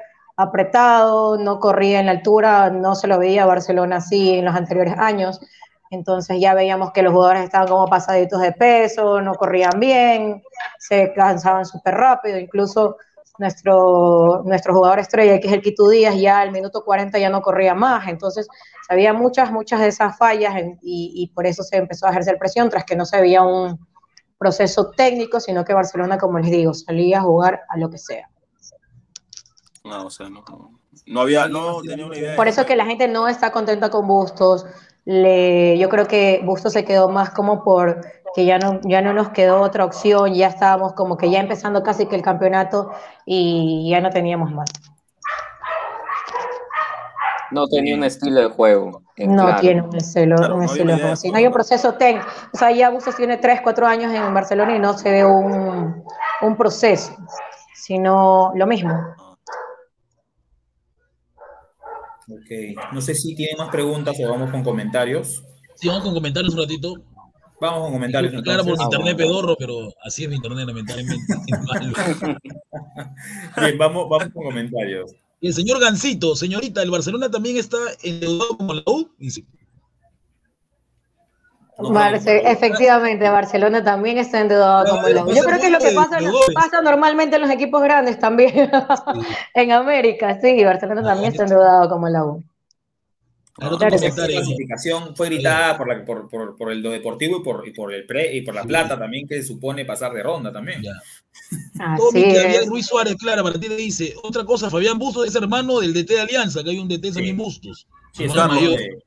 apretado, 0.42 1.36
no 1.38 1.60
corría 1.60 2.00
en 2.00 2.06
la 2.06 2.12
altura, 2.12 2.70
no 2.70 2.94
se 2.94 3.06
lo 3.06 3.18
veía 3.18 3.44
a 3.44 3.46
Barcelona 3.46 3.96
así 3.96 4.34
en 4.34 4.44
los 4.44 4.54
anteriores 4.54 4.94
años. 4.98 5.40
Entonces 5.90 6.38
ya 6.40 6.54
veíamos 6.54 6.92
que 6.92 7.02
los 7.02 7.12
jugadores 7.12 7.44
estaban 7.44 7.68
como 7.68 7.86
pasaditos 7.86 8.40
de 8.40 8.52
peso, 8.52 9.20
no 9.20 9.34
corrían 9.34 9.78
bien, 9.78 10.42
se 10.78 11.12
cansaban 11.14 11.66
súper 11.66 11.94
rápido, 11.94 12.38
incluso 12.38 12.96
nuestro, 13.38 14.44
jugador 14.44 14.98
estrella, 14.98 15.40
que 15.40 15.48
es 15.48 15.54
el 15.54 15.62
Quito 15.62 15.88
Díaz, 15.88 16.14
ya 16.16 16.40
al 16.40 16.52
minuto 16.52 16.84
40 16.84 17.18
ya 17.18 17.30
no 17.30 17.42
corría 17.42 17.74
más. 17.74 18.06
Entonces 18.08 18.46
había 18.88 19.12
muchas, 19.12 19.50
muchas 19.50 19.80
de 19.80 19.88
esas 19.88 20.16
fallas 20.16 20.54
y, 20.82 21.12
y 21.14 21.28
por 21.34 21.46
eso 21.46 21.62
se 21.62 21.78
empezó 21.78 22.06
a 22.06 22.10
ejercer 22.10 22.38
presión, 22.38 22.68
tras 22.68 22.84
que 22.84 22.96
no 22.96 23.04
se 23.04 23.20
veía 23.20 23.42
un 23.42 23.78
proceso 24.38 24.90
técnico, 24.90 25.40
sino 25.40 25.64
que 25.64 25.74
Barcelona, 25.74 26.18
como 26.18 26.38
les 26.38 26.50
digo, 26.50 26.72
salía 26.72 27.18
a 27.18 27.22
jugar 27.22 27.62
a 27.68 27.76
lo 27.76 27.90
que 27.90 27.98
sea. 27.98 28.28
No, 29.84 30.06
o 30.06 30.10
sea, 30.10 30.28
no, 30.28 30.44
no, 30.48 30.70
no 31.06 31.20
había, 31.20 31.48
no 31.48 31.80
tenía 31.82 32.06
una 32.06 32.16
idea. 32.16 32.36
Por 32.36 32.48
eso 32.48 32.66
que 32.66 32.76
la 32.76 32.84
gente 32.84 33.08
no 33.08 33.28
está 33.28 33.50
contenta 33.50 33.90
con 33.90 34.06
Bustos. 34.06 34.66
Le, 35.04 35.78
yo 35.78 35.88
creo 35.88 36.06
que 36.06 36.42
Bustos 36.44 36.74
se 36.74 36.84
quedó 36.84 37.08
más 37.08 37.30
como 37.30 37.64
por 37.64 38.00
que 38.34 38.44
ya 38.44 38.58
no, 38.58 38.80
ya 38.84 39.02
no 39.02 39.12
nos 39.12 39.30
quedó 39.30 39.60
otra 39.60 39.84
opción, 39.84 40.34
ya 40.34 40.48
estábamos 40.48 40.92
como 40.92 41.16
que 41.16 41.30
ya 41.30 41.40
empezando 41.40 41.82
casi 41.82 42.06
que 42.06 42.16
el 42.16 42.22
campeonato 42.22 42.90
y 43.24 43.88
ya 43.90 44.00
no 44.00 44.10
teníamos 44.10 44.52
más. 44.52 44.68
No 47.50 47.66
tenía 47.66 47.96
un 47.96 48.04
estilo 48.04 48.40
de 48.40 48.48
juego. 48.48 49.02
No 49.16 49.44
claro. 49.44 49.60
tiene 49.60 49.82
un 49.82 49.96
estilo, 49.96 50.36
Claro, 50.36 50.54
un 50.54 50.60
no 50.60 50.66
estilo 50.66 50.92
había 50.92 51.06
de 51.06 51.16
juego. 51.16 51.32
No 51.32 51.38
hay 51.38 51.46
un 51.46 51.52
proceso 51.52 51.94
técnico. 51.94 52.26
O 52.52 52.56
sea, 52.56 52.70
ya 52.70 52.90
Bustos 52.90 53.16
tiene 53.16 53.38
3, 53.38 53.60
4 53.62 53.86
años 53.86 54.12
en 54.14 54.32
Barcelona 54.32 54.76
y 54.76 54.78
no 54.78 54.96
se 54.96 55.10
ve 55.10 55.24
un, 55.24 56.04
un 56.42 56.56
proceso, 56.56 57.16
sino 57.74 58.52
lo 58.54 58.66
mismo. 58.68 58.92
Ok. 62.30 62.92
No 62.92 63.00
sé 63.00 63.14
si 63.14 63.34
tienen 63.34 63.56
más 63.58 63.70
preguntas 63.70 64.16
o 64.22 64.28
vamos 64.28 64.50
con 64.50 64.62
comentarios. 64.62 65.42
Sí, 65.74 65.88
vamos 65.88 66.04
con 66.04 66.14
comentarios 66.14 66.54
un 66.54 66.60
ratito. 66.60 66.94
Vamos 67.60 67.80
con 67.82 67.92
comentarios. 67.92 68.42
Claro, 68.42 68.62
por 68.62 68.72
entonces. 68.72 68.84
internet 68.84 69.16
pedorro, 69.16 69.56
pero 69.58 69.92
así 70.04 70.24
es 70.24 70.30
mi 70.30 70.36
internet, 70.36 70.66
lamentablemente. 70.66 71.24
Bien, 73.60 73.78
vamos, 73.78 74.08
vamos 74.08 74.32
con 74.32 74.44
comentarios. 74.44 75.12
El 75.40 75.54
señor 75.54 75.80
Gancito, 75.80 76.36
señorita, 76.36 76.82
¿el 76.82 76.90
Barcelona 76.90 77.30
también 77.30 77.56
está 77.56 77.78
endeudado 78.02 78.56
como 78.58 78.74
la 78.74 78.82
U? 78.86 79.10
Dice. 79.18 79.44
No, 81.82 81.90
Barce- 81.90 82.42
no, 82.42 82.48
efectivamente, 82.50 83.28
Barcelona 83.28 83.82
también 83.82 84.18
está 84.18 84.40
endeudado 84.40 84.84
como 84.96 85.08
la 85.08 85.24
U. 85.24 85.26
después 85.26 85.36
Yo 85.36 85.44
creo 85.44 85.60
que 85.60 85.66
es 85.66 85.72
lo 85.72 85.78
que 85.78 85.88
de 85.88 85.94
pasa, 85.94 86.18
pasa 86.54 86.82
normalmente 86.82 87.36
en 87.36 87.42
los 87.42 87.50
equipos 87.50 87.82
grandes 87.82 88.18
también. 88.18 88.70
en 89.54 89.72
América, 89.72 90.38
sí, 90.40 90.64
Barcelona 90.64 91.02
también 91.02 91.32
está 91.32 91.44
endeudado 91.44 91.88
como 91.88 92.08
la 92.08 92.24
U. 92.24 92.42
Claro, 93.60 93.76
Claro 93.76 93.96
comentario. 93.96 94.36
clasificación 94.36 95.14
fue 95.14 95.26
gritada 95.28 95.76
por, 95.76 95.88
la, 95.88 96.02
por, 96.04 96.28
por, 96.30 96.56
por 96.56 96.72
el 96.72 96.80
lo 96.80 96.90
deportivo 96.90 97.38
y 97.40 97.42
por, 97.42 97.68
y 97.68 97.72
por 97.72 97.92
el 97.92 98.06
pre, 98.06 98.34
y 98.34 98.40
por 98.40 98.54
la 98.54 98.62
plata 98.64 98.98
también 98.98 99.28
que 99.28 99.42
supone 99.42 99.84
pasar 99.84 100.12
de 100.12 100.22
ronda 100.22 100.50
también. 100.50 100.82
Tommy 101.98 102.22
es. 102.22 102.66
Ruiz 102.66 102.86
Suárez, 102.86 103.16
Clara, 103.16 103.42
para 103.42 103.58
ti 103.60 103.68
le 103.68 103.76
dice, 103.76 104.14
otra 104.22 104.44
cosa, 104.44 104.70
Fabián 104.70 104.98
Bustos 104.98 105.26
es 105.26 105.34
hermano 105.34 105.80
del 105.80 105.92
DT 105.92 106.14
de 106.14 106.20
Alianza, 106.20 106.62
que 106.62 106.70
hay 106.70 106.78
un 106.78 106.88
DT 106.88 107.12
también 107.12 107.36
Bustos. 107.36 107.86
Sí, 108.12 108.24
es 108.24 108.34
mayor, 108.34 108.80
eh, 108.80 108.98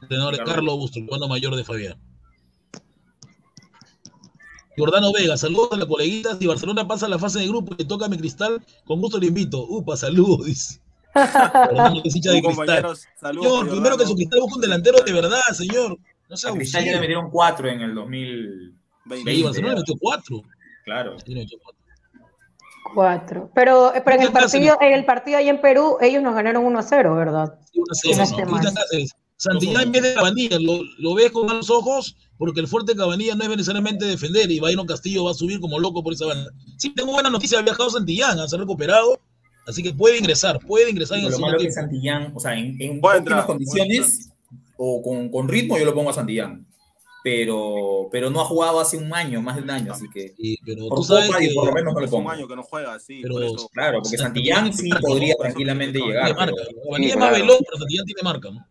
entrenador 0.00 0.36
Carlos. 0.36 0.54
Carlos 0.54 0.76
Bustos, 0.76 1.02
hermano 1.02 1.28
mayor 1.28 1.56
de 1.56 1.64
Fabián. 1.64 1.98
Jordano 4.80 5.12
Vega, 5.12 5.36
saludos 5.36 5.68
a 5.72 5.76
las 5.76 5.86
coleguitas. 5.86 6.38
Si 6.38 6.46
Barcelona 6.46 6.88
pasa 6.88 7.06
la 7.08 7.18
fase 7.18 7.38
de 7.40 7.48
grupo 7.48 7.74
y 7.74 7.82
le 7.82 7.84
toca 7.84 8.06
a 8.06 8.08
mi 8.08 8.16
cristal, 8.16 8.62
con 8.84 9.00
gusto 9.00 9.18
le 9.18 9.26
invito. 9.26 9.64
Upa, 9.68 9.96
saludos, 9.96 10.46
dice. 10.46 10.80
Jordano, 11.12 12.02
que 12.02 12.10
de 12.10 12.42
cristal. 12.42 12.96
saludos. 13.20 13.48
Señor, 13.48 13.68
primero 13.68 13.96
que 13.98 14.06
su 14.06 14.14
cristal 14.14 14.40
busca 14.40 14.54
un 14.56 14.60
delantero 14.62 14.98
de 15.04 15.12
verdad, 15.12 15.40
señor. 15.52 15.98
No 16.28 16.36
sea 16.36 16.50
a 16.50 16.54
Cristal 16.54 16.84
ya 16.84 16.92
le 16.92 17.00
metieron 17.00 17.30
cuatro 17.30 17.68
en 17.68 17.80
el 17.80 17.94
2020. 17.94 19.34
Sí, 19.34 19.42
Barcelona 19.42 19.74
le 19.74 19.80
metió 19.80 19.94
cuatro. 20.00 20.42
Claro. 20.84 21.18
Sí, 21.18 21.34
le 21.34 21.40
metió 21.40 21.58
cuatro. 21.62 21.80
Cuatro. 22.94 23.50
Pero, 23.54 23.92
pero 24.04 24.16
en 24.16 24.22
el 24.22 24.32
partido, 24.32 24.78
en 24.80 24.92
el 24.92 25.04
partido 25.04 25.38
ahí 25.38 25.48
en 25.48 25.60
Perú, 25.60 25.98
ellos 26.00 26.22
nos 26.22 26.34
ganaron 26.34 26.64
1 26.64 26.78
a 26.78 26.82
0, 26.82 27.14
¿verdad? 27.16 27.58
Sí, 27.72 27.80
una 27.80 27.94
Sí, 27.94 28.10
cero, 28.14 28.16
no 28.16 28.18
¿no? 28.18 28.22
esté 28.24 28.42
Cristian 28.42 28.74
mal. 28.74 28.74
Cáceres, 28.74 29.10
Santillán 29.36 29.82
en 29.82 29.92
vez 29.92 30.02
de 30.02 30.14
la 30.14 30.22
bandilla, 30.22 30.58
lo, 30.60 30.80
lo 30.98 31.14
ves 31.14 31.30
con 31.30 31.46
malos 31.46 31.70
ojos 31.70 32.16
porque 32.40 32.60
el 32.60 32.66
fuerte 32.68 32.96
Cabanilla 32.96 33.34
no 33.34 33.44
es 33.44 33.50
necesariamente 33.50 34.06
defender 34.06 34.50
y 34.50 34.58
Bayron 34.60 34.86
Castillo 34.86 35.24
va 35.24 35.32
a 35.32 35.34
subir 35.34 35.60
como 35.60 35.78
loco 35.78 36.02
por 36.02 36.14
esa 36.14 36.24
banda. 36.24 36.50
Sí, 36.78 36.92
tengo 36.94 37.12
buena 37.12 37.28
noticia, 37.28 37.58
ha 37.58 37.62
viajado 37.62 37.90
a 37.90 37.92
Santillán, 37.92 38.48
se 38.48 38.56
ha 38.56 38.58
recuperado, 38.58 39.20
así 39.66 39.82
que 39.82 39.92
puede 39.92 40.16
ingresar, 40.16 40.58
puede 40.66 40.88
ingresar 40.90 41.18
en 41.18 41.26
el 41.26 41.30
Lo 41.32 41.38
malo 41.38 41.58
segundo 41.58 41.68
que 41.68 41.74
tiempo. 41.74 41.80
Santillán, 41.92 42.32
o 42.34 42.40
sea, 42.40 42.54
en, 42.54 42.80
en 42.80 42.90
óptimas 42.96 43.16
entrar, 43.18 43.46
condiciones 43.46 44.30
o 44.78 45.02
con, 45.02 45.28
con 45.28 45.48
ritmo 45.48 45.76
yo 45.78 45.84
lo 45.84 45.94
pongo 45.94 46.08
a 46.10 46.14
Santillán. 46.14 46.66
Pero, 47.22 48.08
pero 48.10 48.30
no 48.30 48.40
ha 48.40 48.46
jugado 48.46 48.80
hace 48.80 48.96
un 48.96 49.12
año, 49.12 49.42
más 49.42 49.56
de 49.56 49.62
un 49.62 49.68
año, 49.70 49.92
así 49.92 50.06
que 50.08 50.32
Sí, 50.38 50.56
pero 50.64 50.88
por 50.88 50.98
tú 51.00 51.04
sabes 51.04 51.30
que 51.36 51.52
por 51.54 51.66
lo 51.66 51.72
menos 51.72 51.92
no 51.92 52.00
lo 52.00 52.06
Hace 52.06 52.14
un 52.16 52.22
pongo. 52.22 52.30
año 52.30 52.48
que 52.48 52.56
no 52.56 52.62
juega, 52.62 52.98
sí. 52.98 53.18
Pero- 53.22 53.34
por 53.34 53.44
eso. 53.44 53.68
Claro, 53.74 54.00
porque 54.02 54.16
Santillán 54.16 54.72
sí 54.72 54.88
podría 55.02 55.34
tranquilamente 55.34 55.98
tiene 55.98 56.08
llegar. 56.14 56.34
marca. 56.34 56.54
pero- 56.56 56.80
Cabanilla 56.82 57.12
Sí, 57.12 57.18
es 57.18 57.18
más 57.18 57.32
veloz, 57.32 57.58
pero 57.66 57.76
Santillán 57.78 58.06
tiene 58.06 58.22
marca, 58.22 58.50
¿no? 58.50 58.66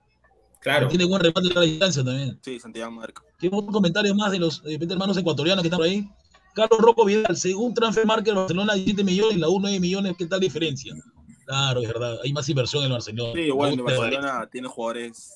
Claro. 0.60 0.88
Tiene 0.88 1.06
buen 1.06 1.22
remate 1.22 1.50
a 1.52 1.60
la 1.60 1.62
distancia 1.62 2.04
también. 2.04 2.40
Sí, 2.42 2.60
Santiago 2.60 2.92
Marco. 2.92 3.24
Tenemos 3.40 3.64
un 3.66 3.72
comentario 3.72 4.14
más 4.16 4.32
de 4.32 4.40
los 4.40 4.64
de 4.64 4.72
repente, 4.74 4.94
hermanos 4.94 5.18
ecuatorianos 5.18 5.62
que 5.62 5.68
están 5.68 5.80
por 5.80 5.88
ahí. 5.88 6.10
Carlos 6.54 6.80
Rocco 6.80 7.06
Vidal, 7.06 7.36
según 7.38 7.74
Transfer 7.74 8.06
Market, 8.06 8.34
Barcelona 8.34 8.74
17 8.74 9.04
millones, 9.04 9.38
la 9.38 9.50
U 9.50 9.60
9 9.60 9.80
millones, 9.80 10.16
¿qué 10.18 10.26
tal 10.26 10.40
diferencia? 10.40 10.94
Claro, 11.46 11.82
es 11.82 11.88
verdad, 11.88 12.18
hay 12.24 12.34
más 12.34 12.48
inversión 12.50 12.82
en 12.84 12.88
el 12.88 12.94
Barcelona. 12.94 13.34
Sí, 13.36 13.48
te 13.48 13.52
vale. 13.52 13.82
Barcelona 13.82 14.50
tiene 14.52 14.68
jugadores 14.68 15.36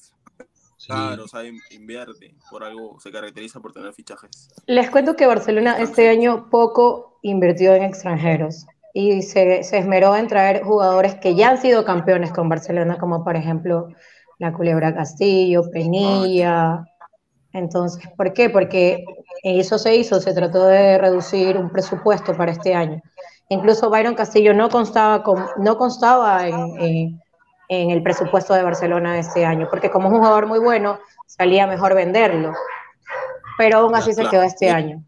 Sí. 0.78 0.89
caros, 0.89 1.32
sabe, 1.32 1.53
invierte. 1.71 2.36
Por 2.51 2.61
algo 2.65 2.99
se 2.99 3.09
caracteriza 3.09 3.61
por 3.61 3.71
tener 3.71 3.93
fichajes. 3.93 4.49
Les 4.67 4.89
cuento 4.89 5.15
que 5.15 5.26
Barcelona 5.26 5.78
este 5.80 6.09
año 6.09 6.49
poco 6.49 7.19
invirtió 7.21 7.74
en 7.74 7.84
extranjeros 7.84 8.65
y 8.93 9.21
se, 9.21 9.63
se 9.63 9.78
esmeró 9.78 10.13
en 10.17 10.28
traer 10.28 10.61
jugadores 10.63 11.15
que 11.15 11.36
ya 11.36 11.51
han 11.51 11.61
sido 11.61 11.86
campeones 11.86 12.34
con 12.34 12.49
Barcelona, 12.49 12.97
como 12.99 13.24
por 13.24 13.38
ejemplo 13.38 13.88
la 14.40 14.54
Culebra 14.54 14.94
Castillo, 14.94 15.64
Penilla. 15.72 16.84
Entonces, 17.54 18.04
¿por 18.18 18.34
qué? 18.34 18.50
Porque 18.50 19.04
eso 19.44 19.78
se 19.78 19.96
hizo, 19.96 20.20
se 20.20 20.34
trató 20.34 20.66
de 20.66 20.98
reducir 20.98 21.58
un 21.58 21.70
presupuesto 21.70 22.36
para 22.36 22.52
este 22.52 22.74
año. 22.74 23.02
Incluso 23.50 23.90
Byron 23.90 24.16
Castillo 24.16 24.54
no 24.54 24.70
constaba, 24.70 25.22
con, 25.24 25.46
no 25.58 25.78
constaba 25.78 26.48
en, 26.48 26.56
en- 26.80 27.22
en 27.70 27.92
el 27.92 28.04
presupuesto 28.04 28.54
de 28.54 28.62
Barcelona 28.64 29.18
este 29.20 29.46
año, 29.46 29.68
porque 29.70 29.90
como 29.90 30.08
es 30.08 30.14
un 30.14 30.20
jugador 30.20 30.48
muy 30.48 30.60
bueno, 30.60 31.00
salía 31.28 31.66
mejor 31.68 31.96
venderlo. 31.96 32.54
Pero 33.58 33.80
aún 33.80 33.96
así 33.96 34.14
se 34.14 34.26
quedó 34.28 34.42
este 34.44 34.70
año. 34.70 35.04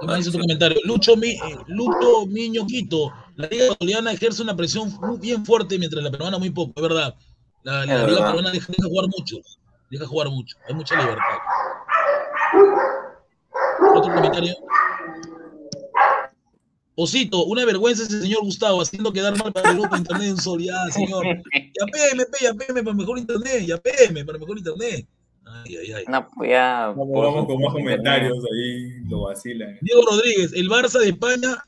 ¿Qué 0.00 0.06
más 0.06 0.16
dice 0.18 0.30
tu 0.32 0.38
comentario? 0.38 0.78
Lucho, 0.84 1.16
Mi, 1.16 1.30
eh, 1.30 1.38
Lucho 1.68 2.26
Miño 2.26 2.66
Quito. 2.66 3.12
La 3.36 3.46
Liga 3.48 3.64
Ecuatoriana 3.64 4.12
ejerce 4.12 4.42
una 4.42 4.54
presión 4.56 4.92
muy 5.00 5.18
bien 5.18 5.44
fuerte 5.44 5.78
mientras 5.78 6.02
la 6.04 6.10
peruana 6.10 6.38
muy 6.38 6.50
poco, 6.50 6.72
es 6.76 6.82
verdad. 6.82 7.14
La, 7.62 7.72
la 7.72 7.82
Es 7.82 7.88
Liga 7.88 8.02
verdad. 8.04 8.26
peruana 8.26 8.50
deja, 8.50 8.72
deja 8.76 8.88
jugar 8.88 9.06
mucho. 9.16 9.36
Deja 9.90 10.06
jugar 10.06 10.28
mucho. 10.30 10.56
Hay 10.68 10.74
mucha 10.74 10.96
libertad. 11.00 11.38
Otro 13.94 14.14
comentario. 14.14 14.54
Osito, 16.94 17.44
una 17.46 17.64
vergüenza 17.64 18.02
ese 18.02 18.20
señor 18.20 18.42
Gustavo 18.42 18.82
haciendo 18.82 19.12
quedar 19.12 19.36
mal 19.38 19.52
para 19.52 19.70
el 19.70 19.78
grupo 19.78 19.94
de 19.94 20.00
internet 20.00 20.26
de 20.26 20.32
un 20.32 20.38
sol. 20.40 20.62
Ya, 20.62 20.84
señor. 20.90 21.24
Ya 21.24 21.86
PM, 21.90 22.24
ya 22.40 22.52
PM 22.54 22.82
para 22.82 22.94
mejor 22.96 23.18
internet. 23.18 23.64
Ya 23.66 23.78
PM 23.78 24.24
para 24.24 24.38
mejor 24.38 24.58
internet. 24.58 25.06
Ay, 25.44 25.76
ay, 25.76 25.92
ay. 25.92 26.04
No, 26.08 26.28
pues 26.36 26.50
ya. 26.50 26.88
Vamos, 26.96 27.08
vamos 27.12 27.46
con 27.46 27.60
más 27.60 27.72
comentarios 27.72 28.38
ahí, 28.52 29.00
lo 29.08 29.22
vacilan. 29.22 29.78
Diego 29.80 30.02
Rodríguez, 30.10 30.52
el 30.54 30.68
Barça 30.68 30.98
de 31.00 31.08
España 31.08 31.64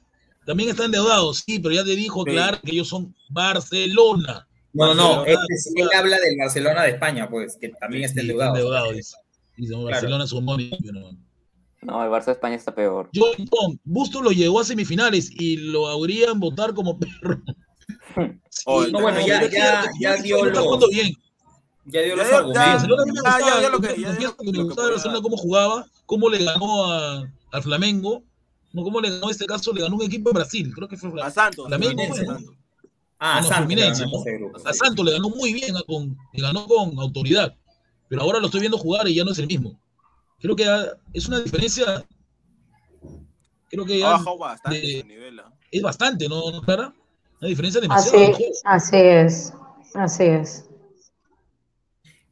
también 0.47 0.71
está 0.71 0.85
endeudado, 0.85 1.33
sí, 1.35 1.59
pero 1.59 1.75
ya 1.75 1.85
te 1.85 1.97
dijo 1.97 2.25
Sí. 2.25 2.33
claro 2.33 2.59
que 2.63 2.73
ellos 2.73 2.89
son 2.89 3.15
Barcelona. 3.31 4.47
No, 4.73 4.95
no, 4.95 5.17
no, 5.17 5.25
este 5.25 5.41
él 5.77 5.89
habla 5.97 6.19
del 6.19 6.37
Barcelona 6.37 6.83
de 6.83 6.91
España, 6.91 7.29
pues, 7.31 7.57
que 7.61 7.69
también 7.81 8.05
está 8.05 8.21
endeudado. 8.21 8.57
endeudado, 8.57 8.93
dice. 8.93 9.17
Dice, 9.57 9.75
Barcelona 9.77 10.25
es 10.25 10.33
un 10.33 10.45
money. 10.45 10.71
No, 11.83 12.03
el 12.03 12.11
Barça 12.11 12.27
de 12.27 12.33
España 12.33 12.57
está 12.57 12.75
peor. 12.75 13.11
John 13.15 13.47
Tom, 13.49 13.77
Busto 13.85 14.21
lo 14.23 14.31
llevó 14.33 14.59
a 14.61 14.65
semifinales 14.65 15.31
y 15.31 15.59
lo 15.59 15.87
habrían 15.87 16.41
votar 16.41 16.73
como 16.75 16.99
perro. 16.99 17.41
Sí, 18.49 18.63
Oh, 18.67 18.87
no, 18.87 19.01
bueno, 19.01 19.19
ya- 19.27 19.49
ya- 19.51 19.85
ya 20.01 20.17
dio 20.17 20.39
jugando 20.39 20.89
bien. 20.89 21.13
Ya 21.87 22.01
dio 22.01 22.17
Ya 22.17 22.23
los 22.23 22.33
argumentos. 22.33 22.65
ya- 22.65 23.61
ya- 23.61 23.69
lo 23.69 23.81
que- 23.81 23.97
lo 23.99 24.63
lo 24.65 24.75
Barcelona 24.75 25.21
cómo 25.21 25.37
jugaba, 25.37 25.87
cómo 26.07 26.29
le 26.31 26.43
ganó 26.43 26.91
a- 26.93 27.31
al 27.53 27.63
Flamengo, 27.63 28.23
no 28.75 28.83
cómo 28.83 29.01
le 29.01 29.09
ganó 29.11 29.25
en 29.25 29.31
este 29.31 29.47
caso, 29.47 29.73
le 29.73 29.81
ganó 29.83 29.97
un 29.97 30.03
equipo 30.03 30.29
de 30.31 30.35
Brasil, 30.35 30.73
creo 30.75 30.87
que 30.89 30.97
fue 30.97 31.11
A 31.23 31.31
Santos. 31.31 31.67
Fluminense, 31.69 32.09
fue, 32.09 32.27
¿no? 32.27 32.33
Santos. 32.39 32.55
Ah, 33.19 33.37
No, 33.41 33.49
no, 33.49 33.95
Santos, 33.95 34.67
A. 34.67 34.73
Santos 34.75 35.05
le 35.07 35.13
ganó 35.13 35.31
muy 35.31 35.55
bien, 35.55 35.75
con, 35.87 36.17
le 36.33 36.43
ganó 36.43 36.67
con 36.67 36.99
autoridad, 36.99 37.55
pero 38.09 38.23
ahora 38.23 38.39
lo 38.41 38.47
estoy 38.47 38.61
viendo 38.61 38.77
jugar 38.77 39.09
y 39.09 39.15
ya 39.15 39.25
no 39.25 39.31
es 39.33 39.39
el 39.39 39.47
mismo. 39.47 39.79
Creo 40.41 40.55
que 40.57 40.65
ya 40.65 40.87
es 41.15 41.27
una 41.29 41.41
diferencia, 41.41 42.05
creo 43.71 43.85
que 43.87 44.05
Ha 44.05 44.19
bastante 44.19 44.81
de- 44.81 45.05
nivel. 45.05 45.41
¿ah? 45.41 45.51
es 45.71 45.81
bastante, 45.83 46.29
¿no, 46.29 46.51
¿no, 46.51 46.61
Clara? 46.61 46.93
Una 47.41 47.49
diferencia 47.49 47.81
Así, 47.89 48.11
demasiado. 48.11 48.37
así 48.65 48.97
es, 48.97 49.53
así 49.95 50.25
es. 50.25 50.65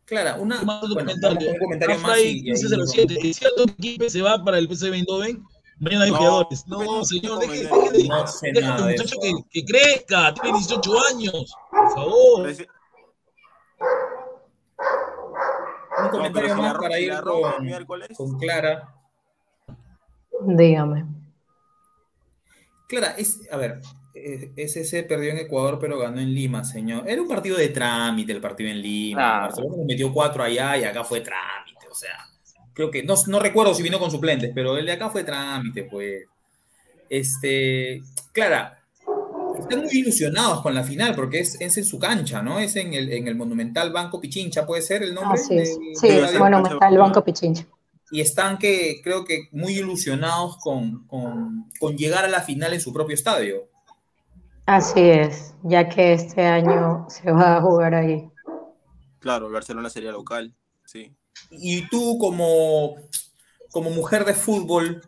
Clara, 0.05 0.37
una, 0.39 0.59
¿Qué 0.61 0.67
más 0.67 0.81
bueno, 0.81 0.95
comentario? 0.97 1.51
un 1.53 1.59
comentario 1.59 1.99
más 2.01 2.11
Afray 2.11 2.27
y- 2.29 2.39
y 2.41 2.43
1507. 2.51 3.19
¿Es 3.31 3.37
cierto 3.37 3.65
que 3.81 4.11
se 4.11 4.21
va 4.21 4.43
para 4.45 4.59
el 4.59 4.69
PSV 4.69 4.95
Eindhoven? 4.95 5.43
Mañana 5.83 6.05
hay 6.05 6.11
No, 6.13 6.17
jugadores. 6.17 6.67
no, 6.69 7.05
señor, 7.05 7.39
deje, 7.41 7.65
de- 7.65 8.09
no 8.09 8.27
sé 8.29 8.53
deje 8.53 8.61
nada 8.61 8.75
a 8.75 8.79
tu 8.79 8.85
de 8.85 8.93
muchacho 8.93 9.17
que, 9.21 9.33
que 9.51 9.65
crezca. 9.65 10.33
Tiene 10.35 10.59
18 10.59 10.93
años. 11.11 11.55
Por 11.71 11.91
favor. 11.91 12.53
Un 16.05 16.09
comentario 16.09 16.57
más 16.57 16.75
para 16.79 17.01
ir 17.01 17.13
con, 17.21 17.65
miércoles, 17.65 18.09
con 18.17 18.39
Clara. 18.39 18.95
Dígame. 20.47 21.05
Clara, 22.89 23.15
es, 23.19 23.41
a 23.51 23.57
ver, 23.57 23.81
eh, 24.15 24.53
SC 24.57 25.03
perdió 25.03 25.33
en 25.33 25.39
Ecuador, 25.39 25.79
pero 25.81 25.99
ganó 25.99 26.21
en 26.21 26.33
Lima, 26.33 26.63
señor. 26.63 27.09
Era 27.09 27.21
un 27.21 27.29
partido 27.29 27.57
de 27.57 27.69
trámite 27.71 28.31
el 28.33 28.41
partido 28.41 28.71
en 28.71 28.81
Lima. 28.81 29.21
Ah. 29.37 29.41
Barcelona 29.49 29.83
metió 29.85 30.13
cuatro 30.13 30.45
allá 30.45 30.77
y 30.79 30.85
acá 30.85 31.03
fue 31.03 31.21
trámite. 31.23 31.89
O 31.91 31.95
sea, 31.95 32.19
creo 32.75 32.91
que 32.91 33.03
no, 33.03 33.15
no 33.29 33.39
recuerdo 33.39 33.75
si 33.75 33.83
vino 33.83 33.99
con 33.99 34.11
suplentes, 34.11 34.51
pero 34.55 34.77
el 34.77 34.87
de 34.87 34.93
acá 34.93 35.11
fue 35.11 35.25
trámite, 35.25 35.85
pues. 35.85 36.25
Este, 37.09 38.03
Clara, 38.33 38.79
están 39.59 39.81
muy 39.83 39.91
ilusionados 39.93 40.63
con 40.63 40.75
la 40.75 40.83
final 40.83 41.15
porque 41.15 41.41
es, 41.41 41.61
es 41.61 41.77
en 41.77 41.85
su 41.85 41.99
cancha, 41.99 42.43
¿no? 42.43 42.59
Es 42.59 42.77
en 42.77 42.95
el, 42.95 43.13
en 43.13 43.29
el 43.29 43.35
Monumental 43.35 43.93
Banco 43.93 44.21
Pichincha, 44.21 44.67
¿puede 44.67 44.83
ser 44.83 45.03
el 45.03 45.15
nombre? 45.15 45.39
Así 45.41 45.59
es. 45.59 45.79
del- 45.79 45.95
Sí, 45.97 46.09
es 46.09 46.33
está 46.33 46.89
el 46.89 46.99
Banco 46.99 47.23
Pichincha. 47.25 47.67
y 48.11 48.21
están 48.23 48.59
que 48.59 49.01
creo 49.05 49.25
que 49.25 49.49
muy 49.53 49.75
ilusionados 49.79 50.57
con, 50.59 51.07
con, 51.07 51.71
con 51.79 51.97
llegar 51.97 52.25
a 52.25 52.29
la 52.29 52.41
final 52.41 52.73
en 52.73 52.81
su 52.81 52.93
propio 52.93 53.15
estadio. 53.15 53.69
Así 54.65 55.01
es, 55.01 55.55
ya 55.65 55.89
que 55.89 56.13
este 56.15 56.47
año 56.47 57.07
se 57.11 57.31
va 57.33 57.57
a 57.57 57.61
jugar 57.61 57.95
ahí. 57.95 58.27
claro, 59.19 59.49
el 59.49 59.53
Barcelona 59.53 59.91
sería 59.91 60.13
local. 60.13 60.55
Sí. 60.87 61.15
Y 61.51 61.89
tú 61.89 62.19
como, 62.19 62.97
como 63.71 63.91
mujer 63.91 64.25
de 64.25 64.35
fútbol, 64.35 65.03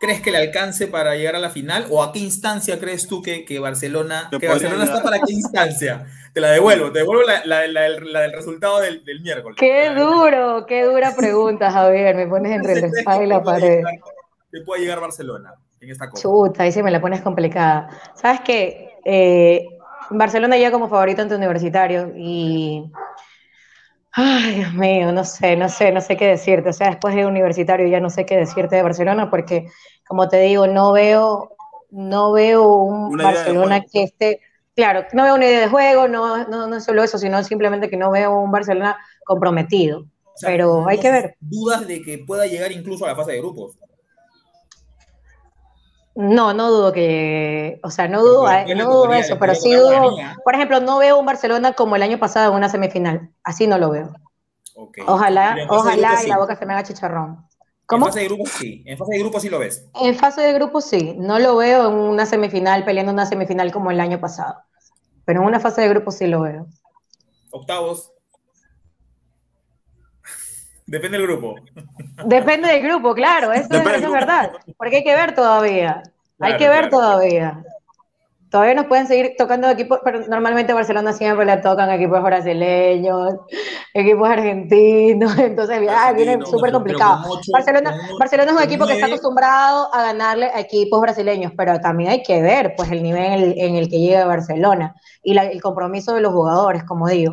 ¿crees 0.00 0.20
que 0.22 0.30
le 0.30 0.38
alcance 0.38 0.86
para 0.86 1.14
llegar 1.16 1.36
a 1.36 1.38
la 1.38 1.50
final? 1.50 1.86
¿O 1.90 2.02
a 2.02 2.12
qué 2.12 2.18
instancia 2.20 2.78
crees 2.80 3.06
tú 3.06 3.22
que, 3.22 3.44
que 3.44 3.58
Barcelona, 3.58 4.28
Que 4.40 4.48
Barcelona 4.48 4.84
está 4.84 5.02
para 5.02 5.18
qué 5.18 5.32
instancia? 5.32 6.06
Te 6.32 6.40
la 6.40 6.50
devuelvo, 6.52 6.90
te 6.90 7.00
devuelvo 7.00 7.24
la, 7.24 7.44
la- 7.44 7.66
la- 7.66 7.88
la 7.90 8.20
del 8.22 8.32
resultado 8.32 8.80
del, 8.80 9.04
del 9.04 9.20
miércoles. 9.20 9.56
Qué 9.60 9.90
duro, 9.90 10.64
qué 10.66 10.84
dura 10.84 11.14
pregunta, 11.14 11.70
Javier. 11.70 12.16
Me 12.16 12.26
pones 12.26 12.52
entre 12.52 12.80
la 12.80 12.86
espada 12.86 13.22
y 13.22 13.26
la 13.26 13.42
pared. 13.42 13.82
Que 14.50 14.60
pueda 14.62 14.80
llegar 14.80 15.00
Barcelona 15.00 15.54
en 15.80 15.90
esta 15.90 16.08
copa. 16.08 16.20
Chuta, 16.22 16.62
ahí 16.62 16.72
sí 16.72 16.82
me 16.82 16.90
la 16.90 17.00
pones 17.02 17.20
complicada. 17.20 17.88
¿Sabes 18.14 18.40
qué? 18.40 18.94
Eh, 19.04 19.66
Barcelona 20.10 20.56
llega 20.56 20.70
como 20.70 20.88
favorito 20.88 21.20
ante 21.22 21.34
Universitario 21.36 22.12
y... 22.16 22.90
Ay, 24.14 24.56
Dios 24.56 24.74
mío, 24.74 25.10
no 25.10 25.24
sé, 25.24 25.56
no 25.56 25.68
sé, 25.68 25.90
no 25.90 26.00
sé 26.00 26.16
qué 26.16 26.26
decirte. 26.26 26.68
O 26.68 26.72
sea, 26.72 26.88
después 26.88 27.14
de 27.14 27.24
Universitario 27.24 27.86
ya 27.88 28.00
no 28.00 28.10
sé 28.10 28.26
qué 28.26 28.36
decirte 28.36 28.76
de 28.76 28.82
Barcelona 28.82 29.30
porque, 29.30 29.66
como 30.06 30.28
te 30.28 30.40
digo, 30.40 30.66
no 30.66 30.92
veo, 30.92 31.56
no 31.90 32.32
veo 32.32 32.66
un 32.76 33.14
Una 33.14 33.24
Barcelona 33.24 33.80
que 33.90 34.02
esté... 34.04 34.40
Claro, 34.74 35.04
no 35.12 35.24
veo 35.24 35.34
una 35.34 35.46
idea 35.46 35.60
de 35.60 35.68
juego, 35.68 36.08
no, 36.08 36.48
no, 36.48 36.66
no 36.66 36.76
es 36.76 36.84
solo 36.84 37.02
eso, 37.02 37.18
sino 37.18 37.42
simplemente 37.44 37.90
que 37.90 37.96
no 37.96 38.10
veo 38.10 38.38
un 38.38 38.50
Barcelona 38.50 38.96
comprometido. 39.24 40.00
O 40.00 40.36
sea, 40.36 40.50
pero 40.50 40.88
hay 40.88 40.98
que 40.98 41.10
ver. 41.10 41.36
Dudas 41.40 41.86
de 41.86 42.00
que 42.02 42.18
pueda 42.18 42.46
llegar 42.46 42.72
incluso 42.72 43.04
a 43.04 43.08
la 43.08 43.16
fase 43.16 43.32
de 43.32 43.38
grupos. 43.38 43.78
No, 46.14 46.52
no 46.52 46.70
dudo 46.70 46.92
que, 46.92 47.80
o 47.82 47.90
sea, 47.90 48.06
no 48.06 48.22
dudo, 48.22 48.46
no 48.74 48.84
dudo 48.84 49.12
eso, 49.14 49.38
pero 49.38 49.54
sí 49.54 49.72
dudo, 49.72 50.14
por 50.44 50.54
ejemplo, 50.54 50.80
no 50.80 50.98
veo 50.98 51.18
un 51.18 51.24
Barcelona 51.24 51.72
como 51.72 51.96
el 51.96 52.02
año 52.02 52.18
pasado 52.18 52.50
en 52.50 52.56
una 52.56 52.68
semifinal, 52.68 53.30
así 53.42 53.66
no 53.66 53.78
lo 53.78 53.90
veo. 53.90 54.12
Ojalá, 55.06 55.56
en 55.58 55.70
ojalá 55.70 56.22
y 56.22 56.26
la 56.26 56.38
boca 56.38 56.56
se 56.56 56.66
me 56.66 56.74
haga 56.74 56.82
chicharrón. 56.82 57.46
En 57.58 57.86
¿Cómo? 57.86 58.06
fase 58.06 58.20
de 58.20 58.26
grupos 58.26 58.50
sí, 58.50 58.82
en 58.86 58.96
fase 58.96 59.12
de 59.12 59.18
grupos 59.18 59.42
sí 59.42 59.48
lo 59.48 59.58
ves. 59.58 59.88
En 59.94 60.14
fase 60.14 60.40
de 60.42 60.52
grupos 60.52 60.84
sí, 60.84 61.14
no 61.18 61.38
lo 61.38 61.56
veo 61.56 61.88
en 61.88 61.94
una 61.94 62.26
semifinal, 62.26 62.84
peleando 62.84 63.12
una 63.12 63.26
semifinal 63.26 63.72
como 63.72 63.90
el 63.90 64.00
año 64.00 64.20
pasado, 64.20 64.56
pero 65.24 65.40
en 65.40 65.46
una 65.46 65.60
fase 65.60 65.80
de 65.80 65.88
grupos 65.88 66.16
sí 66.16 66.26
lo 66.26 66.42
veo. 66.42 66.66
Octavos. 67.50 68.12
Depende 70.92 71.16
del 71.16 71.26
grupo. 71.26 71.54
Depende 72.26 72.68
del 72.68 72.82
grupo, 72.82 73.14
claro, 73.14 73.50
eso, 73.50 73.66
es, 73.70 73.80
eso 73.80 74.06
es 74.06 74.12
verdad. 74.12 74.52
Porque 74.76 74.96
hay 74.96 75.04
que 75.04 75.14
ver 75.14 75.34
todavía. 75.34 76.02
hay 76.38 76.58
que 76.58 76.68
ver 76.68 76.90
claro. 76.90 76.90
todavía. 76.90 77.62
Todavía 78.50 78.74
nos 78.74 78.84
pueden 78.84 79.06
seguir 79.06 79.32
tocando 79.38 79.70
equipos, 79.70 80.00
pero 80.04 80.20
normalmente 80.28 80.74
Barcelona 80.74 81.14
siempre 81.14 81.46
le 81.46 81.56
tocan 81.56 81.90
equipos 81.90 82.22
brasileños, 82.22 83.36
equipos 83.94 84.28
argentinos, 84.28 85.34
entonces 85.38 85.80
ah, 85.88 86.12
viene 86.12 86.44
súper 86.44 86.70
complicado. 86.72 87.40
Barcelona, 87.50 87.96
Barcelona 88.20 88.50
es 88.50 88.56
un 88.58 88.62
equipo 88.62 88.86
que 88.86 88.92
está 88.92 89.06
acostumbrado 89.06 89.88
a 89.94 90.02
ganarle 90.02 90.50
a 90.52 90.60
equipos 90.60 91.00
brasileños, 91.00 91.52
pero 91.56 91.80
también 91.80 92.10
hay 92.10 92.22
que 92.22 92.42
ver 92.42 92.74
pues 92.76 92.90
el 92.92 93.02
nivel 93.02 93.54
en 93.56 93.76
el 93.76 93.88
que 93.88 93.98
llega 93.98 94.26
Barcelona 94.26 94.94
y 95.22 95.32
la- 95.32 95.46
el 95.46 95.62
compromiso 95.62 96.12
de 96.14 96.20
los 96.20 96.34
jugadores, 96.34 96.84
como 96.84 97.08
digo. 97.08 97.32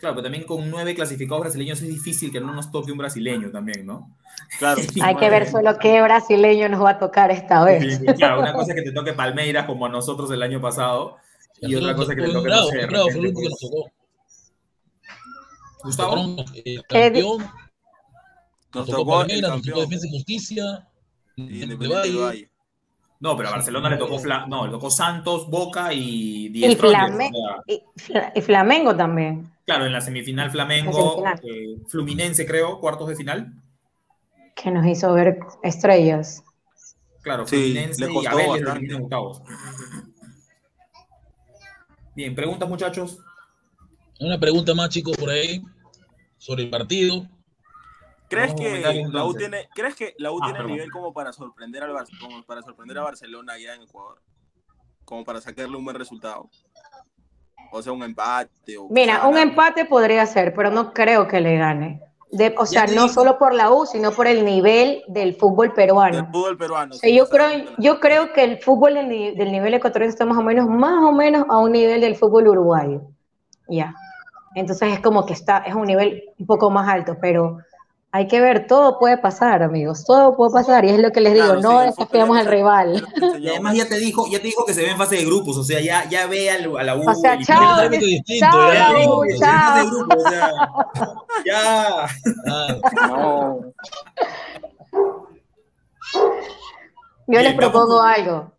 Claro, 0.00 0.14
pero 0.16 0.22
también 0.24 0.44
con 0.44 0.68
nueve 0.70 0.94
clasificados 0.94 1.42
brasileños 1.42 1.80
es 1.82 1.88
difícil 1.88 2.32
que 2.32 2.40
no 2.40 2.52
nos 2.54 2.72
toque 2.72 2.90
un 2.90 2.96
brasileño 2.98 3.50
también, 3.50 3.84
¿no? 3.86 4.16
Claro. 4.58 4.80
Hay 5.02 5.14
que 5.16 5.28
ver 5.30 5.46
solo 5.46 5.78
qué 5.78 6.00
brasileño 6.00 6.68
nos 6.70 6.82
va 6.82 6.90
a 6.90 6.98
tocar 6.98 7.30
esta 7.30 7.62
vez. 7.62 8.00
Claro, 8.16 8.40
una 8.40 8.54
cosa 8.54 8.72
es 8.72 8.76
que 8.78 8.82
te 8.84 8.92
toque 8.92 9.12
Palmeiras 9.12 9.66
como 9.66 9.84
a 9.86 9.88
nosotros 9.90 10.30
el 10.30 10.42
año 10.42 10.60
pasado 10.60 11.18
y 11.60 11.74
otra 11.74 11.94
cosa 11.94 12.12
es 12.14 12.18
que 12.18 12.24
te 12.26 12.32
toque, 12.32 12.48
no 12.48 12.62
sé, 12.64 12.86
Bravo 12.86 13.10
fue 13.10 13.18
el 13.18 13.18
repente, 13.18 13.18
único 13.18 13.40
que 13.42 13.48
nos 13.50 13.58
tocó. 13.60 13.90
Gustavo. 15.84 16.36
Eh, 16.54 16.80
campeón, 16.88 17.50
Nos 18.74 18.86
tocó 18.86 19.06
Palmeiras, 19.18 19.50
nos 19.50 19.62
tocó 19.62 19.80
Defensa 19.82 20.06
y 20.06 20.10
Justicia, 20.10 20.88
y 21.36 21.62
Independiente 21.62 22.16
Valle. 22.16 22.50
No, 23.20 23.36
pero 23.36 23.50
a 23.50 23.52
Barcelona 23.52 23.90
le 23.90 23.96
tocó 23.98 24.18
Fla- 24.18 24.46
no, 24.48 24.64
le 24.64 24.72
tocó 24.72 24.90
Santos, 24.90 25.46
Boca 25.50 25.92
y 25.92 26.46
Y, 26.46 26.48
Die 26.48 26.72
Strongest, 26.74 27.12
Flame- 27.12 27.30
o 27.34 27.36
sea, 27.36 27.56
y 27.66 27.82
Fla- 28.00 28.32
y 28.34 28.40
Flamengo 28.40 28.96
también. 28.96 29.50
Claro, 29.70 29.86
en 29.86 29.92
la 29.92 30.00
semifinal 30.00 30.50
Flamengo, 30.50 30.92
semifinal. 31.14 31.40
eh, 31.44 31.76
Fluminense 31.86 32.44
creo, 32.44 32.80
cuartos 32.80 33.08
de 33.08 33.14
final. 33.14 33.52
que 34.56 34.68
nos 34.72 34.84
hizo 34.84 35.12
ver 35.14 35.38
estrellas. 35.62 36.42
Claro, 37.22 37.46
Sí, 37.46 37.56
Fluminense 37.56 38.04
le 38.04 38.12
y 38.12 38.26
Abel 38.26 38.48
bastante. 38.64 38.92
en 38.94 39.02
octavos. 39.04 39.42
Bien, 42.16 42.34
preguntas 42.34 42.68
muchachos. 42.68 43.18
Una 44.18 44.38
pregunta 44.40 44.74
más, 44.74 44.88
chicos, 44.90 45.16
por 45.16 45.30
ahí, 45.30 45.62
sobre 46.36 46.64
el 46.64 46.70
partido. 46.70 47.26
¿Crees 48.28 48.52
que 48.54 49.04
la 49.08 49.24
U 49.24 49.34
tiene, 49.34 49.68
¿crees 49.74 49.94
que 49.94 50.14
la 50.18 50.32
U 50.32 50.38
Ah, 50.42 50.46
tiene 50.46 50.58
perdón. 50.58 50.72
nivel 50.72 50.90
como 50.90 51.12
para 51.14 51.32
sorprender 51.32 51.84
al 51.84 51.92
Bar- 51.92 52.06
como 52.20 52.42
para 52.44 52.62
sorprender 52.62 52.98
a 52.98 53.02
Barcelona 53.04 53.52
allá 53.52 53.76
en 53.76 53.82
Ecuador? 53.82 54.20
Como 55.04 55.24
para 55.24 55.40
sacarle 55.40 55.76
un 55.76 55.84
buen 55.84 55.96
resultado. 55.96 56.50
O 57.72 57.82
sea, 57.82 57.92
un 57.92 58.02
empate. 58.02 58.76
O 58.78 58.88
Mira, 58.90 59.26
un 59.26 59.36
empate 59.38 59.84
podría 59.84 60.26
ser, 60.26 60.52
pero 60.54 60.70
no 60.70 60.92
creo 60.92 61.26
que 61.28 61.40
le 61.40 61.56
gane. 61.56 62.02
De- 62.32 62.54
o 62.58 62.64
sea, 62.66 62.86
no 62.86 62.92
digo. 62.92 63.08
solo 63.08 63.38
por 63.38 63.54
la 63.54 63.70
U, 63.72 63.86
sino 63.86 64.12
por 64.12 64.26
el 64.28 64.44
nivel 64.44 65.02
del 65.08 65.34
fútbol 65.34 65.68
del 65.68 65.74
peruano. 65.74 66.26
fútbol 66.32 66.56
peruano. 66.56 66.94
O 66.94 66.98
sea, 66.98 67.08
sí, 67.10 67.16
yo 67.16 67.28
creo, 67.28 67.48
yo 67.78 67.98
creo 67.98 68.32
que 68.32 68.44
el 68.44 68.58
fútbol 68.62 68.94
del, 68.94 69.08
del 69.36 69.50
nivel 69.50 69.74
ecuatoriano 69.74 70.10
está 70.10 70.24
más 70.26 70.38
o 70.38 70.42
menos, 70.42 70.68
más 70.68 71.02
o 71.02 71.10
menos 71.12 71.44
a 71.48 71.58
un 71.58 71.72
nivel 71.72 72.00
del 72.00 72.14
fútbol 72.16 72.46
uruguayo. 72.48 73.02
Ya. 73.68 73.94
Entonces 74.54 74.92
es 74.92 75.00
como 75.00 75.26
que 75.26 75.32
está, 75.32 75.58
es 75.58 75.74
un 75.74 75.86
nivel 75.86 76.22
un 76.38 76.46
poco 76.46 76.70
más 76.70 76.88
alto, 76.88 77.16
pero 77.20 77.58
hay 78.12 78.26
que 78.26 78.40
ver, 78.40 78.66
todo 78.66 78.98
puede 78.98 79.18
pasar, 79.18 79.62
amigos, 79.62 80.04
todo 80.04 80.36
puede 80.36 80.52
pasar, 80.52 80.84
y 80.84 80.88
es 80.90 80.98
lo 80.98 81.12
que 81.12 81.20
les 81.20 81.32
digo, 81.34 81.44
Claro, 81.46 81.60
no 81.60 81.70
sí, 81.70 81.84
el 81.84 81.90
desafiamos 81.90 82.38
al 82.38 82.46
rival. 82.46 83.06
Y 83.38 83.48
además 83.48 83.76
ya 83.76 83.86
te 83.86 83.98
dijo, 84.00 84.26
ya 84.28 84.38
te 84.38 84.46
dijo 84.48 84.64
que 84.64 84.74
se 84.74 84.82
ve 84.82 84.90
en 84.90 84.98
fase 84.98 85.16
de 85.16 85.24
grupos, 85.24 85.56
o 85.56 85.62
sea, 85.62 85.80
ya, 85.80 86.08
ya 86.08 86.26
ve 86.26 86.50
a 86.50 86.58
la 86.82 86.96
U. 86.96 87.08
O 87.08 87.14
sea, 87.14 87.38
chao, 87.40 87.88
distinto, 87.88 88.72
ya, 88.72 88.92
U, 89.06 89.12
o 89.22 89.24
sea, 89.38 89.84
ya. 91.46 92.06
No, 93.08 93.60
Yo 97.28 97.40
les 97.40 97.54
propongo 97.54 97.98
vamos. 97.98 98.16
algo. 98.18 98.52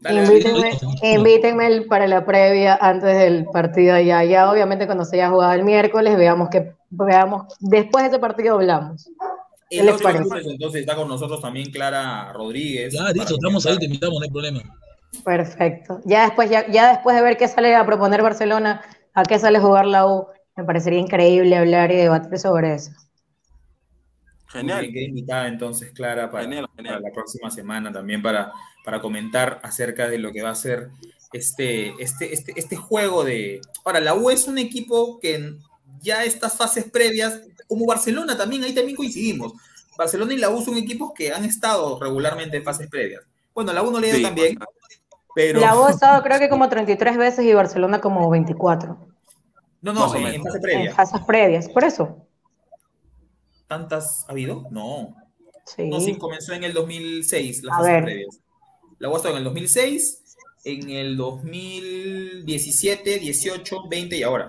Dale, 0.00 0.20
dale. 0.20 0.32
Invítenme, 0.38 0.78
invítenme 1.02 1.66
el- 1.66 1.86
para 1.86 2.06
la 2.06 2.24
previa 2.24 2.78
antes 2.80 3.16
del 3.18 3.46
partido 3.46 3.94
allá. 3.94 4.22
Ya 4.24 4.50
obviamente 4.50 4.86
cuando 4.86 5.04
se 5.04 5.16
haya 5.16 5.30
jugado 5.30 5.54
el 5.54 5.64
miércoles, 5.64 6.16
veamos 6.16 6.50
que 6.50 6.72
veamos, 6.90 7.54
después 7.60 8.04
de 8.04 8.08
ese 8.10 8.18
partido 8.18 8.54
hablamos. 8.54 9.10
¿Qué 9.70 9.80
El 9.80 9.86
les 9.86 9.94
otro 9.96 10.04
parece? 10.04 10.24
lunes, 10.24 10.46
entonces 10.46 10.80
está 10.80 10.96
con 10.96 11.08
nosotros 11.08 11.40
también 11.42 11.70
Clara 11.70 12.32
Rodríguez. 12.32 12.92
ya, 12.94 13.10
listo, 13.12 13.34
estamos 13.34 13.66
ahí, 13.66 13.76
te 13.78 13.84
invitamos, 13.84 14.18
no 14.18 14.24
hay 14.24 14.30
problema. 14.30 14.62
Perfecto. 15.24 16.00
Ya 16.04 16.24
después, 16.24 16.48
ya, 16.50 16.66
ya 16.70 16.92
después 16.94 17.16
de 17.16 17.22
ver 17.22 17.36
qué 17.36 17.48
sale 17.48 17.74
a 17.74 17.84
proponer 17.86 18.22
Barcelona, 18.22 18.82
a 19.14 19.22
qué 19.24 19.38
sale 19.38 19.58
jugar 19.60 19.86
la 19.86 20.06
U, 20.06 20.26
me 20.56 20.64
parecería 20.64 20.98
increíble 20.98 21.56
hablar 21.56 21.90
y 21.92 21.96
debatir 21.96 22.38
sobre 22.38 22.74
eso. 22.74 22.90
Genial. 24.48 24.80
bien, 24.80 24.92
queda 24.94 25.04
invitada 25.04 25.48
entonces 25.48 25.92
Clara 25.92 26.30
para, 26.30 26.44
Genial, 26.44 26.66
genial. 26.74 26.94
para 26.96 27.08
la 27.08 27.14
próxima 27.14 27.50
semana 27.50 27.92
también 27.92 28.22
para, 28.22 28.52
para 28.84 29.00
comentar 29.00 29.60
acerca 29.62 30.08
de 30.08 30.18
lo 30.18 30.32
que 30.32 30.42
va 30.42 30.50
a 30.50 30.54
ser 30.54 30.88
este, 31.34 31.92
este, 32.02 32.32
este, 32.32 32.52
este 32.56 32.76
juego 32.76 33.24
de... 33.24 33.60
Ahora, 33.84 34.00
la 34.00 34.14
U 34.14 34.30
es 34.30 34.48
un 34.48 34.56
equipo 34.56 35.20
que 35.20 35.54
ya 36.00 36.24
estas 36.24 36.56
fases 36.56 36.84
previas, 36.90 37.40
como 37.66 37.86
Barcelona 37.86 38.36
también, 38.36 38.64
ahí 38.64 38.74
también 38.74 38.96
coincidimos. 38.96 39.52
Barcelona 39.96 40.34
y 40.34 40.38
la 40.38 40.50
U 40.50 40.62
son 40.62 40.76
equipos 40.76 41.12
que 41.14 41.32
han 41.32 41.44
estado 41.44 41.98
regularmente 42.00 42.56
en 42.56 42.64
fases 42.64 42.88
previas. 42.88 43.22
Bueno, 43.54 43.72
la 43.72 43.82
U 43.82 43.90
no 43.90 43.98
le 44.00 44.06
ha 44.06 44.10
ido 44.10 44.16
Sí, 44.18 44.22
bastante. 44.22 44.58
pero... 45.34 45.60
La 45.60 45.76
U 45.76 45.84
ha 45.84 45.90
estado 45.90 46.22
creo 46.22 46.38
que 46.38 46.48
como 46.48 46.68
33 46.68 47.16
veces 47.16 47.44
y 47.44 47.52
Barcelona 47.52 48.00
como 48.00 48.30
24 48.30 49.08
No, 49.82 49.92
no, 49.92 50.14
en, 50.14 50.26
en 50.26 50.42
fase 50.44 50.56
en 50.56 50.62
previa. 50.62 50.94
fases 50.94 51.20
previas. 51.26 51.68
Por 51.68 51.84
eso. 51.84 52.24
¿Tantas 53.66 54.24
ha 54.28 54.32
habido? 54.32 54.66
No. 54.70 55.14
Sí. 55.66 55.88
No, 55.88 56.00
sí, 56.00 56.16
comenzó 56.16 56.54
en 56.54 56.64
el 56.64 56.72
2006, 56.72 57.62
las 57.64 57.74
A 57.74 57.78
fases 57.78 57.92
ver. 57.92 58.04
previas. 58.04 58.40
La 58.98 59.08
U 59.10 59.14
ha 59.14 59.16
estado 59.16 59.34
en 59.34 59.38
el 59.38 59.44
2006, 59.44 60.22
en 60.64 60.90
el 60.90 61.16
2017, 61.16 63.18
18, 63.18 63.76
20 63.88 64.16
y 64.16 64.22
ahora. 64.22 64.48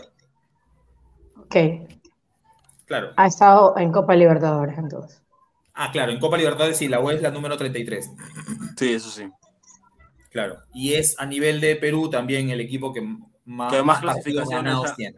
Ok. 1.43 1.55
Claro. 2.85 3.11
Ha 3.17 3.27
estado 3.27 3.77
en 3.77 3.91
Copa 3.91 4.15
Libertadores 4.15 4.77
entonces. 4.77 5.21
Ah, 5.73 5.91
claro, 5.91 6.11
en 6.11 6.19
Copa 6.19 6.37
Libertadores 6.37 6.77
sí, 6.77 6.87
la 6.87 6.99
U 6.99 7.09
es 7.09 7.21
la 7.21 7.31
número 7.31 7.55
33. 7.57 8.11
Sí, 8.77 8.93
eso 8.93 9.09
sí. 9.09 9.23
Claro. 10.31 10.57
Y 10.73 10.93
es 10.93 11.15
a 11.19 11.25
nivel 11.25 11.61
de 11.61 11.75
Perú 11.75 12.09
también 12.09 12.49
el 12.49 12.59
equipo 12.61 12.91
que 12.93 13.01
más, 13.45 13.71
Que 13.73 13.81
más 13.83 13.99
clasificaciones 13.99 14.75
tiene. 14.95 15.17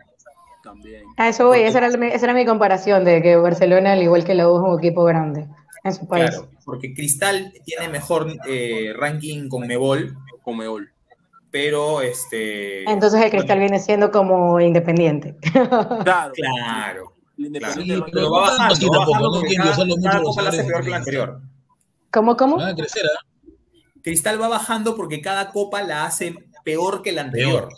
También. 0.63 1.03
A 1.17 1.30
eso 1.30 1.47
voy, 1.47 1.61
esa 1.61 1.80
era, 1.80 1.97
mi- 1.97 2.07
esa 2.07 2.26
era 2.26 2.34
mi 2.36 2.45
comparación 2.45 3.03
de 3.03 3.22
que 3.22 3.36
Barcelona, 3.36 3.93
al 3.93 4.03
igual 4.03 4.24
que 4.24 4.36
la 4.36 4.47
U, 4.47 4.57
es 4.57 4.61
un 4.74 4.80
equipo 4.80 5.03
grande 5.03 5.47
en 5.84 5.93
su 5.93 6.07
país. 6.07 6.30
Claro, 6.30 6.49
porque 6.63 6.93
Cristal 6.93 7.51
tiene 7.65 7.89
mejor 7.89 8.28
eh, 8.47 8.93
ranking 8.95 9.49
con 9.49 9.65
Mebol, 9.65 10.15
Comeol. 10.43 10.91
Pero 11.52 12.02
este. 12.02 12.89
Entonces 12.89 13.22
el 13.22 13.30
Cristal 13.30 13.60
viene 13.60 13.80
siendo 13.80 14.10
como 14.12 14.60
independiente. 14.60 15.36
Claro. 16.04 16.34
Claro. 16.34 17.14
Independiente 17.38 17.84
Sí, 17.84 17.89
del 17.89 18.04
pero 18.12 18.32
va 18.32 18.41
bajando, 18.41 18.74
así 18.74 18.86
va 18.86 18.91
tampoco, 18.97 19.12
bajando 19.12 19.32
porque 19.39 19.49
que 19.49 19.56
cada, 19.58 20.22
copa 20.24 20.41
la 20.41 20.49
hace 20.49 20.64
peor 20.64 20.84
que 20.84 20.89
la 20.89 20.97
anterior. 20.97 21.41
¿Cómo, 22.12 22.38
cómo? 22.38 22.58
Van 22.58 22.70
a 22.70 22.76
crecer, 22.76 23.04
¿ah? 23.06 23.26
Cristal 24.04 24.41
va 24.41 24.47
bajando 24.47 24.95
porque 24.95 25.22
cada 25.22 25.52
copa 25.52 25.82
la 25.84 26.06
hace 26.06 26.36
peor 26.64 27.02
que 27.02 27.12
la 27.12 27.22
anterior. 27.22 27.68
Peor. 27.68 27.74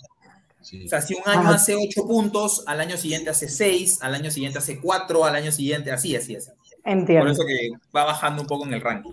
Sí. 0.61 0.86
O 0.86 0.88
sea, 0.88 1.01
si 1.01 1.13
un 1.13 1.21
año 1.26 1.41
Ajá. 1.41 1.55
hace 1.55 1.76
8 1.76 2.07
puntos, 2.07 2.63
al 2.67 2.80
año 2.80 2.95
siguiente 2.97 3.30
hace 3.30 3.49
6, 3.49 3.99
al 4.01 4.15
año 4.15 4.32
siguiente 4.32 4.59
hace 4.59 4.80
4, 4.80 5.26
al 5.26 5.36
año 5.36 5.51
siguiente 5.51 5.91
así, 5.91 6.15
así, 6.15 6.36
así. 6.36 6.49
Por 6.49 6.91
Entiendo. 6.91 7.32
eso 7.32 7.43
que 7.45 7.69
va 7.95 8.05
bajando 8.05 8.41
un 8.41 8.47
poco 8.47 8.65
en 8.65 8.74
el 8.74 8.82
ranking. 8.82 9.11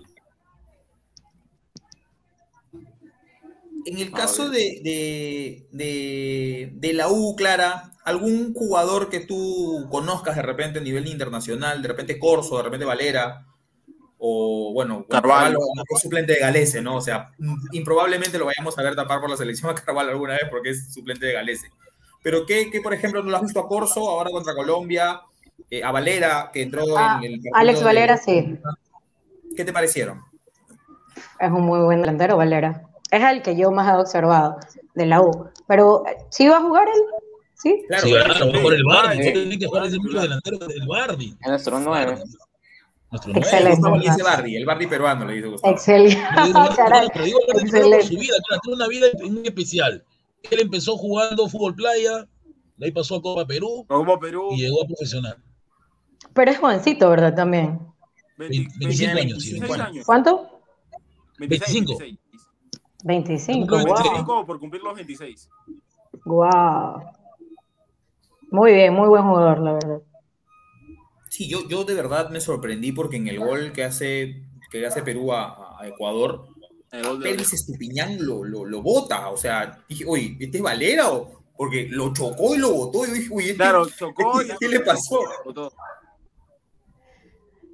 En 3.85 3.97
el 3.97 4.11
caso 4.11 4.49
de, 4.49 4.79
de, 4.83 5.67
de- 5.71 6.71
de 6.73 6.93
la 6.93 7.07
U, 7.09 7.35
Clara, 7.35 7.91
¿algún 8.05 8.53
jugador 8.53 9.09
que 9.09 9.19
tú 9.21 9.87
conozcas 9.89 10.35
de 10.35 10.41
repente 10.41 10.79
a 10.79 10.81
nivel 10.81 11.07
internacional, 11.07 11.81
de 11.81 11.87
repente 11.87 12.19
Corso, 12.19 12.57
de 12.57 12.63
repente 12.63 12.85
Valera, 12.85 13.45
o 14.17 14.71
bueno, 14.73 15.05
Carvalho. 15.09 15.57
es 15.95 16.01
suplente 16.01 16.33
de 16.33 16.39
Galese, 16.39 16.81
¿no? 16.81 16.97
O 16.97 17.01
sea, 17.01 17.31
improbablemente 17.71 18.37
lo 18.37 18.45
vayamos 18.45 18.77
a 18.77 18.83
ver 18.83 18.95
tapar 18.95 19.19
por 19.19 19.29
la 19.31 19.37
selección 19.37 19.71
a 19.71 19.75
Carvalho 19.75 20.11
alguna 20.11 20.33
vez 20.33 20.43
porque 20.51 20.69
es 20.69 20.93
suplente 20.93 21.25
de 21.25 21.33
Galese. 21.33 21.67
Pero 22.23 22.45
¿qué, 22.45 22.69
qué, 22.71 22.81
por 22.81 22.93
ejemplo, 22.93 23.23
no 23.23 23.31
lo 23.31 23.37
has 23.37 23.41
visto 23.43 23.59
a 23.59 23.67
Corso 23.67 24.07
ahora 24.07 24.29
contra 24.29 24.53
Colombia? 24.53 25.21
eh, 25.69 25.83
a 25.83 25.91
Valera, 25.91 26.49
que 26.53 26.63
entró 26.63 26.83
Ah, 26.97 27.19
en 27.23 27.33
el 27.33 27.41
Alex 27.53 27.79
de- 27.79 27.85
Valera, 27.85 28.17
sí. 28.17 28.57
¿Qué 29.55 29.63
te 29.63 29.71
parecieron? 29.71 30.21
Es 31.39 31.49
un 31.51 31.61
muy 31.61 31.79
buen 31.79 32.01
delantero, 32.01 32.35
Valera. 32.37 32.89
Es 33.11 33.21
el 33.23 33.41
que 33.41 33.55
yo 33.57 33.71
más 33.71 33.87
he 33.93 33.97
observado 33.99 34.57
de 34.95 35.05
la 35.05 35.21
U. 35.21 35.49
Pero, 35.67 36.03
¿sí 36.29 36.47
va 36.47 36.57
a 36.57 36.61
jugar 36.61 36.87
él? 36.87 37.01
¿Sí? 37.55 37.83
Claro, 37.87 38.03
Sí, 38.07 38.13
pero- 38.13 38.25
claro, 38.25 38.45
mejor 38.51 38.73
el 38.73 38.83
Bardi. 38.85 39.23
Sí. 39.23 39.33
Tiene 39.33 39.59
que 39.59 39.67
jugar 39.67 39.85
ese 39.85 39.99
mucho 39.99 40.21
delantero 40.21 40.57
del 40.57 40.87
Bardi. 40.87 41.35
es 41.41 41.47
nuestro 41.47 41.79
nueve. 41.79 42.23
Nuestro 43.11 43.33
Excelente. 43.35 43.71
Gustavo 43.75 43.97
le 43.97 44.03
dice 44.03 44.21
Ajá. 44.21 44.35
Bardi, 44.37 44.55
el 44.55 44.65
Bardi 44.65 44.87
peruano 44.87 45.25
le 45.25 45.33
dice 45.33 45.47
Gustavo. 45.49 45.73
Excelente. 45.73 46.17
Pero 47.13 47.25
digo, 47.25 47.39
excelente. 47.59 48.03
su 48.07 48.13
vida, 48.17 48.35
claro, 48.47 48.61
tuvo 48.63 48.75
una 48.75 48.87
vida 48.87 49.07
muy 49.29 49.41
especial. 49.45 50.03
Él 50.49 50.59
empezó 50.61 50.95
jugando 50.97 51.47
fútbol 51.49 51.75
playa, 51.75 52.25
de 52.77 52.85
ahí 52.85 52.91
pasó 52.91 53.17
a 53.17 53.21
Copa 53.21 53.45
Perú 53.45 53.85
Como 53.87 54.17
Perú. 54.19 54.47
y 54.53 54.61
llegó 54.61 54.83
a 54.83 54.87
profesional. 54.87 55.37
Pero 56.33 56.51
es 56.51 56.57
jovencito, 56.57 57.09
¿verdad? 57.09 57.35
También. 57.35 57.79
25 58.37 58.89
Tiene 58.97 59.21
años, 59.21 59.43
sí. 59.43 59.51
25 59.59 59.83
años. 59.83 60.05
¿Cuánto? 60.05 60.61
25. 61.37 61.97
25, 63.03 63.67
Cumple 63.67 63.85
wow. 63.85 63.95
25 64.03 64.45
por 64.45 64.59
cumplir 64.59 64.83
los 64.83 64.95
26. 64.95 65.49
Wow. 66.25 67.01
Muy 68.51 68.73
bien, 68.73 68.93
muy 68.93 69.07
buen 69.07 69.23
jugador, 69.23 69.59
la 69.59 69.73
verdad. 69.73 70.01
Sí, 71.29 71.47
yo, 71.49 71.67
yo 71.69 71.83
de 71.85 71.93
verdad 71.93 72.29
me 72.29 72.41
sorprendí 72.41 72.91
porque 72.91 73.15
en 73.17 73.27
el 73.29 73.39
gol 73.39 73.71
que 73.71 73.83
hace, 73.85 74.43
que 74.69 74.85
hace 74.85 75.01
Perú 75.03 75.31
a, 75.31 75.79
a 75.79 75.87
Ecuador, 75.87 76.47
Félix 77.21 77.53
Estupiñán 77.53 78.17
lo, 78.25 78.43
lo, 78.43 78.65
lo 78.65 78.81
bota. 78.81 79.29
O 79.29 79.37
sea, 79.37 79.81
dije, 79.87 80.03
oye, 80.05 80.35
¿este 80.39 80.57
es 80.57 80.63
Valera? 80.63 81.09
O, 81.11 81.41
porque 81.55 81.87
lo 81.89 82.11
chocó 82.13 82.53
y 82.55 82.57
lo 82.57 82.73
botó. 82.73 83.05
Y 83.05 83.07
yo 83.09 83.13
dije, 83.13 83.29
uy, 83.31 83.43
¿este, 83.45 83.55
Claro, 83.55 83.87
chocó. 83.97 84.41
y- 84.41 84.47
¿qué 84.59 84.67
le 84.67 84.81
pasó? 84.81 85.19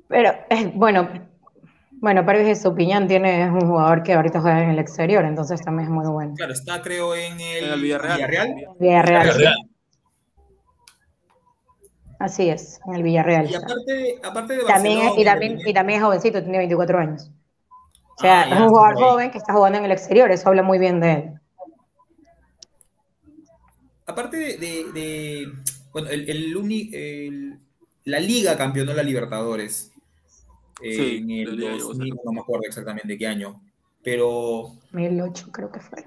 Pero, 0.07 0.29
eh, 0.49 0.71
bueno, 0.75 1.26
bueno, 2.07 2.25
Pérez 2.25 2.47
Estupiñán 2.47 3.05
tiene, 3.05 3.43
es 3.43 3.49
un 3.49 3.67
jugador 3.67 4.01
que 4.01 4.13
ahorita 4.13 4.39
juega 4.39 4.63
en 4.63 4.69
el 4.69 4.79
exterior, 4.79 5.25
entonces 5.25 5.61
también 5.61 5.89
es 5.89 5.93
muy 5.93 6.07
bueno. 6.07 6.35
Claro, 6.37 6.53
está 6.53 6.81
creo 6.81 7.13
en 7.13 7.37
el, 7.37 7.65
En 7.65 7.73
el 7.73 7.81
Villarreal. 7.81 8.15
Villarreal, 8.17 8.55
Villarreal. 8.79 9.55
así 12.17 12.49
es, 12.49 12.79
en 12.87 12.95
el 12.95 13.03
Villarreal. 13.03 13.51
Y 13.51 13.55
aparte, 13.55 13.91
de- 13.93 14.19
aparte 14.23 14.55
de 14.55 14.63
También 14.63 14.99
es, 15.01 15.17
y, 15.17 15.25
también, 15.25 15.59
y 15.65 15.73
también 15.73 15.99
es 15.99 16.05
jovencito, 16.05 16.41
tiene 16.41 16.59
24 16.59 16.97
años. 16.97 17.29
O 18.17 18.21
sea, 18.21 18.43
Ah, 18.43 18.55
es 18.55 18.61
un 18.61 18.69
jugador 18.69 18.95
joven 18.95 19.29
que 19.29 19.37
está 19.37 19.51
jugando 19.51 19.77
en 19.79 19.83
el 19.83 19.91
exterior, 19.91 20.31
eso 20.31 20.47
habla 20.47 20.63
muy 20.63 20.79
bien 20.79 21.01
de 21.01 21.11
él. 21.11 21.33
Aparte 24.05 24.37
de, 24.37 24.57
de- 24.57 24.85
de- 24.93 25.47
bueno, 25.91 26.07
el, 26.09 26.29
el 26.29 26.55
uni- 26.55 26.89
el- 26.93 27.59
la 28.05 28.21
Liga 28.21 28.55
campeonó 28.57 28.93
la 28.93 29.03
Libertadores 29.03 29.91
eh, 30.81 30.95
Sí, 30.95 31.17
en 31.17 31.31
el 31.31 31.55
Liga 31.57 31.73
llegó 31.73 31.85
a 31.91 31.93
2000, 31.93 32.15
no 32.25 32.31
me 32.31 32.41
acuerdo 32.41 32.63
exactamente 32.67 33.17
qué 33.17 33.27
año, 33.27 33.61
pero 34.03 34.73
2008 34.91 35.51
creo 35.51 35.71
que 35.71 35.79
fue. 35.79 36.03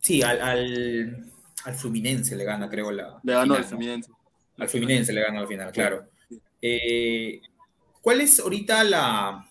sí, 0.00 0.22
al, 0.22 0.40
al, 0.40 1.30
al 1.64 1.74
Fluminense 1.74 2.36
le 2.36 2.44
gana, 2.44 2.68
creo, 2.68 2.90
la 2.90 3.18
Le 3.22 3.32
ganó 3.32 3.56
¿no? 3.58 3.64
Fluminense. 3.64 4.10
Al 4.58 4.68
Fluminense 4.68 5.12
le 5.12 5.22
gana 5.22 5.40
al 5.40 5.48
final, 5.48 5.72
claro. 5.72 6.06
Eh, 6.62 7.40
¿Cuál 8.00 8.20
es 8.20 8.38
ahorita 8.40 8.84
la, 8.84 9.48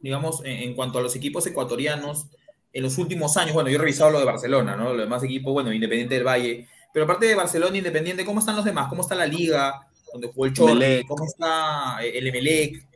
digamos, 0.00 0.44
en, 0.44 0.62
en 0.62 0.74
cuanto 0.74 0.98
a 0.98 1.02
los 1.02 1.14
equipos 1.16 1.46
ecuatorianos, 1.46 2.26
en 2.72 2.82
los 2.82 2.98
últimos 2.98 3.36
años? 3.36 3.54
Bueno, 3.54 3.70
yo 3.70 3.76
he 3.76 3.80
revisado 3.80 4.10
lo 4.10 4.18
de 4.18 4.24
Barcelona, 4.24 4.76
¿no? 4.76 4.92
Los 4.92 5.04
demás 5.04 5.22
equipos, 5.22 5.52
bueno, 5.52 5.72
Independiente 5.72 6.14
del 6.14 6.26
Valle, 6.26 6.66
pero 6.92 7.04
aparte 7.04 7.26
de 7.26 7.34
Barcelona 7.34 7.78
Independiente, 7.78 8.24
¿cómo 8.24 8.40
están 8.40 8.56
los 8.56 8.64
demás? 8.64 8.88
¿Cómo 8.88 9.02
está 9.02 9.14
la 9.14 9.26
Liga? 9.26 9.86
Donde 10.12 10.28
jugó 10.28 10.46
el 10.46 10.52
Emelec. 10.58 11.06
¿cómo 11.06 11.24
está 11.24 12.04
eh, 12.04 12.18
el 12.18 12.26
Emelec? 12.26 12.86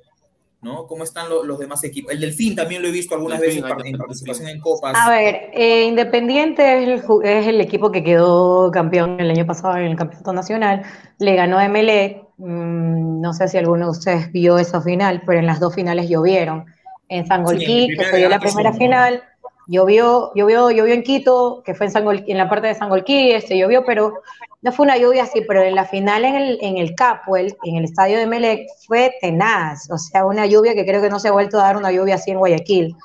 ¿No? 0.67 0.87
¿Cómo 0.87 1.05
están 1.05 1.29
lo- 1.29 1.45
los 1.45 1.59
demás 1.59 1.83
equipos? 1.85 2.13
El 2.13 2.21
Delfín 2.21 2.55
también 2.57 2.83
lo 2.83 2.89
he 2.89 2.91
visto 2.91 3.15
algunas 3.15 3.41
Delfín, 3.41 3.63
veces 3.63 3.87
en 3.87 3.99
participación 3.99 4.49
en 4.49 4.61
copas. 4.61 4.95
A 4.97 5.11
ver, 5.11 5.51
eh, 5.55 5.85
Independiente 5.85 6.83
es 6.83 6.89
el, 6.89 7.03
es 7.25 7.47
el 7.47 7.61
equipo 7.61 7.91
que 7.93 8.03
quedó 8.03 8.71
campeón 8.73 9.21
el 9.21 9.31
año 9.31 9.47
pasado 9.47 9.77
en 9.77 9.85
el 9.85 9.97
campeonato 9.97 10.33
nacional. 10.33 10.83
Le 11.19 11.35
ganó 11.37 11.59
a 11.59 11.65
Emelec. 11.67 12.23
mm, 12.39 13.21
no 13.23 13.33
sé 13.33 13.49
si 13.49 13.57
alguno 13.57 13.87
de 13.87 13.91
ustedes 13.93 14.31
vio 14.33 14.59
esa 14.59 14.83
final, 14.83 15.23
pero 15.25 15.39
en 15.39 15.47
las 15.47 15.59
dos 15.61 15.75
finales 15.75 16.09
llovieron. 16.09 16.67
En 17.09 17.25
Sí, 17.25 17.25
en 17.25 17.27
Sangolquí, 17.27 17.89
la 17.97 18.05
que 18.05 18.11
primera 18.11 18.11
fue 18.11 18.29
la 18.29 18.41
primera 18.41 18.73
final, 18.73 19.23
llovió, 19.67 20.33
llovió, 20.35 20.69
en 20.87 21.03
Quito, 21.03 21.63
que 21.65 21.75
fue 21.75 21.87
en, 21.87 22.25
en 22.27 22.39
la 22.39 22.49
parte 22.49 22.69
de 22.69 22.75
Sangolquí, 22.75 23.33
este, 23.33 23.59
llovió, 23.59 23.85
pero 23.85 24.15
no 24.63 24.73
fue 24.73 24.85
una 24.85 24.97
lluvia 24.97 25.25
así, 25.25 25.43
pero 25.43 25.63
en 25.63 25.75
la 25.75 25.85
final 25.85 26.25
en 26.25 26.35
el, 26.35 26.59
en 26.61 26.95
Capuel, 26.95 27.57
en 27.65 27.77
el 27.77 27.85
estadio 27.85 28.17
de 28.17 28.25
Emelec, 28.25 28.67
fue 28.87 29.15
tenaz. 29.21 29.91
O 29.91 29.99
sea, 29.99 30.25
una 30.25 30.47
lluvia 30.47 30.75
que 30.75 30.85
creo 30.85 31.03
que 31.03 31.11
no 31.11 31.21
se 31.21 31.29
ha 31.29 31.33
vuelto 31.33 31.59
a 31.59 31.65
dar 31.65 31.77
una 31.77 31.93
lluvia 31.93 32.17
así 32.17 32.31
en 32.31 32.39
Guayaquil. 32.39 32.97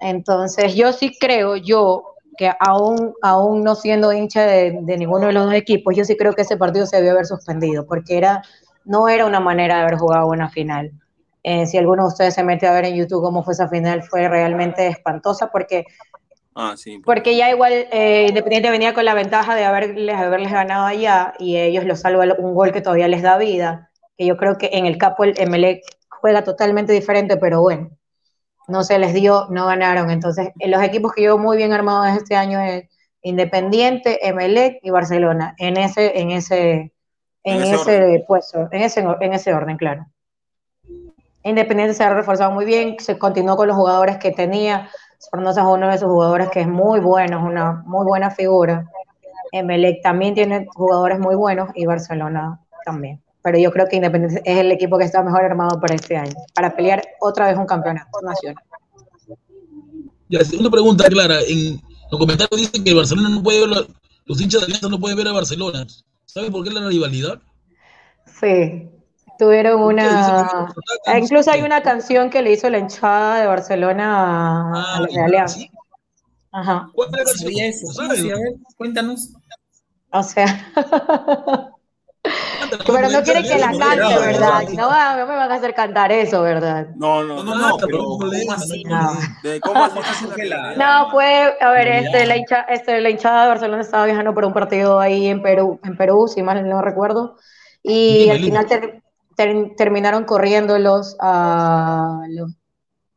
Entonces, 0.00 0.74
yo 0.74 0.92
sí 0.92 1.16
creo, 1.18 1.56
yo, 1.56 2.14
que 2.36 2.52
aún, 2.60 3.14
aún 3.22 3.62
no 3.62 3.74
siendo 3.74 4.12
hincha 4.12 4.42
de, 4.46 4.78
de 4.82 4.96
ninguno 4.96 5.26
de 5.26 5.32
los 5.32 5.44
dos 5.46 5.54
equipos, 5.54 5.94
yo 5.96 6.04
sí 6.04 6.16
creo 6.16 6.34
que 6.34 6.42
ese 6.42 6.56
partido 6.56 6.86
se 6.86 6.96
debió 6.96 7.12
haber 7.12 7.26
suspendido, 7.26 7.86
porque 7.86 8.16
era, 8.16 8.42
no 8.84 9.08
era 9.08 9.26
una 9.26 9.40
manera 9.40 9.76
de 9.76 9.82
haber 9.82 9.98
jugado 9.98 10.28
una 10.28 10.48
final. 10.48 10.92
Eh, 11.50 11.64
si 11.66 11.78
alguno 11.78 12.02
de 12.02 12.08
ustedes 12.08 12.34
se 12.34 12.44
mete 12.44 12.66
a 12.66 12.72
ver 12.72 12.84
en 12.84 12.96
YouTube 12.96 13.22
cómo 13.22 13.42
fue 13.42 13.54
esa 13.54 13.68
final, 13.68 14.02
fue 14.02 14.28
realmente 14.28 14.86
espantosa, 14.88 15.50
porque, 15.50 15.86
Ah, 16.54 16.74
sí. 16.76 16.98
porque 17.06 17.36
ya 17.36 17.48
igual 17.50 17.72
eh, 17.72 18.26
Independiente 18.28 18.70
venía 18.70 18.92
con 18.92 19.04
la 19.06 19.14
ventaja 19.14 19.54
de 19.54 19.64
haberles, 19.64 20.14
haberles 20.14 20.52
ganado 20.52 20.84
allá, 20.86 21.32
y 21.38 21.56
ellos 21.56 21.84
lo 21.86 21.96
salva 21.96 22.26
un 22.38 22.54
gol 22.54 22.72
que 22.72 22.82
todavía 22.82 23.08
les 23.08 23.22
da 23.22 23.38
vida, 23.38 23.90
que 24.18 24.26
yo 24.26 24.36
creo 24.36 24.58
que 24.58 24.68
en 24.74 24.84
el 24.84 24.98
capo 24.98 25.24
el 25.24 25.34
Emelec 25.38 25.80
juega 26.20 26.44
totalmente 26.44 26.92
diferente, 26.92 27.38
pero 27.38 27.62
bueno, 27.62 27.90
no 28.66 28.82
se 28.84 28.98
les 28.98 29.14
dio, 29.14 29.46
no 29.48 29.66
ganaron. 29.66 30.10
Entonces, 30.10 30.50
en 30.58 30.70
los 30.70 30.82
equipos 30.82 31.14
que 31.14 31.22
llevo 31.22 31.38
muy 31.38 31.56
bien 31.56 31.72
armados 31.72 32.14
este 32.16 32.36
año 32.36 32.60
es 32.60 32.84
Independiente, 33.22 34.28
Emelec 34.28 34.80
y 34.82 34.90
Barcelona, 34.90 35.54
en 35.58 35.78
ese, 35.78 36.18
en 36.20 36.30
ese, 36.30 36.92
en, 37.44 37.56
En 37.56 37.62
ese 37.62 37.74
ese, 37.74 38.24
puesto, 38.28 38.68
en 38.70 38.82
ese, 38.82 39.00
en 39.20 39.32
ese 39.32 39.54
orden, 39.54 39.78
claro. 39.78 40.06
Independiente 41.44 41.94
se 41.94 42.04
ha 42.04 42.12
reforzado 42.12 42.50
muy 42.50 42.64
bien, 42.64 42.96
se 42.98 43.18
continuó 43.18 43.56
con 43.56 43.68
los 43.68 43.76
jugadores 43.76 44.18
que 44.18 44.32
tenía. 44.32 44.90
Fornosa 45.30 45.62
es 45.62 45.66
uno 45.66 45.88
de 45.88 45.94
esos 45.94 46.08
jugadores 46.08 46.48
que 46.50 46.60
es 46.60 46.68
muy 46.68 47.00
bueno, 47.00 47.38
es 47.38 47.44
una 47.44 47.82
muy 47.86 48.04
buena 48.04 48.30
figura. 48.30 48.86
Emelec 49.52 50.02
también 50.02 50.34
tiene 50.34 50.66
jugadores 50.74 51.18
muy 51.18 51.34
buenos 51.34 51.70
y 51.74 51.86
Barcelona 51.86 52.60
también. 52.84 53.22
Pero 53.42 53.58
yo 53.58 53.70
creo 53.70 53.86
que 53.86 53.96
Independiente 53.96 54.42
es 54.44 54.58
el 54.58 54.72
equipo 54.72 54.98
que 54.98 55.04
está 55.04 55.22
mejor 55.22 55.44
armado 55.44 55.80
para 55.80 55.94
este 55.94 56.16
año, 56.16 56.34
para 56.54 56.74
pelear 56.74 57.02
otra 57.20 57.46
vez 57.46 57.56
un 57.56 57.66
campeonato 57.66 58.20
nacional. 58.22 58.62
Ya, 60.28 60.40
una 60.58 60.70
pregunta 60.70 61.08
clara. 61.08 61.36
En 61.48 61.80
los 62.10 62.20
comentarios 62.20 62.60
dicen 62.60 62.84
que 62.84 62.90
el 62.90 62.96
Barcelona 62.96 63.28
no 63.30 63.42
puede 63.42 63.66
ver, 63.66 63.86
los 64.26 64.40
hinchas 64.40 64.60
de 64.60 64.66
Alianza 64.66 64.88
no 64.88 65.00
pueden 65.00 65.16
ver 65.16 65.28
a 65.28 65.32
Barcelona. 65.32 65.86
¿Sabe 66.26 66.50
por 66.50 66.62
qué 66.62 66.70
la 66.70 66.86
rivalidad? 66.86 67.40
Sí, 68.40 68.90
tuvieron 69.38 69.80
una... 69.82 70.66
Ah, 71.06 71.18
Incluso 71.18 71.50
hay 71.50 71.62
una 71.62 71.82
canción 71.82 72.30
que 72.30 72.42
le 72.42 72.52
hizo 72.52 72.68
la 72.70 72.78
hinchada 72.78 73.40
de 73.40 73.46
Barcelona 73.46 74.16
a, 74.16 74.72
a 74.72 74.96
Ah, 74.96 75.00
los 75.00 75.14
de 75.14 75.20
Alianza. 75.20 75.58
¿sí? 75.58 75.70
Ajá, 76.52 76.90
¿Cuál 76.92 77.08
es 77.26 77.42
la 77.44 77.64
eso. 77.66 77.86
A 78.02 78.08
ver, 78.08 78.54
cuéntanos. 78.76 79.30
o 80.10 80.22
sea... 80.22 80.46
Pero 82.86 83.08
no 83.08 83.22
quieren 83.22 83.42
que 83.44 83.58
la 83.58 83.70
cante, 83.72 84.18
¿verdad? 84.18 84.62
No, 84.74 84.88
va- 84.88 85.16
no 85.16 85.26
me 85.26 85.36
van 85.36 85.50
a 85.50 85.54
hacer 85.54 85.74
cantar 85.74 86.12
eso, 86.12 86.42
¿verdad? 86.42 86.88
No, 86.96 87.22
no, 87.22 87.36
No, 87.36 87.44
no, 87.44 87.54
no. 87.54 87.60
no, 87.60 87.66
Ah, 87.66 87.78
pero 87.80 87.98
¿cómo 87.98 88.24
no 88.24 88.30
así? 88.32 88.40
hay 88.40 88.82
problema. 88.84 89.20
De 89.42 89.60
cómo 89.60 89.84
así 89.84 89.94
¿Cómo 89.94 90.04
se 90.04 90.10
así 90.10 90.26
que 90.40 90.44
la- 90.46 90.74
No, 90.76 91.10
fue, 91.10 91.56
a 91.60 91.70
ver, 91.70 91.88
este, 91.88 92.26
la, 92.26 92.36
hincha, 92.36 92.60
este, 92.62 93.00
la 93.00 93.10
hinchada 93.10 93.42
de 93.42 93.48
Barcelona 93.48 93.82
estaba 93.82 94.04
viajando 94.06 94.34
por 94.34 94.44
un 94.44 94.52
partido 94.52 94.98
ahí 95.00 95.26
en 95.28 95.42
Perú, 95.42 95.80
en 95.84 95.96
Perú, 95.96 96.28
si 96.28 96.42
mal 96.42 96.68
no 96.68 96.82
recuerdo, 96.82 97.36
y 97.82 98.28
al 98.30 98.40
final 98.40 98.66
ter- 99.38 99.54
ter- 99.54 99.76
terminaron 99.76 100.24
corriendo 100.24 100.78
los, 100.78 101.16
ah, 101.20 102.22
los- 102.28 102.52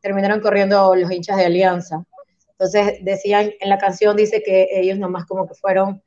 terminaron 0.00 0.40
corriendo 0.40 0.94
los 0.94 1.10
hinchas 1.10 1.36
de 1.36 1.46
Alianza. 1.46 2.04
Entonces 2.52 2.98
decían, 3.02 3.50
en 3.60 3.68
la 3.68 3.78
canción 3.78 4.16
dice 4.16 4.42
que 4.44 4.68
ellos 4.72 4.98
nomás 4.98 5.24
como 5.26 5.46
que 5.48 5.54
fueron 5.54 6.02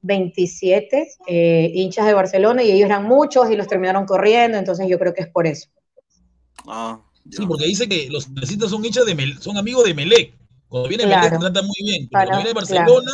27 0.00 1.08
eh, 1.28 1.70
hinchas 1.74 2.06
de 2.06 2.14
Barcelona 2.14 2.62
y 2.62 2.72
ellos 2.72 2.86
eran 2.86 3.04
muchos 3.04 3.50
y 3.50 3.56
los 3.56 3.68
terminaron 3.68 4.04
corriendo, 4.04 4.58
entonces 4.58 4.86
yo 4.88 4.98
creo 4.98 5.14
que 5.14 5.22
es 5.22 5.28
por 5.28 5.46
eso. 5.46 5.68
Ah. 6.66 7.00
Sí, 7.30 7.46
porque 7.46 7.66
dice 7.66 7.88
que 7.88 8.08
los 8.10 8.28
necesitas 8.30 8.70
son 8.70 8.84
hinchas 8.84 9.06
de 9.06 9.14
Mel- 9.14 9.38
son 9.40 9.56
amigos 9.56 9.84
de 9.84 9.94
Melec. 9.94 10.34
Cuando 10.68 10.88
viene 10.88 11.04
Claro. 11.04 11.22
Melec 11.22 11.38
tratan 11.40 11.66
muy 11.66 11.76
bien, 11.84 12.08
Para- 12.08 12.24
cuando 12.26 12.42
viene 12.44 12.54
Barcelona 12.54 13.12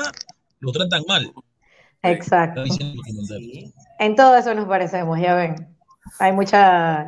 lo 0.61 0.73
tratan 0.73 1.03
mal. 1.07 1.31
Exacto. 2.03 2.63
En 3.99 4.17
todo 4.17 4.37
eso 4.37 4.55
nos 4.55 4.67
parecemos, 4.67 5.21
ya 5.21 5.35
ven. 5.35 5.78
Hay 6.19 6.33
mucha... 6.33 7.07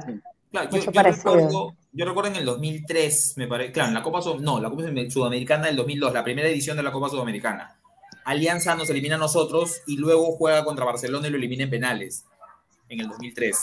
Claro, 0.50 0.68
Mucho 0.70 0.86
yo 0.86 0.92
parecido. 0.92 1.34
recuerdo, 1.34 1.74
yo 1.92 2.04
recuerdo 2.04 2.30
en 2.30 2.36
el 2.36 2.44
2003, 2.44 3.34
me 3.36 3.46
parece, 3.46 3.72
claro, 3.72 3.88
en 3.90 3.94
la 3.94 4.02
Copa 4.02 4.20
no, 4.40 4.60
la 4.60 4.68
Copa 4.68 4.82
Sudamericana 5.08 5.66
del 5.66 5.76
2002, 5.76 6.12
la 6.12 6.24
primera 6.24 6.48
edición 6.48 6.76
de 6.76 6.82
la 6.82 6.90
Copa 6.90 7.08
Sudamericana. 7.08 7.76
Alianza 8.24 8.74
nos 8.74 8.90
elimina 8.90 9.14
a 9.14 9.18
nosotros 9.18 9.80
y 9.86 9.96
luego 9.96 10.32
juega 10.32 10.64
contra 10.64 10.84
Barcelona 10.84 11.28
y 11.28 11.30
lo 11.30 11.36
elimina 11.36 11.62
en 11.64 11.70
penales 11.70 12.24
en 12.88 13.00
el 13.00 13.08
2003. 13.08 13.56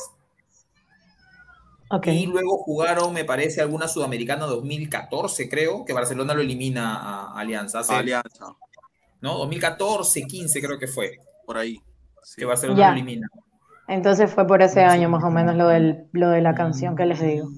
Ok. 1.89 2.07
Y 2.07 2.25
luego 2.25 2.57
jugaron, 2.57 3.13
me 3.13 3.23
parece, 3.23 3.61
alguna 3.61 3.87
Sudamericana 3.87 4.45
2014, 4.45 5.49
creo, 5.49 5.85
que 5.85 5.93
Barcelona 5.93 6.33
lo 6.33 6.41
elimina 6.41 6.95
a 6.97 7.39
Alianza. 7.39 7.79
hace- 7.79 7.93
Alianza, 7.93 8.45
¿No? 9.21 9.37
2014, 9.39 10.23
15 10.25 10.61
creo 10.61 10.77
que 10.79 10.87
fue, 10.87 11.19
por 11.45 11.57
ahí. 11.57 11.81
Sí. 12.23 12.35
que 12.41 12.45
Barcelona 12.45 12.77
Ya. 12.79 12.87
lo 12.89 12.93
elimina. 12.93 13.27
Entonces 13.87 14.31
fue 14.31 14.45
por 14.45 14.61
ese 14.61 14.83
año 14.83 15.09
más 15.09 15.23
o 15.23 15.29
menos 15.29 15.55
lo, 15.55 15.67
del, 15.69 16.07
lo 16.11 16.29
de 16.29 16.41
la 16.41 16.53
canción 16.55 16.95
que 16.95 17.05
les 17.05 17.21
digo. 17.21 17.49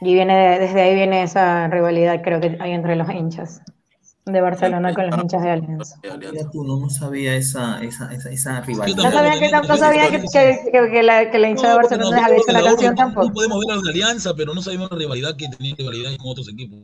Y 0.00 0.14
viene 0.14 0.36
de- 0.36 0.58
desde 0.60 0.80
ahí 0.82 0.94
viene 0.94 1.22
esa 1.22 1.66
rivalidad 1.68 2.20
creo 2.22 2.40
que 2.40 2.56
hay 2.60 2.72
entre 2.72 2.96
los 2.96 3.08
hinchas. 3.10 3.60
de 4.26 4.42
Barcelona 4.42 4.92
con 4.92 5.06
los 5.08 5.18
hinchas 5.20 5.42
de 5.42 5.50
Alianza. 5.50 5.96
de 6.02 6.44
tú, 6.52 6.62
no, 6.62 6.78
no 6.78 6.90
sabía 6.90 7.34
esa, 7.34 7.80
esa, 7.82 8.12
esa, 8.12 8.28
esa 8.30 8.60
rivalidad. 8.60 9.02
No 9.04 9.10
sabía 9.10 9.32
que, 9.32 9.38
tenía- 9.40 9.62
no 9.62 9.76
sabía 9.78 10.10
que, 10.10 10.20
que, 10.20 10.58
que- 10.70 10.90
que 10.90 11.02
la, 11.02 11.30
que 11.30 11.38
la 11.38 11.48
hincha 11.48 11.62
de 11.62 11.68
No, 11.70 11.76
Barcelona 11.76 12.10
porque 12.10 12.24
había 12.24 12.36
hecho 12.38 12.52
de 12.58 12.64
canción 12.64 12.94
tampoco. 12.94 13.26
No 13.28 13.32
podemos 13.32 13.58
ver 13.60 13.70
a 13.72 13.80
la 13.80 13.90
alianza, 13.90 14.34
pero 14.36 14.52
no 14.54 14.60
sabemos 14.60 14.90
la 14.90 14.98
rivalidad 14.98 15.34
que 15.36 15.48
tenían 15.48 15.76
rivalidades 15.78 16.18
con 16.18 16.30
otros 16.30 16.48
equipos. 16.50 16.80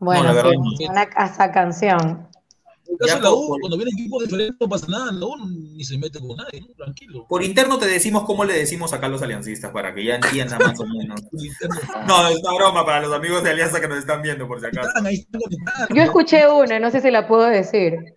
Bueno, 0.00 0.32
la 0.32 0.42
sí, 0.76 0.86
una 0.88 1.02
hasta 1.16 1.52
canción. 1.52 2.27
En 2.88 2.94
el 2.94 2.98
caso 2.98 3.08
Ya, 3.08 3.16
de 3.16 3.22
la 3.22 3.32
U, 3.32 3.46
por- 3.48 3.60
cuando 3.60 3.76
viene 3.76 3.90
equipo 3.92 4.22
diferente 4.22 4.56
no 4.58 4.68
pasa 4.68 4.86
nada, 4.88 5.12
la 5.12 5.26
U 5.26 5.36
ni 5.46 5.84
se 5.84 5.98
mete 5.98 6.18
con 6.18 6.36
nadie, 6.36 6.60
¿no? 6.62 6.68
tranquilo. 6.74 7.26
Por 7.28 7.44
interno 7.44 7.78
te 7.78 7.86
decimos 7.86 8.24
cómo 8.24 8.44
le 8.44 8.54
decimos 8.54 8.92
acá 8.94 9.06
a 9.06 9.08
los 9.10 9.20
aliancistas 9.22 9.70
para 9.72 9.94
que 9.94 10.04
ya 10.04 10.14
entiendan 10.16 10.58
más 10.58 10.80
o 10.80 10.86
menos. 10.86 11.20
No, 12.06 12.28
es 12.28 12.38
una 12.40 12.54
broma 12.54 12.84
para 12.86 13.00
los 13.02 13.12
amigos 13.12 13.42
de 13.44 13.50
Alianza 13.50 13.80
que 13.80 13.88
nos 13.88 13.98
están 13.98 14.22
viendo, 14.22 14.48
por 14.48 14.58
si 14.60 14.66
acaso. 14.66 14.88
Están 14.88 15.06
ahí, 15.06 15.16
están 15.16 15.40
conectados. 15.40 15.88
Yo 15.94 16.02
escuché 16.02 16.48
una, 16.48 16.78
no 16.80 16.90
sé 16.90 17.00
si 17.00 17.10
la 17.10 17.28
puedo 17.28 17.44
decir. 17.44 18.14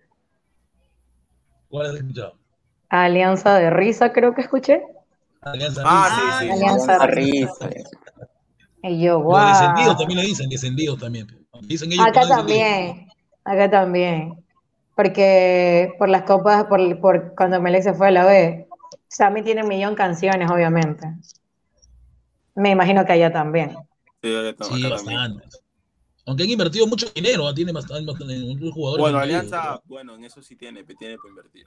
¿Cuál 1.68 1.86
has 1.90 1.94
escuchado? 1.96 2.34
Alianza 2.88 3.54
de 3.58 3.70
Risa, 3.70 4.12
creo 4.12 4.34
que 4.34 4.42
escuché. 4.42 4.82
Alianza 5.42 5.82
Ah, 5.84 6.38
sí, 6.40 6.46
sí. 6.46 6.52
Alianza 6.52 6.96
Alianza 6.96 7.06
Risa. 7.06 7.68
Risa. 7.68 7.90
Y 8.84 9.02
yo, 9.04 9.20
Los 9.22 9.46
descendidos 9.48 9.96
también 9.98 10.20
le 10.20 10.26
dicen, 10.26 10.48
descendidos 10.48 10.98
también. 10.98 11.26
Dicen 11.62 11.92
ellos 11.92 12.06
Acá 12.06 12.26
también, 12.26 13.06
acá 13.44 13.70
también. 13.70 14.41
Porque 14.94 15.94
por 15.98 16.08
las 16.08 16.22
copas, 16.24 16.64
por, 16.64 17.00
por 17.00 17.34
cuando 17.34 17.60
Melec 17.60 17.82
se 17.82 17.94
fue 17.94 18.08
a 18.08 18.10
la 18.10 18.24
B, 18.26 18.68
Sammy 19.08 19.42
tiene 19.42 19.62
un 19.62 19.68
millón 19.68 19.90
de 19.90 19.96
canciones, 19.96 20.50
obviamente. 20.50 21.06
Me 22.54 22.70
imagino 22.70 23.04
que 23.06 23.12
allá 23.12 23.32
también. 23.32 23.70
Sí, 23.70 23.76
que- 24.30 24.54
Sí, 24.64 24.88
bastante. 24.88 25.48
Aunque 26.26 26.44
han 26.44 26.50
invertido 26.50 26.86
mucho 26.86 27.10
dinero, 27.12 27.48
¿ah? 27.48 27.54
tiene 27.54 27.72
bastante, 27.72 28.06
bastante 28.06 28.70
jugadores. 28.70 29.02
Bueno. 29.02 29.18
Alianza, 29.18 29.80
bueno, 29.86 30.14
en 30.14 30.24
eso 30.24 30.40
sí 30.42 30.54
tiene, 30.56 30.84
tiene 30.84 31.16
para 31.16 31.30
invertir. 31.30 31.66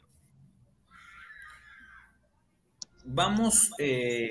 Vamos, 3.04 3.72
eh, 3.78 4.30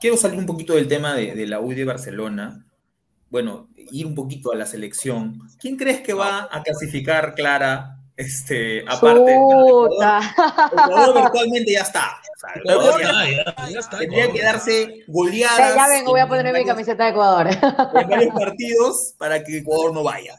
quiero 0.00 0.16
salir 0.16 0.38
un 0.38 0.46
poquito 0.46 0.74
del 0.74 0.88
tema 0.88 1.14
de, 1.14 1.34
de 1.34 1.46
la 1.46 1.60
U 1.60 1.72
y 1.72 1.74
de 1.74 1.84
Barcelona. 1.84 2.66
Bueno, 3.32 3.70
ir 3.74 4.04
un 4.06 4.14
poquito 4.14 4.52
a 4.52 4.56
la 4.56 4.66
selección. 4.66 5.38
¿Quién 5.58 5.78
crees 5.78 6.02
que 6.02 6.12
va 6.12 6.50
a 6.52 6.62
clasificar, 6.62 7.34
Clara? 7.34 7.96
Este, 8.14 8.84
aparte, 8.86 9.38
Puta. 9.38 10.20
Ecuador 10.70 11.22
virtualmente 11.22 11.72
ya 11.72 11.80
está. 11.80 12.20
O 12.20 12.38
sea, 12.38 12.50
Ecuador 12.62 13.00
ya, 13.00 13.54
ya, 13.56 13.70
ya 13.70 13.78
está. 13.78 13.98
tendría 14.00 14.24
Ecuador. 14.24 14.38
que 14.38 14.44
darse 14.44 15.04
goleadas. 15.08 15.74
ya 15.74 15.88
vengo, 15.88 16.10
voy 16.10 16.20
a 16.20 16.24
en 16.24 16.28
poner 16.28 16.52
mi 16.52 16.64
camiseta 16.66 17.04
de 17.04 17.10
Ecuador. 17.12 17.46
en 17.48 18.08
varios 18.10 18.34
partidos 18.34 19.14
para 19.16 19.42
que 19.42 19.56
Ecuador 19.56 19.94
no 19.94 20.02
vaya. 20.02 20.38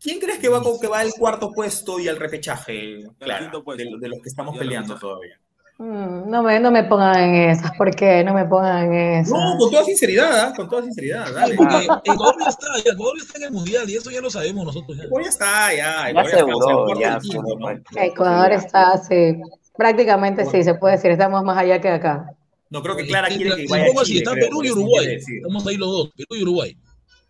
¿Quién 0.00 0.18
crees 0.18 0.40
que 0.40 0.48
va, 0.48 0.64
con, 0.64 0.80
que 0.80 0.88
va 0.88 0.98
al 0.98 1.12
cuarto 1.12 1.52
puesto 1.52 2.00
y 2.00 2.08
al 2.08 2.16
repechaje, 2.16 3.04
Clara, 3.20 3.48
de, 3.76 3.84
de 4.00 4.08
los 4.08 4.18
que 4.20 4.28
estamos 4.28 4.58
peleando 4.58 4.98
todavía? 4.98 5.38
Mm, 5.82 6.28
No 6.30 6.42
me, 6.42 6.60
no 6.60 6.70
me 6.70 6.84
pongan 6.84 7.18
en 7.20 7.50
esas, 7.50 7.70
¿por 7.76 7.94
qué? 7.94 8.22
No 8.22 8.34
me 8.34 8.44
pongan 8.44 8.92
en 8.92 9.20
esas. 9.20 9.32
No, 9.32 9.56
con 9.58 9.70
toda 9.70 9.82
sinceridad, 9.84 10.30
¿ah? 10.48 10.52
con 10.54 10.68
toda 10.68 10.82
sinceridad, 10.82 11.32
dale. 11.34 11.54
Porque 11.54 11.86
Ecuador 12.04 12.34
ya 12.38 12.48
está, 12.50 12.66
ya, 12.84 12.92
Ecuador 12.92 13.16
ya 13.16 13.22
está 13.24 13.38
en 13.38 13.44
el 13.44 13.50
mundial 13.52 13.88
y 13.88 13.96
eso 13.96 14.10
ya 14.10 14.20
lo 14.20 14.28
sabemos 14.30 14.66
nosotros. 14.66 14.98
Ya. 14.98 15.04
Ecuador 15.04 15.22
ya 15.24 15.30
está, 15.30 15.74
ya. 15.74 15.76
Ya 15.76 16.10
Ecuador 16.10 16.26
está, 16.26 16.36
aseguró, 16.36 17.00
ya 17.00 17.00
y 17.00 17.14
el 17.14 17.18
quinto, 17.20 17.38
aseguró 17.38 17.54
¿no? 17.56 17.60
cualquier 17.62 18.04
Ecuador 18.04 18.52
está 18.52 18.92
así, 18.92 19.40
prácticamente 19.76 20.44
sí, 20.44 20.62
se 20.62 20.74
puede 20.74 20.96
decir, 20.96 21.10
estamos 21.12 21.42
más 21.44 21.56
allá 21.56 21.80
que 21.80 21.88
acá. 21.88 22.26
No, 22.68 22.82
creo 22.82 22.94
que 22.96 23.06
Clara 23.06 23.28
Te- 23.28 23.36
quiere 23.36 23.56
que 23.56 23.62
te 23.64 23.68
vaya 23.70 23.84
a 23.86 24.04
Chile. 24.04 24.18
está 24.18 24.32
Perú 24.34 24.62
y 24.62 24.70
Uruguay. 24.70 25.16
Estamos 25.16 25.66
ahí 25.66 25.76
los 25.76 25.88
dos, 25.90 26.10
Perú 26.14 26.38
y 26.38 26.42
Uruguay. 26.42 26.76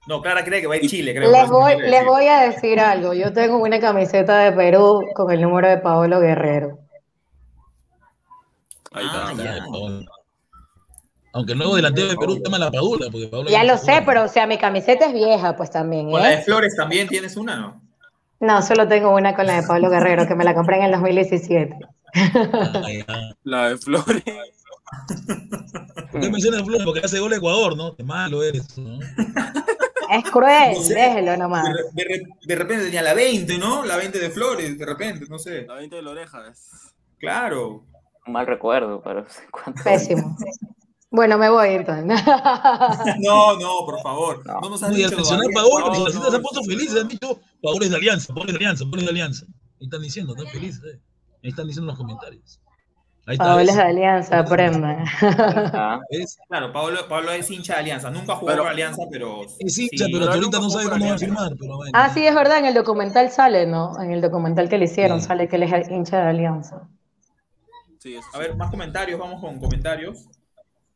No, 0.08 0.20
Clara 0.20 0.44
cree 0.44 0.60
que 0.60 0.66
va 0.66 0.74
a 0.74 0.78
ir 0.78 0.90
Chile, 0.90 1.14
creo. 1.14 1.30
Les 1.30 1.48
voy, 1.48 1.78
les 1.80 2.04
voy 2.04 2.26
a 2.26 2.40
decir 2.50 2.80
algo, 2.80 3.14
yo 3.14 3.32
tengo 3.32 3.58
una 3.58 3.78
camiseta 3.78 4.40
de 4.40 4.52
Perú 4.52 5.02
con 5.14 5.30
el 5.30 5.40
número 5.40 5.68
de 5.68 5.78
Paolo 5.78 6.18
Guerrero. 6.20 6.78
Ahí 8.92 9.06
Ah, 9.10 9.28
está. 9.32 9.44
ya. 9.44 9.64
Aunque 11.32 11.52
el 11.52 11.58
nuevo 11.58 11.76
delantero 11.76 12.08
de 12.08 12.16
Perú 12.16 12.34
se 12.34 12.42
llama 12.42 12.58
La 12.58 12.70
Padula. 12.72 13.06
Porque 13.10 13.28
Pablo 13.28 13.48
Ya 13.50 13.62
lo 13.64 13.78
sé, 13.78 14.02
pero 14.04 14.24
o 14.24 14.28
sea, 14.28 14.46
mi 14.48 14.58
camiseta 14.58 15.06
es 15.06 15.12
vieja, 15.14 15.56
pues 15.56 15.70
también, 15.70 16.10
Con 16.10 16.20
la 16.20 16.28
de 16.28 16.34
¿eh? 16.36 16.42
Flores 16.42 16.74
también 16.76 17.06
tienes 17.08 17.36
una, 17.36 17.56
¿no? 17.56 17.82
No, 18.40 18.62
solo 18.62 18.88
tengo 18.88 19.14
una 19.14 19.34
con 19.36 19.46
la 19.46 19.60
de 19.60 19.66
Pablo 19.66 19.90
Guerrero, 19.90 20.26
que 20.26 20.34
me 20.34 20.44
la 20.44 20.54
compré 20.54 20.78
en 20.78 20.84
el 20.84 20.92
2017. 20.92 21.76
Ah, 22.14 22.82
ya. 22.90 23.34
La 23.44 23.68
de 23.68 23.78
Flores. 23.78 24.24
¿Por 26.10 26.20
qué 26.20 26.30
mencionas 26.30 26.62
Flores? 26.62 26.82
Porque 26.84 27.00
hace 27.04 27.20
gol 27.20 27.32
a 27.32 27.36
Ecuador, 27.36 27.76
¿no? 27.76 27.94
Qué 27.94 28.02
malo 28.02 28.42
eres. 28.42 28.76
¿no? 28.78 28.98
Es 30.10 30.24
cruel, 30.32 30.72
No 30.74 30.82
sé. 30.82 30.94
déjelo 30.94 31.36
nomás. 31.36 31.64
De, 31.64 31.72
de 31.92 32.04
re- 32.08 32.26
de 32.44 32.54
repente 32.56 32.84
tenía 32.86 33.02
la 33.02 33.14
20, 33.14 33.58
¿no? 33.58 33.84
La 33.84 33.96
20 33.96 34.18
de 34.18 34.30
Flores, 34.30 34.76
de 34.76 34.84
repente, 34.86 35.26
no 35.28 35.38
sé. 35.38 35.66
La 35.66 35.74
20 35.74 35.94
de 35.96 36.02
la 36.02 36.10
oreja. 36.10 36.42
Claro. 37.20 37.84
Un 38.26 38.32
mal 38.32 38.46
recuerdo, 38.46 39.00
pero 39.02 39.22
no 39.22 39.28
sé 39.28 39.42
cuánto. 39.50 39.82
Pésimo. 39.82 40.36
Bueno, 41.10 41.38
me 41.38 41.48
voy 41.50 41.70
entonces. 41.70 42.04
No, 43.20 43.56
no, 43.58 43.70
por 43.84 44.00
favor. 44.02 44.46
No, 44.46 44.60
No. 44.60 44.70
nos 44.70 44.82
has 44.82 44.94
dicho. 44.94 45.10
Paolo, 45.16 45.48
No, 45.52 45.78
no, 45.80 45.86
aliancistas 45.94 46.30
se 46.30 46.36
han 46.36 46.42
puesto 46.42 46.62
felices. 46.64 47.00
Han 47.00 47.08
dicho, 47.08 47.40
Paolo 47.62 47.84
es 47.84 47.90
de 47.90 47.96
alianza, 47.96 48.32
Paolo 48.32 48.48
es 48.50 48.52
de 48.52 48.58
alianza, 48.58 48.84
Paolo 48.84 48.98
es 48.98 49.04
de 49.04 49.10
alianza. 49.10 49.46
Ahí 49.80 49.86
están 49.86 50.02
diciendo, 50.02 50.34
están 50.36 50.52
felices. 50.52 50.82
eh. 50.84 51.00
Ahí 51.42 51.50
están 51.50 51.66
diciendo 51.66 51.90
en 51.90 51.96
los 51.96 51.98
comentarios. 51.98 52.60
Ahí 53.26 53.34
está. 53.34 53.44
Paola 53.44 53.62
es 53.70 53.76
de 53.76 53.82
Alianza, 53.82 54.38
aprendan. 54.40 55.04
Claro, 56.48 56.72
Pablo, 56.72 56.98
Pablo 57.08 57.30
es 57.32 57.50
hincha 57.50 57.74
de 57.74 57.80
Alianza. 57.80 58.10
Nunca 58.10 58.34
jugó 58.34 58.46
Pero- 58.46 58.62
por 58.62 58.72
Alianza, 58.72 59.02
pero. 59.10 59.42
Es 59.58 59.78
hincha, 59.78 60.04
sí. 60.06 60.12
pero 60.12 60.24
hasta 60.24 60.36
ahorita 60.36 60.58
no 60.58 60.70
sabe 60.70 60.84
cómo 60.90 61.00
va 61.04 61.06
a 61.06 61.10
por 61.14 61.18
firmar. 61.20 61.52
Pero 61.58 61.76
bueno. 61.76 61.92
Ah, 61.94 62.10
sí, 62.10 62.26
es 62.26 62.34
verdad, 62.34 62.58
en 62.58 62.66
el 62.66 62.74
documental 62.74 63.30
sale, 63.30 63.66
¿no? 63.66 64.00
En 64.00 64.10
el 64.12 64.20
documental 64.20 64.68
que 64.68 64.78
le 64.78 64.84
hicieron 64.86 65.20
Sí. 65.20 65.26
sale 65.28 65.48
que 65.48 65.56
él 65.56 65.64
es 65.64 65.90
hincha 65.90 66.18
de 66.22 66.28
Alianza. 66.28 66.88
Sí, 68.00 68.14
eso 68.14 68.26
A 68.32 68.32
sí, 68.32 68.38
ver, 68.38 68.56
más 68.56 68.70
comentarios, 68.70 69.20
vamos 69.20 69.42
con 69.42 69.60
comentarios. 69.60 70.24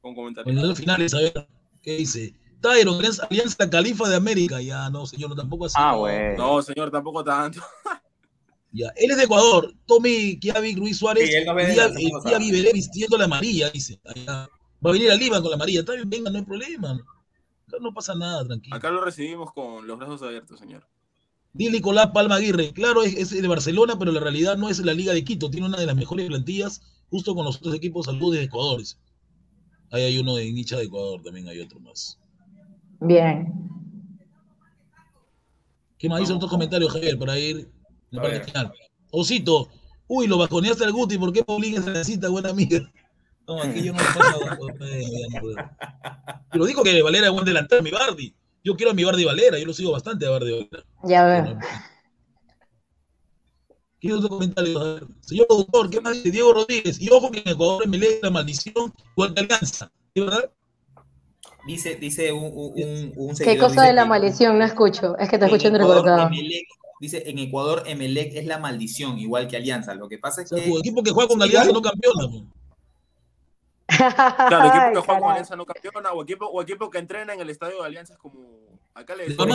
con 0.01 0.15
comentarios. 0.15 0.55
Bueno, 0.55 0.67
los 0.67 0.79
finales, 0.79 1.13
a 1.13 1.19
ver, 1.19 1.49
¿qué 1.83 1.99
dice? 1.99 2.35
Tyron, 2.63 2.97
Alianza, 2.97 3.27
Alianza 3.31 3.69
Califa 3.69 4.09
de 4.09 4.17
América. 4.17 4.63
Ya, 4.63 4.89
no, 4.89 5.05
señor, 5.05 5.29
no, 5.29 5.37
tampoco 5.37 5.67
así. 5.67 5.75
ah, 5.79 5.93
no. 5.93 5.99
bueno. 5.99 6.37
No, 6.39 6.63
señor, 6.63 6.91
tampoco 6.91 7.23
tanto. 7.23 7.61
Ya, 8.77 8.89
él 8.97 9.09
es 9.13 9.17
de 9.19 9.23
Ecuador. 9.23 9.73
Tommy 9.87 10.37
Kiavi 10.41 10.75
Ruiz 10.75 10.99
Suárez. 10.99 11.29
Sí, 11.29 11.35
él 11.37 11.45
no 11.47 11.55
día, 11.55 11.85
el 11.87 12.39
viviré 12.41 12.73
vistiendo 12.73 13.17
la 13.17 13.27
amarilla, 13.27 13.71
dice. 13.71 14.01
Allá. 14.05 14.49
Va 14.85 14.91
a 14.91 14.93
venir 14.93 15.13
a 15.13 15.15
Lima 15.15 15.41
con 15.41 15.51
la 15.51 15.55
amarilla. 15.55 15.81
Está 15.81 15.93
bien, 15.93 16.11
venga, 16.11 16.29
no 16.29 16.39
hay 16.39 16.45
problema. 16.45 16.91
Acá 17.69 17.77
no 17.81 17.95
pasa 17.95 18.17
nada, 18.17 18.45
tranquilo. 18.45 18.75
Acá 18.75 18.91
lo 18.91 19.05
recibimos 19.05 19.53
con 19.53 19.87
los 19.87 19.97
brazos 19.97 20.23
abiertos, 20.23 20.59
señor. 20.59 20.85
Di 21.53 21.71
Nicolás 21.71 22.11
Palma 22.13 22.35
Aguirre. 22.35 22.73
Claro, 22.73 23.05
es, 23.05 23.15
es 23.15 23.31
de 23.31 23.47
Barcelona, 23.47 23.97
pero 23.97 24.11
la 24.11 24.19
realidad 24.19 24.57
no 24.57 24.69
es 24.69 24.81
la 24.81 24.93
Liga 24.93 25.13
de 25.13 25.25
Quito. 25.25 25.51
Tiene 25.51 25.69
una 25.69 25.79
de 25.79 25.87
las 25.87 25.95
mejores 25.95 26.27
plantillas, 26.27 26.83
justo 27.11 27.35
con 27.35 27.45
los 27.45 27.57
otros 27.57 27.75
equipos 27.75 28.07
saludos 28.07 28.37
de 28.37 28.45
Ecuador. 28.45 28.79
dice. 28.79 28.97
Ahí 29.91 30.03
hay 30.03 30.19
uno 30.19 30.35
de 30.37 30.53
Nicha 30.53 30.77
de 30.77 30.85
Ecuador, 30.85 31.23
también 31.23 31.47
hay 31.49 31.61
otro 31.61 31.79
más. 31.81 32.19
Bien. 33.01 33.53
¿Qué 35.99 36.09
más 36.09 36.21
dice 36.21 36.33
otros 36.33 36.51
comentarios, 36.51 36.93
Javier, 36.93 37.19
para 37.19 37.39
ir 37.39 37.59
en 37.59 37.69
la 38.11 38.23
parte 38.23 38.41
final? 38.45 38.73
Osito, 39.11 39.69
uy, 40.09 40.27
lo 40.27 40.39
bajoneaste 40.39 40.85
al 40.85 40.93
Guti, 40.93 41.17
¿por 41.17 41.33
qué 41.33 41.45
Paulín 41.45 41.77
es 41.77 41.87
necesita 41.87 42.29
buena 42.29 42.51
amiga? 42.51 42.91
No, 43.47 43.63
aquí 43.63 43.83
yo 43.83 43.93
no 43.93 44.01
no 44.03 45.41
puedo. 45.41 45.57
Pero 46.51 46.65
dijo 46.65 46.83
que 46.83 47.03
Valera 47.03 47.27
es 47.27 47.33
buen 47.33 47.45
delantero, 47.45 47.83
mi 47.83 47.91
Bardi. 47.91 48.35
Yo 48.65 48.75
quiero 48.77 48.93
a 48.93 48.95
mi 48.95 49.05
Bardi 49.05 49.25
Valera, 49.25 49.59
yo 49.59 49.67
lo 49.67 49.75
sigo 49.75 49.93
bastante 49.93 50.27
a 50.27 50.31
Bardi 50.31 50.53
Valera. 50.53 50.85
Ya 51.05 51.25
veo. 51.25 51.43
Bueno, 51.43 51.61
¿Qué 54.05 54.13
otro 54.13 54.29
comentario? 54.29 54.79
A 54.79 54.85
ver, 54.85 55.07
Señor 55.21 55.47
doctor, 55.49 55.89
¿qué 55.89 55.99
más 55.99 56.13
dice 56.13 56.31
Diego 56.31 56.53
Rodríguez? 56.53 57.01
Y 57.01 57.09
ojo 57.09 57.31
que 57.31 57.39
en 57.39 57.49
Ecuador 57.49 57.89
me 57.89 57.97
lee 57.97 58.19
la 58.23 58.29
maldición 58.29 58.93
igual 59.13 59.33
que 59.33 59.41
Alianza. 59.41 59.91
¿Es 60.15 60.25
verdad? 60.27 60.51
Dice, 61.67 61.95
dice 61.97 62.31
un, 62.31 62.53
un, 63.17 63.35
¿Qué 63.35 63.57
cosa 63.57 63.69
dice 63.77 63.87
de 63.87 63.93
la 63.95 64.05
maldición? 64.05 64.59
No 64.59 64.65
escucho. 64.67 65.17
Es 65.17 65.31
que 65.31 65.39
te 65.39 65.47
en 65.47 65.51
escucho 65.51 65.69
entrecortado. 65.69 66.29
Dice, 67.01 67.23
en 67.25 67.39
Ecuador, 67.39 67.85
Emelec 67.87 68.35
es 68.35 68.45
la 68.45 68.59
maldición, 68.59 69.19
igual 69.19 69.49
que 69.49 69.57
Alianza. 69.57 69.95
Lo 69.95 70.07
que 70.07 70.19
pasa 70.19 70.43
es 70.43 70.51
que. 70.51 70.63
el 70.63 70.79
equipo 70.81 71.03
que 71.03 71.11
juega 71.11 71.29
con 71.29 71.41
Alianza 71.41 71.73
no 71.73 71.81
campeona. 71.81 72.29
pues. 72.29 72.43
Claro, 73.87 74.69
equipo 74.69 74.93
que 74.93 74.99
Ay, 74.99 75.03
juega 75.07 75.21
con. 75.21 75.31
Alianza 75.31 75.57
no 75.57 75.65
campeona, 75.65 76.13
o 76.13 76.23
equipo, 76.23 76.45
o 76.45 76.61
equipo 76.61 76.91
que 76.91 76.99
entrena 76.99 77.33
en 77.33 77.41
el 77.41 77.49
estadio 77.49 77.81
de 77.81 77.87
Alianza 77.87 78.13
es 78.13 78.19
como. 78.19 78.39
Acá 78.93 79.17
le 79.17 79.29
decimos. 79.29 79.49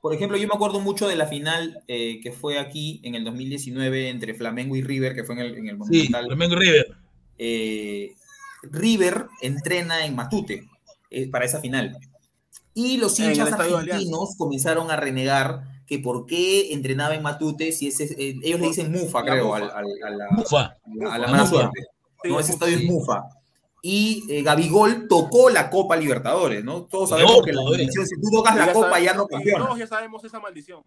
Por 0.00 0.14
ejemplo, 0.14 0.36
yo 0.38 0.46
me 0.46 0.54
acuerdo 0.54 0.80
mucho 0.80 1.08
de 1.08 1.16
la 1.16 1.26
final 1.26 1.82
eh, 1.88 2.20
que 2.22 2.30
fue 2.32 2.58
aquí 2.58 3.00
en 3.02 3.14
el 3.16 3.24
2019 3.24 4.08
entre 4.10 4.34
Flamengo 4.34 4.76
y 4.76 4.82
River, 4.82 5.14
que 5.14 5.24
fue 5.24 5.34
en 5.34 5.40
el, 5.40 5.54
en 5.58 5.66
el 5.68 5.74
Sí, 5.74 5.78
Monumental. 5.78 6.26
Flamengo 6.26 6.54
y 6.54 6.56
River. 6.58 6.86
eh, 7.38 8.12
River 8.62 9.26
entrena 9.42 10.04
en 10.04 10.14
Matute 10.16 10.68
eh, 11.10 11.28
para 11.30 11.44
esa 11.44 11.60
final. 11.60 11.96
Y 12.74 12.96
los 12.98 13.18
hinchas 13.18 13.52
argentinos 13.52 14.34
comenzaron 14.36 14.90
a 14.90 14.96
renegar 14.96 15.62
que 15.86 15.98
por 15.98 16.26
qué 16.26 16.72
entrenaba 16.72 17.14
en 17.14 17.22
Matute 17.22 17.72
si 17.72 17.88
ese, 17.88 18.04
eh, 18.04 18.36
ellos 18.42 18.60
le 18.60 18.66
dicen 18.68 18.92
Mufa, 18.92 19.22
La 19.24 19.32
creo, 19.32 19.46
Mufa. 19.46 19.56
al- 19.56 19.70
al- 19.70 20.02
a 20.04 20.10
la, 20.10 20.26
Mufa. 20.30 20.60
a 20.64 20.78
la 20.86 21.18
La 21.18 21.26
mala 21.28 21.42
Mufa. 21.44 21.46
suerte. 21.50 21.80
Sí, 22.22 22.28
no, 22.28 22.40
ese 22.40 22.48
es 22.50 22.54
estadio 22.54 22.74
es 22.76 22.80
sí. 22.82 22.86
Mufa. 22.88 23.22
Y 23.90 24.26
eh, 24.28 24.42
Gabigol 24.42 25.08
tocó 25.08 25.48
la 25.48 25.70
Copa 25.70 25.96
Libertadores, 25.96 26.62
¿no? 26.62 26.82
Todos 26.82 27.08
sabemos 27.08 27.38
No, 27.38 27.42
que 27.42 27.54
la 27.54 27.62
maldición, 27.62 28.06
si 28.06 28.16
tú 28.20 28.28
tocas 28.30 28.54
la 28.54 28.66
Ya 28.66 28.72
Copa 28.74 28.90
sabemos- 28.90 29.04
ya 29.06 29.14
no 29.14 29.24
y 29.24 29.28
campeonas. 29.32 29.66
Todos 29.66 29.78
ya 29.78 29.86
sabemos 29.86 30.24
esa 30.24 30.40
maldición. 30.40 30.82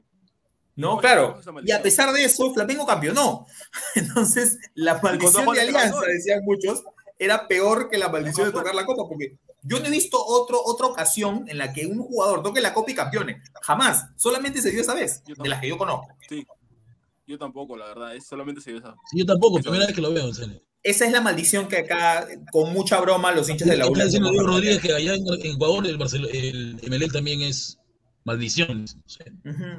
No, 0.76 0.98
claro. 1.00 1.40
Y 1.64 1.72
a 1.72 1.82
pesar 1.82 2.14
de 2.14 2.24
eso, 2.24 2.54
Flamengo 2.54 2.86
campeonó. 2.86 3.48
Entonces, 3.96 4.60
la 4.76 5.00
maldición 5.02 5.52
de 5.52 5.62
Alianza, 5.62 6.00
decían 6.02 6.44
muchos, 6.46 6.84
era 7.18 7.48
peor 7.48 7.90
que 7.90 7.98
la 7.98 8.10
maldición 8.10 8.46
de 8.46 8.54
tocar 8.54 8.76
la 8.76 8.86
Copa, 8.86 9.08
porque 9.10 9.36
yo 9.64 9.80
no 9.80 9.88
he 9.88 9.90
visto 9.90 10.24
otro, 10.24 10.62
otra 10.64 10.86
ocasión 10.86 11.46
en 11.48 11.58
la 11.58 11.74
que 11.74 11.88
un 11.88 12.04
jugador 12.04 12.44
toque 12.44 12.62
la 12.62 12.72
Copa 12.72 12.92
y 12.92 12.94
campeone. 12.94 13.42
Jamás. 13.64 14.10
Solamente 14.16 14.62
se 14.62 14.70
dio 14.70 14.82
esa 14.82 14.94
vez, 14.94 15.24
de 15.26 15.50
las 15.50 15.60
que 15.60 15.70
yo 15.70 15.78
conozco. 15.80 16.08
Sí. 16.30 16.46
Yo 17.26 17.40
tampoco, 17.40 17.76
la 17.76 17.88
verdad. 17.88 18.16
Es 18.16 18.28
solamente 18.28 18.62
se 18.62 18.78
esa. 18.78 18.96
Sí, 19.10 19.18
yo 19.18 19.26
tampoco, 19.26 19.60
primera 19.60 19.88
vez 19.88 19.96
que 19.96 20.02
lo 20.02 20.14
veo, 20.14 20.28
en 20.28 20.34
serio. 20.36 20.62
Esa 20.84 21.06
es 21.06 21.12
la 21.12 21.22
maldición 21.22 21.68
que 21.68 21.78
acá, 21.78 22.28
con 22.52 22.74
mucha 22.74 23.00
broma, 23.00 23.32
los 23.32 23.50
hinchas 23.50 23.68
de 23.68 23.78
la 23.78 23.88
U. 23.88 23.94
Está 23.94 24.06
diciendo 24.06 24.32
Diego. 24.32 24.48
Rodríguez 24.48 24.80
que 24.82 24.94
allá 24.94 25.14
en, 25.14 25.24
en 25.28 25.46
Ecuador 25.56 25.86
el, 25.86 26.00
el 26.36 26.80
Emelec 26.82 27.12
también 27.12 27.42
es 27.42 27.78
maldición. 28.24 28.86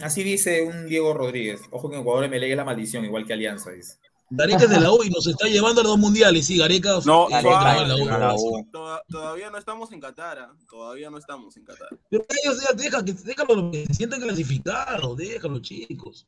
Así 0.01 0.23
dice 0.23 0.63
un 0.63 0.87
Diego 0.87 1.13
Rodríguez. 1.13 1.61
Ojo 1.71 1.89
que 1.91 1.97
en 1.97 2.03
Ecuador 2.03 2.29
me 2.29 2.51
es 2.51 2.57
la 2.57 2.65
maldición, 2.65 3.05
igual 3.05 3.27
que 3.27 3.33
Alianza, 3.33 3.71
dice. 3.71 3.95
Gareca 4.35 4.65
es 4.65 4.71
de 4.71 4.81
la 4.81 4.91
U 4.91 5.03
y 5.05 5.11
nos 5.11 5.27
está 5.27 5.47
llevando 5.47 5.83
a 5.83 5.85
los 5.85 5.93
dos 5.93 5.99
mundiales. 5.99 6.47
Sí, 6.47 6.57
Gareca 6.57 7.01
No, 7.05 7.27
eh, 7.29 7.33
Gareca 7.33 7.85
la 7.87 7.95
U. 7.97 7.99
en 7.99 8.09
la 8.09 8.35
U. 8.35 8.67
Toda- 8.73 9.03
todavía 9.11 9.51
no 9.51 9.59
estamos 9.59 9.93
en 9.93 10.01
Qatar. 10.01 10.39
¿ah? 10.39 10.53
Todavía 10.71 11.11
no 11.11 11.19
estamos 11.19 11.55
en 11.59 11.65
Qatar. 11.65 11.89
Pero 12.09 12.25
ellos 12.43 12.63
ya 12.63 12.73
deja 12.75 13.05
que, 13.05 13.13
déjalo 13.13 13.71
que 13.71 13.87
se 13.89 13.95
sientan 13.95 14.23
clasificados, 14.23 15.17
déjalo, 15.19 15.59
chicos. 15.61 16.27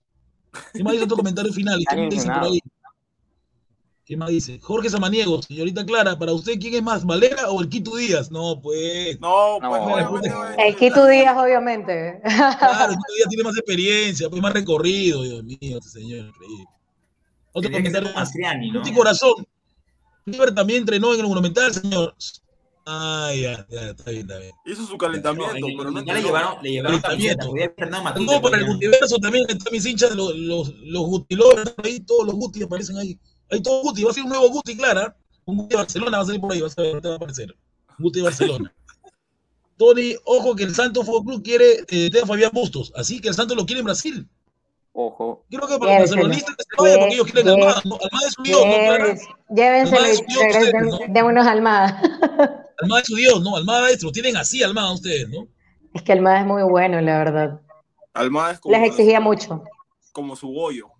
¿Qué 0.74 0.82
más 0.84 0.92
dice 0.92 1.04
otro 1.04 1.16
comentario 1.16 1.50
final? 1.52 1.80
¿Qué 1.88 1.96
más 1.96 2.10
dice 2.10 2.26
por 2.26 2.42
ahí? 2.44 2.60
¿Qué 4.04 4.18
más 4.18 4.28
dice? 4.28 4.58
Jorge 4.60 4.90
Samaniego, 4.90 5.40
señorita 5.40 5.84
Clara, 5.86 6.18
para 6.18 6.32
usted, 6.32 6.58
¿quién 6.60 6.74
es 6.74 6.82
más, 6.82 7.06
Valera 7.06 7.50
o 7.50 7.62
el 7.62 7.70
Quito 7.70 7.96
Díaz? 7.96 8.30
No, 8.30 8.60
pues. 8.60 9.18
No, 9.18 9.58
No, 9.60 9.70
pues 9.70 9.82
pues, 9.82 10.30
a 10.30 10.50
decir- 10.50 10.60
El 10.66 10.76
Quito 10.76 11.06
Díaz, 11.06 11.36
obviamente. 11.38 12.20
Claro, 12.22 12.92
el 12.92 12.98
Quito 12.98 13.14
Díaz 13.16 13.28
tiene 13.30 13.44
más 13.44 13.56
experiencia, 13.56 14.28
pues 14.28 14.42
más 14.42 14.52
recorrido, 14.52 15.22
Dios 15.22 15.42
mío, 15.44 15.78
este 15.78 15.88
señor, 15.88 16.26
increíble. 16.26 16.64
Otro 17.52 17.70
Tendría 17.70 17.82
que 17.82 17.90
ser 17.90 18.02
comentario 18.02 18.08
más. 18.08 18.14
Mastriani, 18.16 18.70
¿no? 18.72 18.82
Corazón. 18.94 19.46
River 20.26 20.54
también 20.54 20.80
entrenó 20.80 21.14
en 21.14 21.20
el 21.20 21.26
Monumental, 21.26 21.72
señor. 21.72 22.14
Ah, 22.86 23.30
ya, 23.34 23.66
ya, 23.70 23.90
está 23.90 24.10
bien, 24.10 24.22
está 24.22 24.38
bien. 24.38 24.52
Hizo 24.66 24.84
su 24.84 24.92
No, 24.92 24.98
calentamiento, 24.98 25.56
en 25.56 25.64
el 25.64 25.76
pero 25.78 25.90
no 25.90 26.02
le 26.02 26.22
llevaron, 26.22 26.62
le 26.62 26.70
llevaron 26.72 27.00
Calentamiento. 27.00 27.50
camiseta, 27.78 28.18
No, 28.20 28.42
para 28.42 28.58
el 28.58 28.66
multiverso 28.66 29.16
también 29.18 29.46
están 29.48 29.72
mis 29.72 29.86
hinchas, 29.86 30.14
los, 30.14 30.34
los, 30.36 30.74
los 30.80 31.02
Gutilovers, 31.06 31.74
ahí 31.82 32.00
todos 32.00 32.26
los 32.26 32.34
Guti 32.34 32.62
aparecen 32.62 32.98
ahí. 32.98 33.18
Hay 33.50 33.62
todo 33.62 33.82
Guti, 33.82 34.04
va 34.04 34.10
a 34.10 34.14
ser 34.14 34.24
un 34.24 34.30
nuevo 34.30 34.48
Guti, 34.48 34.76
Clara. 34.76 35.16
Un 35.44 35.56
Guti 35.58 35.70
de 35.70 35.76
Barcelona 35.76 36.18
va 36.18 36.22
a 36.22 36.26
salir 36.26 36.40
por 36.40 36.52
ahí, 36.52 36.60
vas 36.60 36.78
a 36.78 36.82
ver, 36.82 37.00
te 37.00 37.08
va 37.08 37.14
a 37.14 37.16
aparecer. 37.16 37.54
Un 37.98 38.04
Guti 38.04 38.18
de 38.20 38.24
Barcelona. 38.24 38.74
Tony, 39.76 40.14
ojo 40.24 40.54
que 40.54 40.64
el 40.64 40.74
Santos 40.74 41.04
Fútbol 41.04 41.24
Club 41.24 41.42
quiere 41.42 41.80
eh, 41.80 42.10
tener 42.10 42.22
a 42.22 42.26
Fabián 42.26 42.52
Bustos, 42.52 42.92
así 42.96 43.20
que 43.20 43.28
el 43.28 43.34
Santos 43.34 43.56
lo 43.56 43.66
quiere 43.66 43.80
en 43.80 43.86
Brasil. 43.86 44.28
Ojo. 44.92 45.44
Creo 45.50 45.66
que 45.66 45.78
para 45.78 45.98
los 45.98 46.10
barcelonistas 46.10 46.54
se 46.56 46.82
vaya 46.82 46.98
porque 47.00 47.14
ellos 47.14 47.26
quieren 47.26 47.48
Almada. 47.48 47.82
¿no? 47.84 47.96
Almada 47.96 48.26
es 48.28 48.34
su 48.34 48.42
Dios, 48.44 48.60
¿no, 48.64 49.54
Llévenselo 49.54 49.98
Almada 49.98 50.12
es 50.12 50.20
y 50.20 50.24
Dios, 50.24 50.44
ustedes, 50.46 50.84
¿no? 50.84 50.98
démonos 51.08 51.46
Almada. 51.46 52.00
Almada 52.80 53.00
es 53.00 53.06
su 53.08 53.16
Dios, 53.16 53.42
¿no? 53.42 53.56
Almada 53.56 53.90
es, 53.90 54.02
lo 54.04 54.12
tienen 54.12 54.36
así, 54.36 54.62
Almada 54.62 54.92
ustedes, 54.92 55.28
¿no? 55.28 55.48
Es 55.94 56.02
que 56.02 56.12
Almada 56.12 56.40
es 56.40 56.46
muy 56.46 56.62
bueno, 56.62 57.00
la 57.00 57.18
verdad. 57.18 57.60
Almada 58.12 58.52
es 58.52 58.60
como, 58.60 58.76
Les 58.76 58.86
exigía 58.88 59.18
mucho. 59.18 59.64
como 60.12 60.36
su 60.36 60.48
bollo. 60.48 60.93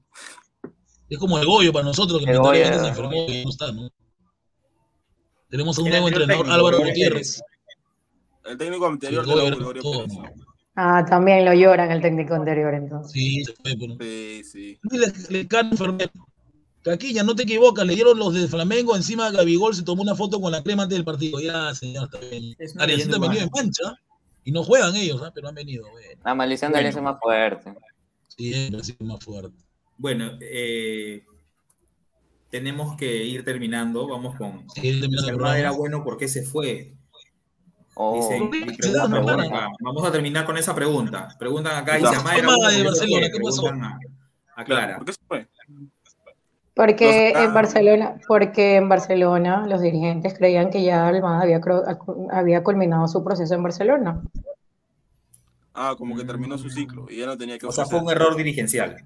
Es 1.08 1.18
como 1.18 1.38
el 1.38 1.46
Goyo 1.46 1.72
para 1.72 1.84
nosotros, 1.84 2.20
que 2.20 2.26
se 2.26 2.88
enfermó 2.88 3.14
y 3.28 3.44
no 3.44 3.50
está, 3.50 3.72
¿no? 3.72 3.88
Tenemos 5.48 5.78
a 5.78 5.82
un 5.82 5.90
nuevo 5.90 6.08
entrenador, 6.08 6.44
técnico, 6.46 6.54
Álvaro 6.54 6.78
Gutiérrez. 6.78 7.42
El 8.44 8.58
técnico 8.58 8.86
anterior 8.86 9.24
Sí, 9.24 9.80
todo. 9.80 10.06
Ah, 10.76 11.04
también 11.08 11.44
lo 11.44 11.54
lloran 11.54 11.92
el 11.92 12.02
técnico 12.02 12.34
anterior, 12.34 12.74
entonces. 12.74 13.12
Sí, 13.12 13.44
se 13.44 13.52
fue, 13.52 13.76
pero... 13.78 13.96
Sí, 14.00 14.42
sí. 14.44 14.78
Le, 14.90 15.12
le 15.30 15.48
enfermero. 15.60 16.10
Caquilla, 16.82 17.22
no 17.22 17.34
te 17.34 17.44
equivocas, 17.44 17.86
le 17.86 17.94
dieron 17.94 18.18
los 18.18 18.34
de 18.34 18.46
Flamengo 18.46 18.94
encima 18.94 19.30
de 19.30 19.38
Gabigol, 19.38 19.74
se 19.74 19.84
tomó 19.84 20.02
una 20.02 20.14
foto 20.14 20.38
con 20.38 20.52
la 20.52 20.62
crema 20.62 20.82
antes 20.82 20.98
del 20.98 21.04
partido. 21.04 21.40
Ya, 21.40 21.74
señor, 21.74 22.10
está 22.12 22.18
bien. 22.26 22.54
Es 22.58 22.74
leyenda 22.74 23.18
venido 23.18 23.42
en 23.42 23.50
mancha 23.54 23.96
y 24.44 24.52
no 24.52 24.62
juegan 24.62 24.94
ellos, 24.94 25.22
¿ah? 25.24 25.32
pero 25.34 25.48
han 25.48 25.54
venido. 25.54 25.88
Bueno, 25.90 26.20
La 26.24 26.34
maldición 26.34 26.72
de 26.72 26.76
Bueno. 26.76 26.88
Alianza 26.88 26.98
es 26.98 27.04
más 27.04 27.18
fuerte. 27.22 27.70
ha 27.70 28.84
sido 28.84 29.06
más 29.06 29.24
fuerte. 29.24 29.63
Bueno, 29.96 30.32
eh, 30.40 31.24
tenemos 32.50 32.96
que 32.96 33.24
ir 33.24 33.44
terminando. 33.44 34.06
Vamos 34.08 34.36
con. 34.36 34.68
Sí, 34.70 35.00
Almada 35.28 35.58
era 35.58 35.70
bueno, 35.72 36.04
¿por 36.04 36.16
qué 36.16 36.28
se 36.28 36.42
fue? 36.42 36.94
Oh, 37.96 38.16
Dicen, 38.16 38.50
acá. 39.40 39.68
Vamos 39.80 40.04
a 40.04 40.10
terminar 40.10 40.44
con 40.44 40.56
esa 40.56 40.74
pregunta. 40.74 41.28
Preguntan 41.38 41.76
acá 41.76 41.98
y 41.98 42.02
La 42.02 42.10
si 42.10 42.14
Almada 42.16 42.36
era 42.36 42.48
forma 42.48 42.64
bueno, 42.64 42.78
de 42.78 42.84
¿por 42.84 42.92
qué 42.92 42.98
se 42.98 43.00
Barcelona, 43.00 43.26
fue? 43.26 43.32
¿qué 43.32 43.44
pasó? 43.44 43.62
Preguntan 43.62 43.90
a, 43.92 43.98
a 44.56 44.64
Clara. 44.64 44.96
¿Por 44.96 45.06
qué 45.06 45.12
se 45.12 45.18
fue? 45.28 45.48
Porque 46.74 47.30
Los- 47.32 47.44
en. 47.44 47.54
Barcelona, 47.54 48.20
porque 48.26 48.76
en 48.76 48.88
Barcelona 48.88 49.66
los 49.68 49.80
dirigentes 49.80 50.34
creían 50.36 50.70
que 50.70 50.82
ya 50.82 51.06
Almada 51.06 51.42
había, 51.42 51.60
había 52.32 52.64
culminado 52.64 53.06
su 53.06 53.22
proceso 53.22 53.54
en 53.54 53.62
Barcelona. 53.62 54.22
Ah, 55.72 55.94
como 55.96 56.16
que 56.16 56.24
terminó 56.24 56.58
su 56.58 56.70
ciclo 56.70 57.06
y 57.08 57.18
ya 57.18 57.26
no 57.26 57.36
tenía 57.38 57.58
que 57.58 57.66
O 57.66 57.72
sea, 57.72 57.84
fue 57.84 58.00
un 58.00 58.10
error 58.10 58.36
dirigencial. 58.36 58.96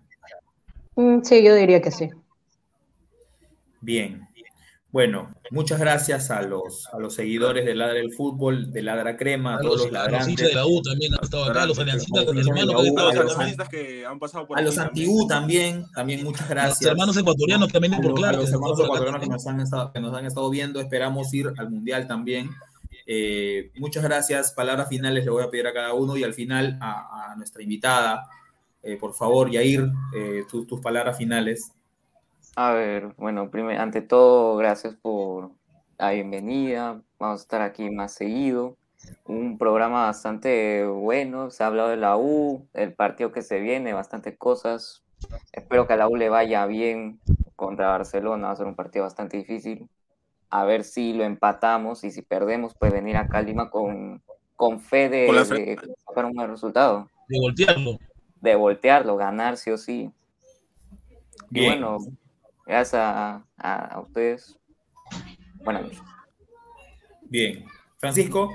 Mm, 0.98 1.22
Sí, 1.22 1.44
yo 1.44 1.54
diría 1.54 1.80
que 1.80 1.92
sí. 1.92 2.10
Bien. 3.80 4.26
Bueno, 4.90 5.28
muchas 5.50 5.78
gracias 5.78 6.30
a 6.30 6.42
los, 6.42 6.88
a 6.92 6.98
los 6.98 7.14
seguidores 7.14 7.64
de 7.66 7.74
Ladra 7.74 8.00
el 8.00 8.12
Fútbol, 8.14 8.72
de 8.72 8.82
Ladra 8.82 9.16
Crema, 9.16 9.54
a 9.54 9.56
A 9.58 9.60
todos 9.60 9.82
los, 9.82 9.92
los 9.92 9.94
a 10.00 10.04
los 10.04 10.12
ladrantes, 10.12 10.48
de 10.48 10.54
la 10.54 10.66
U 10.66 10.82
también 10.82 11.14
han 11.14 11.20
estado 11.22 11.44
acá, 11.44 11.66
los 11.66 11.78
aliancistas, 11.78 12.24
Los 12.24 12.34
los 12.34 12.46
hermanos 12.48 12.74
A 12.74 12.82
los 12.82 13.38
a 13.38 14.38
a 14.56 14.62
los 14.62 14.74
también. 14.74 14.80
anti-U 14.88 15.26
también, 15.28 15.84
también 15.94 16.24
muchas 16.24 16.40
los 16.40 16.48
gracias. 16.50 16.90
hermanos 16.90 17.16
ecuatorianos 17.16 17.70
que 17.70 17.78
vienen 17.78 17.98
a 17.98 18.02
por 18.02 18.18
los, 18.18 18.28
a 18.28 18.32
los 18.32 18.50
hermanos 18.50 18.80
ecuatorianos 18.80 19.20
que 19.20 19.28
nos, 19.28 19.46
han 19.46 19.60
estado, 19.60 19.92
que 19.92 20.00
nos 20.00 20.14
han 20.16 20.26
estado 20.26 20.50
viendo, 20.50 20.80
esperamos 20.80 21.32
ir 21.34 21.52
al 21.58 21.70
Mundial 21.70 22.08
también. 22.08 22.50
Eh, 23.06 23.70
muchas 23.76 24.02
gracias, 24.02 24.52
palabras 24.52 24.88
finales 24.88 25.22
le 25.24 25.30
voy 25.30 25.44
a 25.44 25.50
pedir 25.50 25.66
a 25.66 25.72
cada 25.74 25.92
uno 25.92 26.16
y 26.16 26.24
al 26.24 26.32
final 26.34 26.78
a, 26.80 27.30
a 27.32 27.36
nuestra 27.36 27.62
invitada, 27.62 28.26
eh, 28.82 28.96
por 28.96 29.14
favor, 29.14 29.50
Yair, 29.50 29.88
eh, 30.14 30.44
tu- 30.50 30.66
tus 30.66 30.80
palabras 30.80 31.16
finales. 31.16 31.72
A 32.56 32.72
ver, 32.72 33.14
bueno, 33.16 33.50
primero, 33.50 33.80
ante 33.80 34.00
todo, 34.02 34.56
gracias 34.56 34.94
por 34.96 35.50
la 35.98 36.10
bienvenida. 36.12 37.00
Vamos 37.18 37.40
a 37.40 37.42
estar 37.42 37.62
aquí 37.62 37.90
más 37.90 38.12
seguido. 38.14 38.76
Un 39.24 39.58
programa 39.58 40.06
bastante 40.06 40.84
bueno. 40.86 41.50
Se 41.50 41.62
ha 41.62 41.68
hablado 41.68 41.88
de 41.90 41.96
la 41.96 42.16
U, 42.16 42.66
el 42.74 42.94
partido 42.94 43.30
que 43.32 43.42
se 43.42 43.60
viene, 43.60 43.92
bastantes 43.92 44.36
cosas. 44.36 45.02
Espero 45.52 45.86
que 45.86 45.92
a 45.92 45.96
la 45.96 46.08
U 46.08 46.16
le 46.16 46.28
vaya 46.28 46.66
bien 46.66 47.20
contra 47.56 47.88
Barcelona. 47.88 48.48
Va 48.48 48.52
a 48.52 48.56
ser 48.56 48.66
un 48.66 48.74
partido 48.74 49.04
bastante 49.04 49.36
difícil. 49.36 49.88
A 50.50 50.64
ver 50.64 50.82
si 50.82 51.12
lo 51.12 51.24
empatamos 51.24 52.04
y 52.04 52.10
si 52.10 52.22
perdemos, 52.22 52.74
pues 52.74 52.92
venir 52.92 53.16
acá 53.16 53.38
a 53.38 53.42
Lima 53.42 53.70
con, 53.70 54.22
con 54.56 54.80
fe 54.80 55.08
de, 55.08 55.26
Con 55.26 55.36
de 55.36 55.44
fe. 55.44 55.76
sacar 56.06 56.24
un 56.24 56.32
buen 56.32 56.50
resultado. 56.50 57.08
De 57.28 57.38
voltearlo. 57.40 57.98
De 58.40 58.54
voltearlo, 58.54 59.16
ganar 59.16 59.56
sí 59.56 59.70
o 59.70 59.78
sí. 59.78 60.10
Y 61.50 61.64
bueno, 61.64 61.98
gracias 62.66 62.94
a, 62.94 63.44
a, 63.56 63.74
a 63.94 64.00
ustedes. 64.00 64.58
Buenas 65.64 65.84
noches. 65.84 66.02
Bien. 67.22 67.64
Francisco, 67.98 68.52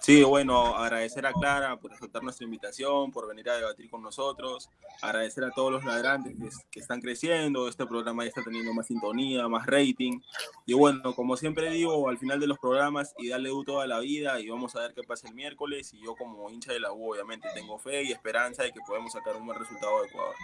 Sí, 0.00 0.22
bueno, 0.22 0.76
agradecer 0.76 1.26
a 1.26 1.32
Clara 1.32 1.78
por 1.78 1.92
aceptar 1.92 2.22
nuestra 2.22 2.46
invitación, 2.46 3.10
por 3.10 3.28
venir 3.28 3.50
a 3.50 3.56
debatir 3.56 3.90
con 3.90 4.02
nosotros, 4.02 4.70
agradecer 5.02 5.44
a 5.44 5.50
todos 5.50 5.70
los 5.70 5.84
ladrantes 5.84 6.34
que, 6.38 6.48
que 6.70 6.80
están 6.80 7.02
creciendo, 7.02 7.68
este 7.68 7.84
programa 7.84 8.24
ya 8.24 8.28
está 8.28 8.42
teniendo 8.42 8.72
más 8.72 8.86
sintonía, 8.86 9.46
más 9.46 9.66
rating, 9.66 10.20
y 10.64 10.72
bueno, 10.72 11.14
como 11.14 11.36
siempre 11.36 11.68
digo, 11.68 12.08
al 12.08 12.16
final 12.16 12.40
de 12.40 12.46
los 12.46 12.58
programas, 12.58 13.14
y 13.18 13.28
darle 13.28 13.52
U 13.52 13.62
toda 13.62 13.86
la 13.86 14.00
vida, 14.00 14.40
y 14.40 14.48
vamos 14.48 14.74
a 14.74 14.80
ver 14.80 14.94
qué 14.94 15.02
pasa 15.02 15.28
el 15.28 15.34
miércoles, 15.34 15.92
y 15.92 16.02
yo 16.02 16.16
como 16.16 16.48
hincha 16.48 16.72
de 16.72 16.80
la 16.80 16.92
U, 16.92 17.12
obviamente, 17.12 17.48
tengo 17.54 17.78
fe 17.78 18.02
y 18.02 18.12
esperanza 18.12 18.62
de 18.62 18.72
que 18.72 18.80
podemos 18.86 19.12
sacar 19.12 19.36
un 19.36 19.44
buen 19.44 19.58
resultado 19.58 20.00
de 20.00 20.08
Ecuador. 20.08 20.34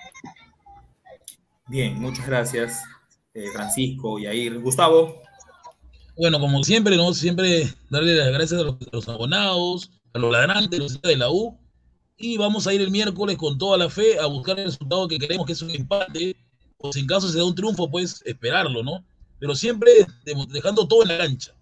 bien, 1.66 1.98
muchas 1.98 2.26
gracias, 2.26 2.84
eh, 3.32 3.48
Francisco, 3.54 4.18
Yair. 4.18 4.61
Gustavo, 4.61 5.22
Bueno, 6.17 6.41
como 6.41 6.62
siempre, 6.64 6.97
¿no? 6.97 7.12
Siempre 7.14 7.69
darle 7.91 8.14
las 8.14 8.29
gracias 8.33 8.61
a 8.61 8.64
los, 8.64 8.75
a 8.81 8.89
los 8.93 9.09
abonados, 9.09 9.91
a 10.14 10.19
los 10.19 10.33
ladrantes, 10.33 10.79
a 10.81 10.83
los 10.83 11.03
de 11.03 11.17
la 11.17 11.31
U. 11.31 11.59
Y 12.17 12.39
vamos 12.39 12.67
a 12.67 12.73
ir 12.73 12.81
el 12.81 12.91
miércoles 12.91 13.37
con 13.37 13.59
toda 13.59 13.77
la 13.77 13.91
fe 13.91 14.19
a 14.19 14.25
buscar 14.27 14.59
el 14.59 14.67
resultado 14.67 15.07
que 15.09 15.19
queremos, 15.19 15.45
que 15.47 15.53
es 15.53 15.61
un 15.62 15.71
empate. 15.71 16.37
O 16.79 16.93
si 16.93 17.01
en 17.01 17.07
caso 17.07 17.29
se 17.29 17.37
da 17.39 17.45
un 17.45 17.55
triunfo, 17.55 17.91
pues 17.91 18.23
esperarlo, 18.25 18.83
¿no? 18.83 19.05
Pero 19.39 19.55
siempre 19.55 19.91
de- 20.25 20.47
dejando 20.49 20.89
todo 20.89 21.03
en 21.03 21.09
la 21.09 21.19
cancha. 21.19 21.53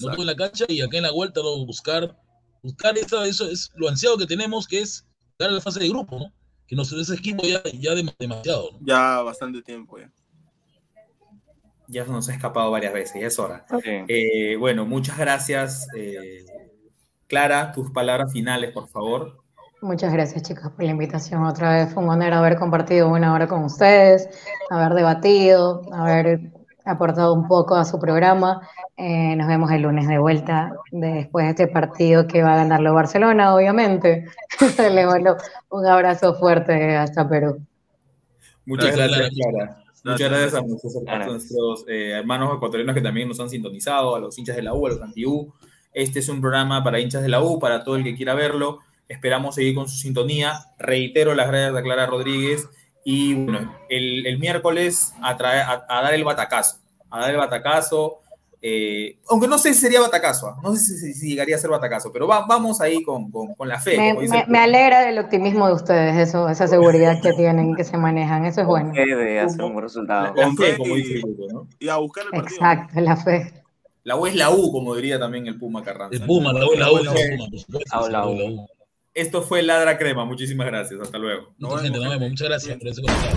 No 0.00 0.10
todo 0.10 0.22
en 0.22 0.26
la 0.26 0.34
cancha 0.36 0.64
y 0.68 0.80
acá 0.80 0.96
en 0.96 1.04
la 1.04 1.12
vuelta, 1.12 1.40
¿no? 1.40 1.64
Buscar, 1.64 2.16
buscar 2.62 2.98
esa, 2.98 3.24
eso 3.26 3.48
es 3.48 3.70
lo 3.76 3.88
ansiado 3.88 4.18
que 4.18 4.26
tenemos, 4.26 4.66
que 4.66 4.80
es 4.80 5.06
dar 5.38 5.52
la 5.52 5.60
fase 5.60 5.78
de 5.80 5.88
grupo, 5.88 6.18
¿no? 6.18 6.32
Que 6.66 6.74
nos 6.74 6.90
ese 6.92 7.14
equipo 7.14 7.44
ya, 7.44 7.62
ya 7.78 7.94
dem- 7.94 8.12
demasiado, 8.18 8.72
¿no? 8.72 8.78
Ya 8.84 9.22
bastante 9.22 9.62
tiempo, 9.62 9.98
ya. 9.98 10.12
Ya 11.88 12.04
nos 12.04 12.28
ha 12.28 12.32
escapado 12.32 12.70
varias 12.70 12.92
veces, 12.92 13.20
ya 13.20 13.26
es 13.28 13.38
hora. 13.38 13.64
Eh, 13.84 14.56
bueno, 14.56 14.84
muchas 14.84 15.18
gracias. 15.18 15.88
eh, 15.96 16.44
Clara, 17.26 17.72
tus 17.72 17.90
palabras 17.90 18.32
finales, 18.32 18.72
por 18.72 18.88
favor. 18.88 19.42
Muchas 19.82 20.12
gracias, 20.12 20.42
chicas, 20.42 20.70
por 20.70 20.84
la 20.84 20.92
invitación. 20.92 21.44
Otra 21.44 21.70
vez 21.70 21.92
fue 21.92 22.02
un 22.02 22.08
honor 22.08 22.32
haber 22.32 22.56
compartido 22.56 23.08
una 23.08 23.32
hora 23.34 23.46
con 23.46 23.64
ustedes, 23.64 24.28
haber 24.70 24.94
debatido, 24.94 25.82
haber 25.92 26.52
aportado 26.84 27.34
un 27.34 27.46
poco 27.46 27.74
a 27.74 27.84
su 27.84 27.98
programa. 27.98 28.66
Eh, 28.96 29.36
nos 29.36 29.46
vemos 29.48 29.70
el 29.70 29.82
lunes 29.82 30.08
de 30.08 30.18
vuelta 30.18 30.72
después 30.90 31.44
de 31.44 31.50
este 31.50 31.66
partido 31.66 32.26
que 32.26 32.42
va 32.42 32.54
a 32.54 32.56
ganarlo 32.56 32.94
Barcelona, 32.94 33.54
obviamente. 33.54 34.24
Les 34.78 35.06
mando 35.06 35.36
un 35.68 35.86
abrazo 35.86 36.34
fuerte 36.34 36.96
hasta 36.96 37.28
Perú. 37.28 37.60
Muchas 38.64 38.96
Gracias, 38.96 39.18
gracias, 39.18 39.46
Clara. 39.50 39.85
Muchas 40.12 40.30
gracias 40.30 40.54
a 40.54 40.62
nuestros, 40.66 40.96
a 40.96 41.18
nuestros, 41.26 41.84
eh, 41.88 42.10
hermanos 42.12 42.54
ecuatorianos 42.56 42.94
que 42.94 43.00
también 43.00 43.28
nos 43.28 43.40
han 43.40 43.50
sintonizado, 43.50 44.14
a 44.16 44.20
los 44.20 44.36
hinchas 44.38 44.56
de 44.56 44.62
la 44.62 44.74
U, 44.74 44.86
a 44.86 44.90
los 44.90 45.02
anti-U. 45.02 45.52
Este 45.92 46.18
es 46.20 46.28
un 46.28 46.40
programa 46.40 46.82
para 46.84 47.00
hinchas 47.00 47.22
de 47.22 47.28
la 47.28 47.42
U, 47.42 47.58
para 47.58 47.82
todo 47.84 47.96
el 47.96 48.04
que 48.04 48.14
quiera 48.14 48.34
verlo. 48.34 48.80
Esperamos 49.08 49.54
seguir 49.54 49.74
con 49.74 49.88
su 49.88 49.96
sintonía. 49.96 50.52
Reitero 50.78 51.34
las 51.34 51.48
gracias 51.48 51.74
a 51.76 51.82
Clara 51.82 52.06
Rodríguez. 52.06 52.68
Y 53.04 53.34
bueno, 53.34 53.72
el, 53.88 54.26
el 54.26 54.38
miércoles 54.38 55.14
a, 55.22 55.36
traer- 55.38 55.64
a- 55.64 55.86
a 55.88 56.02
dar 56.02 56.12
el 56.14 56.24
batacazo. 56.24 56.78
A 57.10 57.20
dar 57.20 57.30
el 57.30 57.36
batacazo. 57.36 58.18
Eh, 58.68 59.18
aunque 59.28 59.46
no 59.46 59.58
sé 59.58 59.72
si 59.74 59.80
sería 59.80 60.00
batacazo, 60.00 60.48
¿ah? 60.48 60.56
no 60.60 60.74
sé 60.74 60.78
si, 60.80 60.98
si- 60.98 61.14
si 61.14 61.28
llegaría 61.28 61.54
a 61.54 61.58
ser 61.60 61.70
batacazo, 61.70 62.10
pero 62.12 62.26
va- 62.26 62.46
vamos 62.48 62.80
ahí 62.80 63.00
con, 63.04 63.30
con- 63.30 63.54
con 63.54 63.68
la 63.68 63.78
fe. 63.78 63.96
Me, 63.96 64.08
como 64.10 64.22
dice 64.22 64.34
me- 64.34 64.40
el- 64.42 64.48
me 64.48 64.58
alegra 64.58 65.02
del 65.02 65.18
optimismo 65.20 65.68
de 65.68 65.74
ustedes, 65.74 66.16
eso, 66.28 66.48
esa 66.48 66.66
seguridad 66.66 67.20
que 67.22 67.32
tienen, 67.34 67.76
que 67.76 67.84
se 67.84 67.96
manejan, 67.96 68.44
eso 68.44 68.62
es 68.62 68.66
bueno. 68.66 68.90
Hacer 68.92 69.62
un 69.62 69.72
buen 69.74 69.84
resultado. 69.84 70.34
Con 70.34 70.56
fe, 70.56 70.76
como 70.76 70.96
y- 70.96 71.02
dice 71.02 71.14
el 71.14 71.22
grupo, 71.22 71.46
¿no? 71.52 71.68
Y 71.78 71.88
a 71.88 71.96
buscar 71.98 72.24
el 72.24 72.30
partido. 72.30 72.56
Exacto, 72.56 73.00
la 73.00 73.16
fe. 73.16 73.52
La 74.02 74.16
U 74.16 74.26
es 74.26 74.34
la 74.34 74.50
U, 74.50 74.72
como 74.72 74.96
diría 74.96 75.18
también 75.20 75.46
el 75.46 75.58
Puma 75.58 75.84
Carranza. 75.84 76.16
El 76.16 76.26
Puma, 76.26 76.52
la 76.52 76.66
U, 76.66 76.72
la 76.76 76.90
U, 76.90 77.04
la 77.04 77.12
U. 77.12 77.16
Ah, 77.92 78.00
la 78.10 78.26
U. 78.26 78.34
la 78.36 78.44
U. 78.50 78.66
Esto 79.14 79.42
fue 79.42 79.62
Ladra 79.62 79.96
Crema. 79.96 80.24
Muchísimas 80.24 80.66
gracias. 80.66 81.00
Hasta 81.00 81.18
luego. 81.18 81.54
Mucha 81.58 81.78
gente, 81.78 81.98
nos 82.00 82.10
vemos. 82.10 82.30
Muchas 82.30 82.48
gracias 82.48 82.78
por 82.78 82.88
ese 82.88 83.00
comentario. 83.02 83.36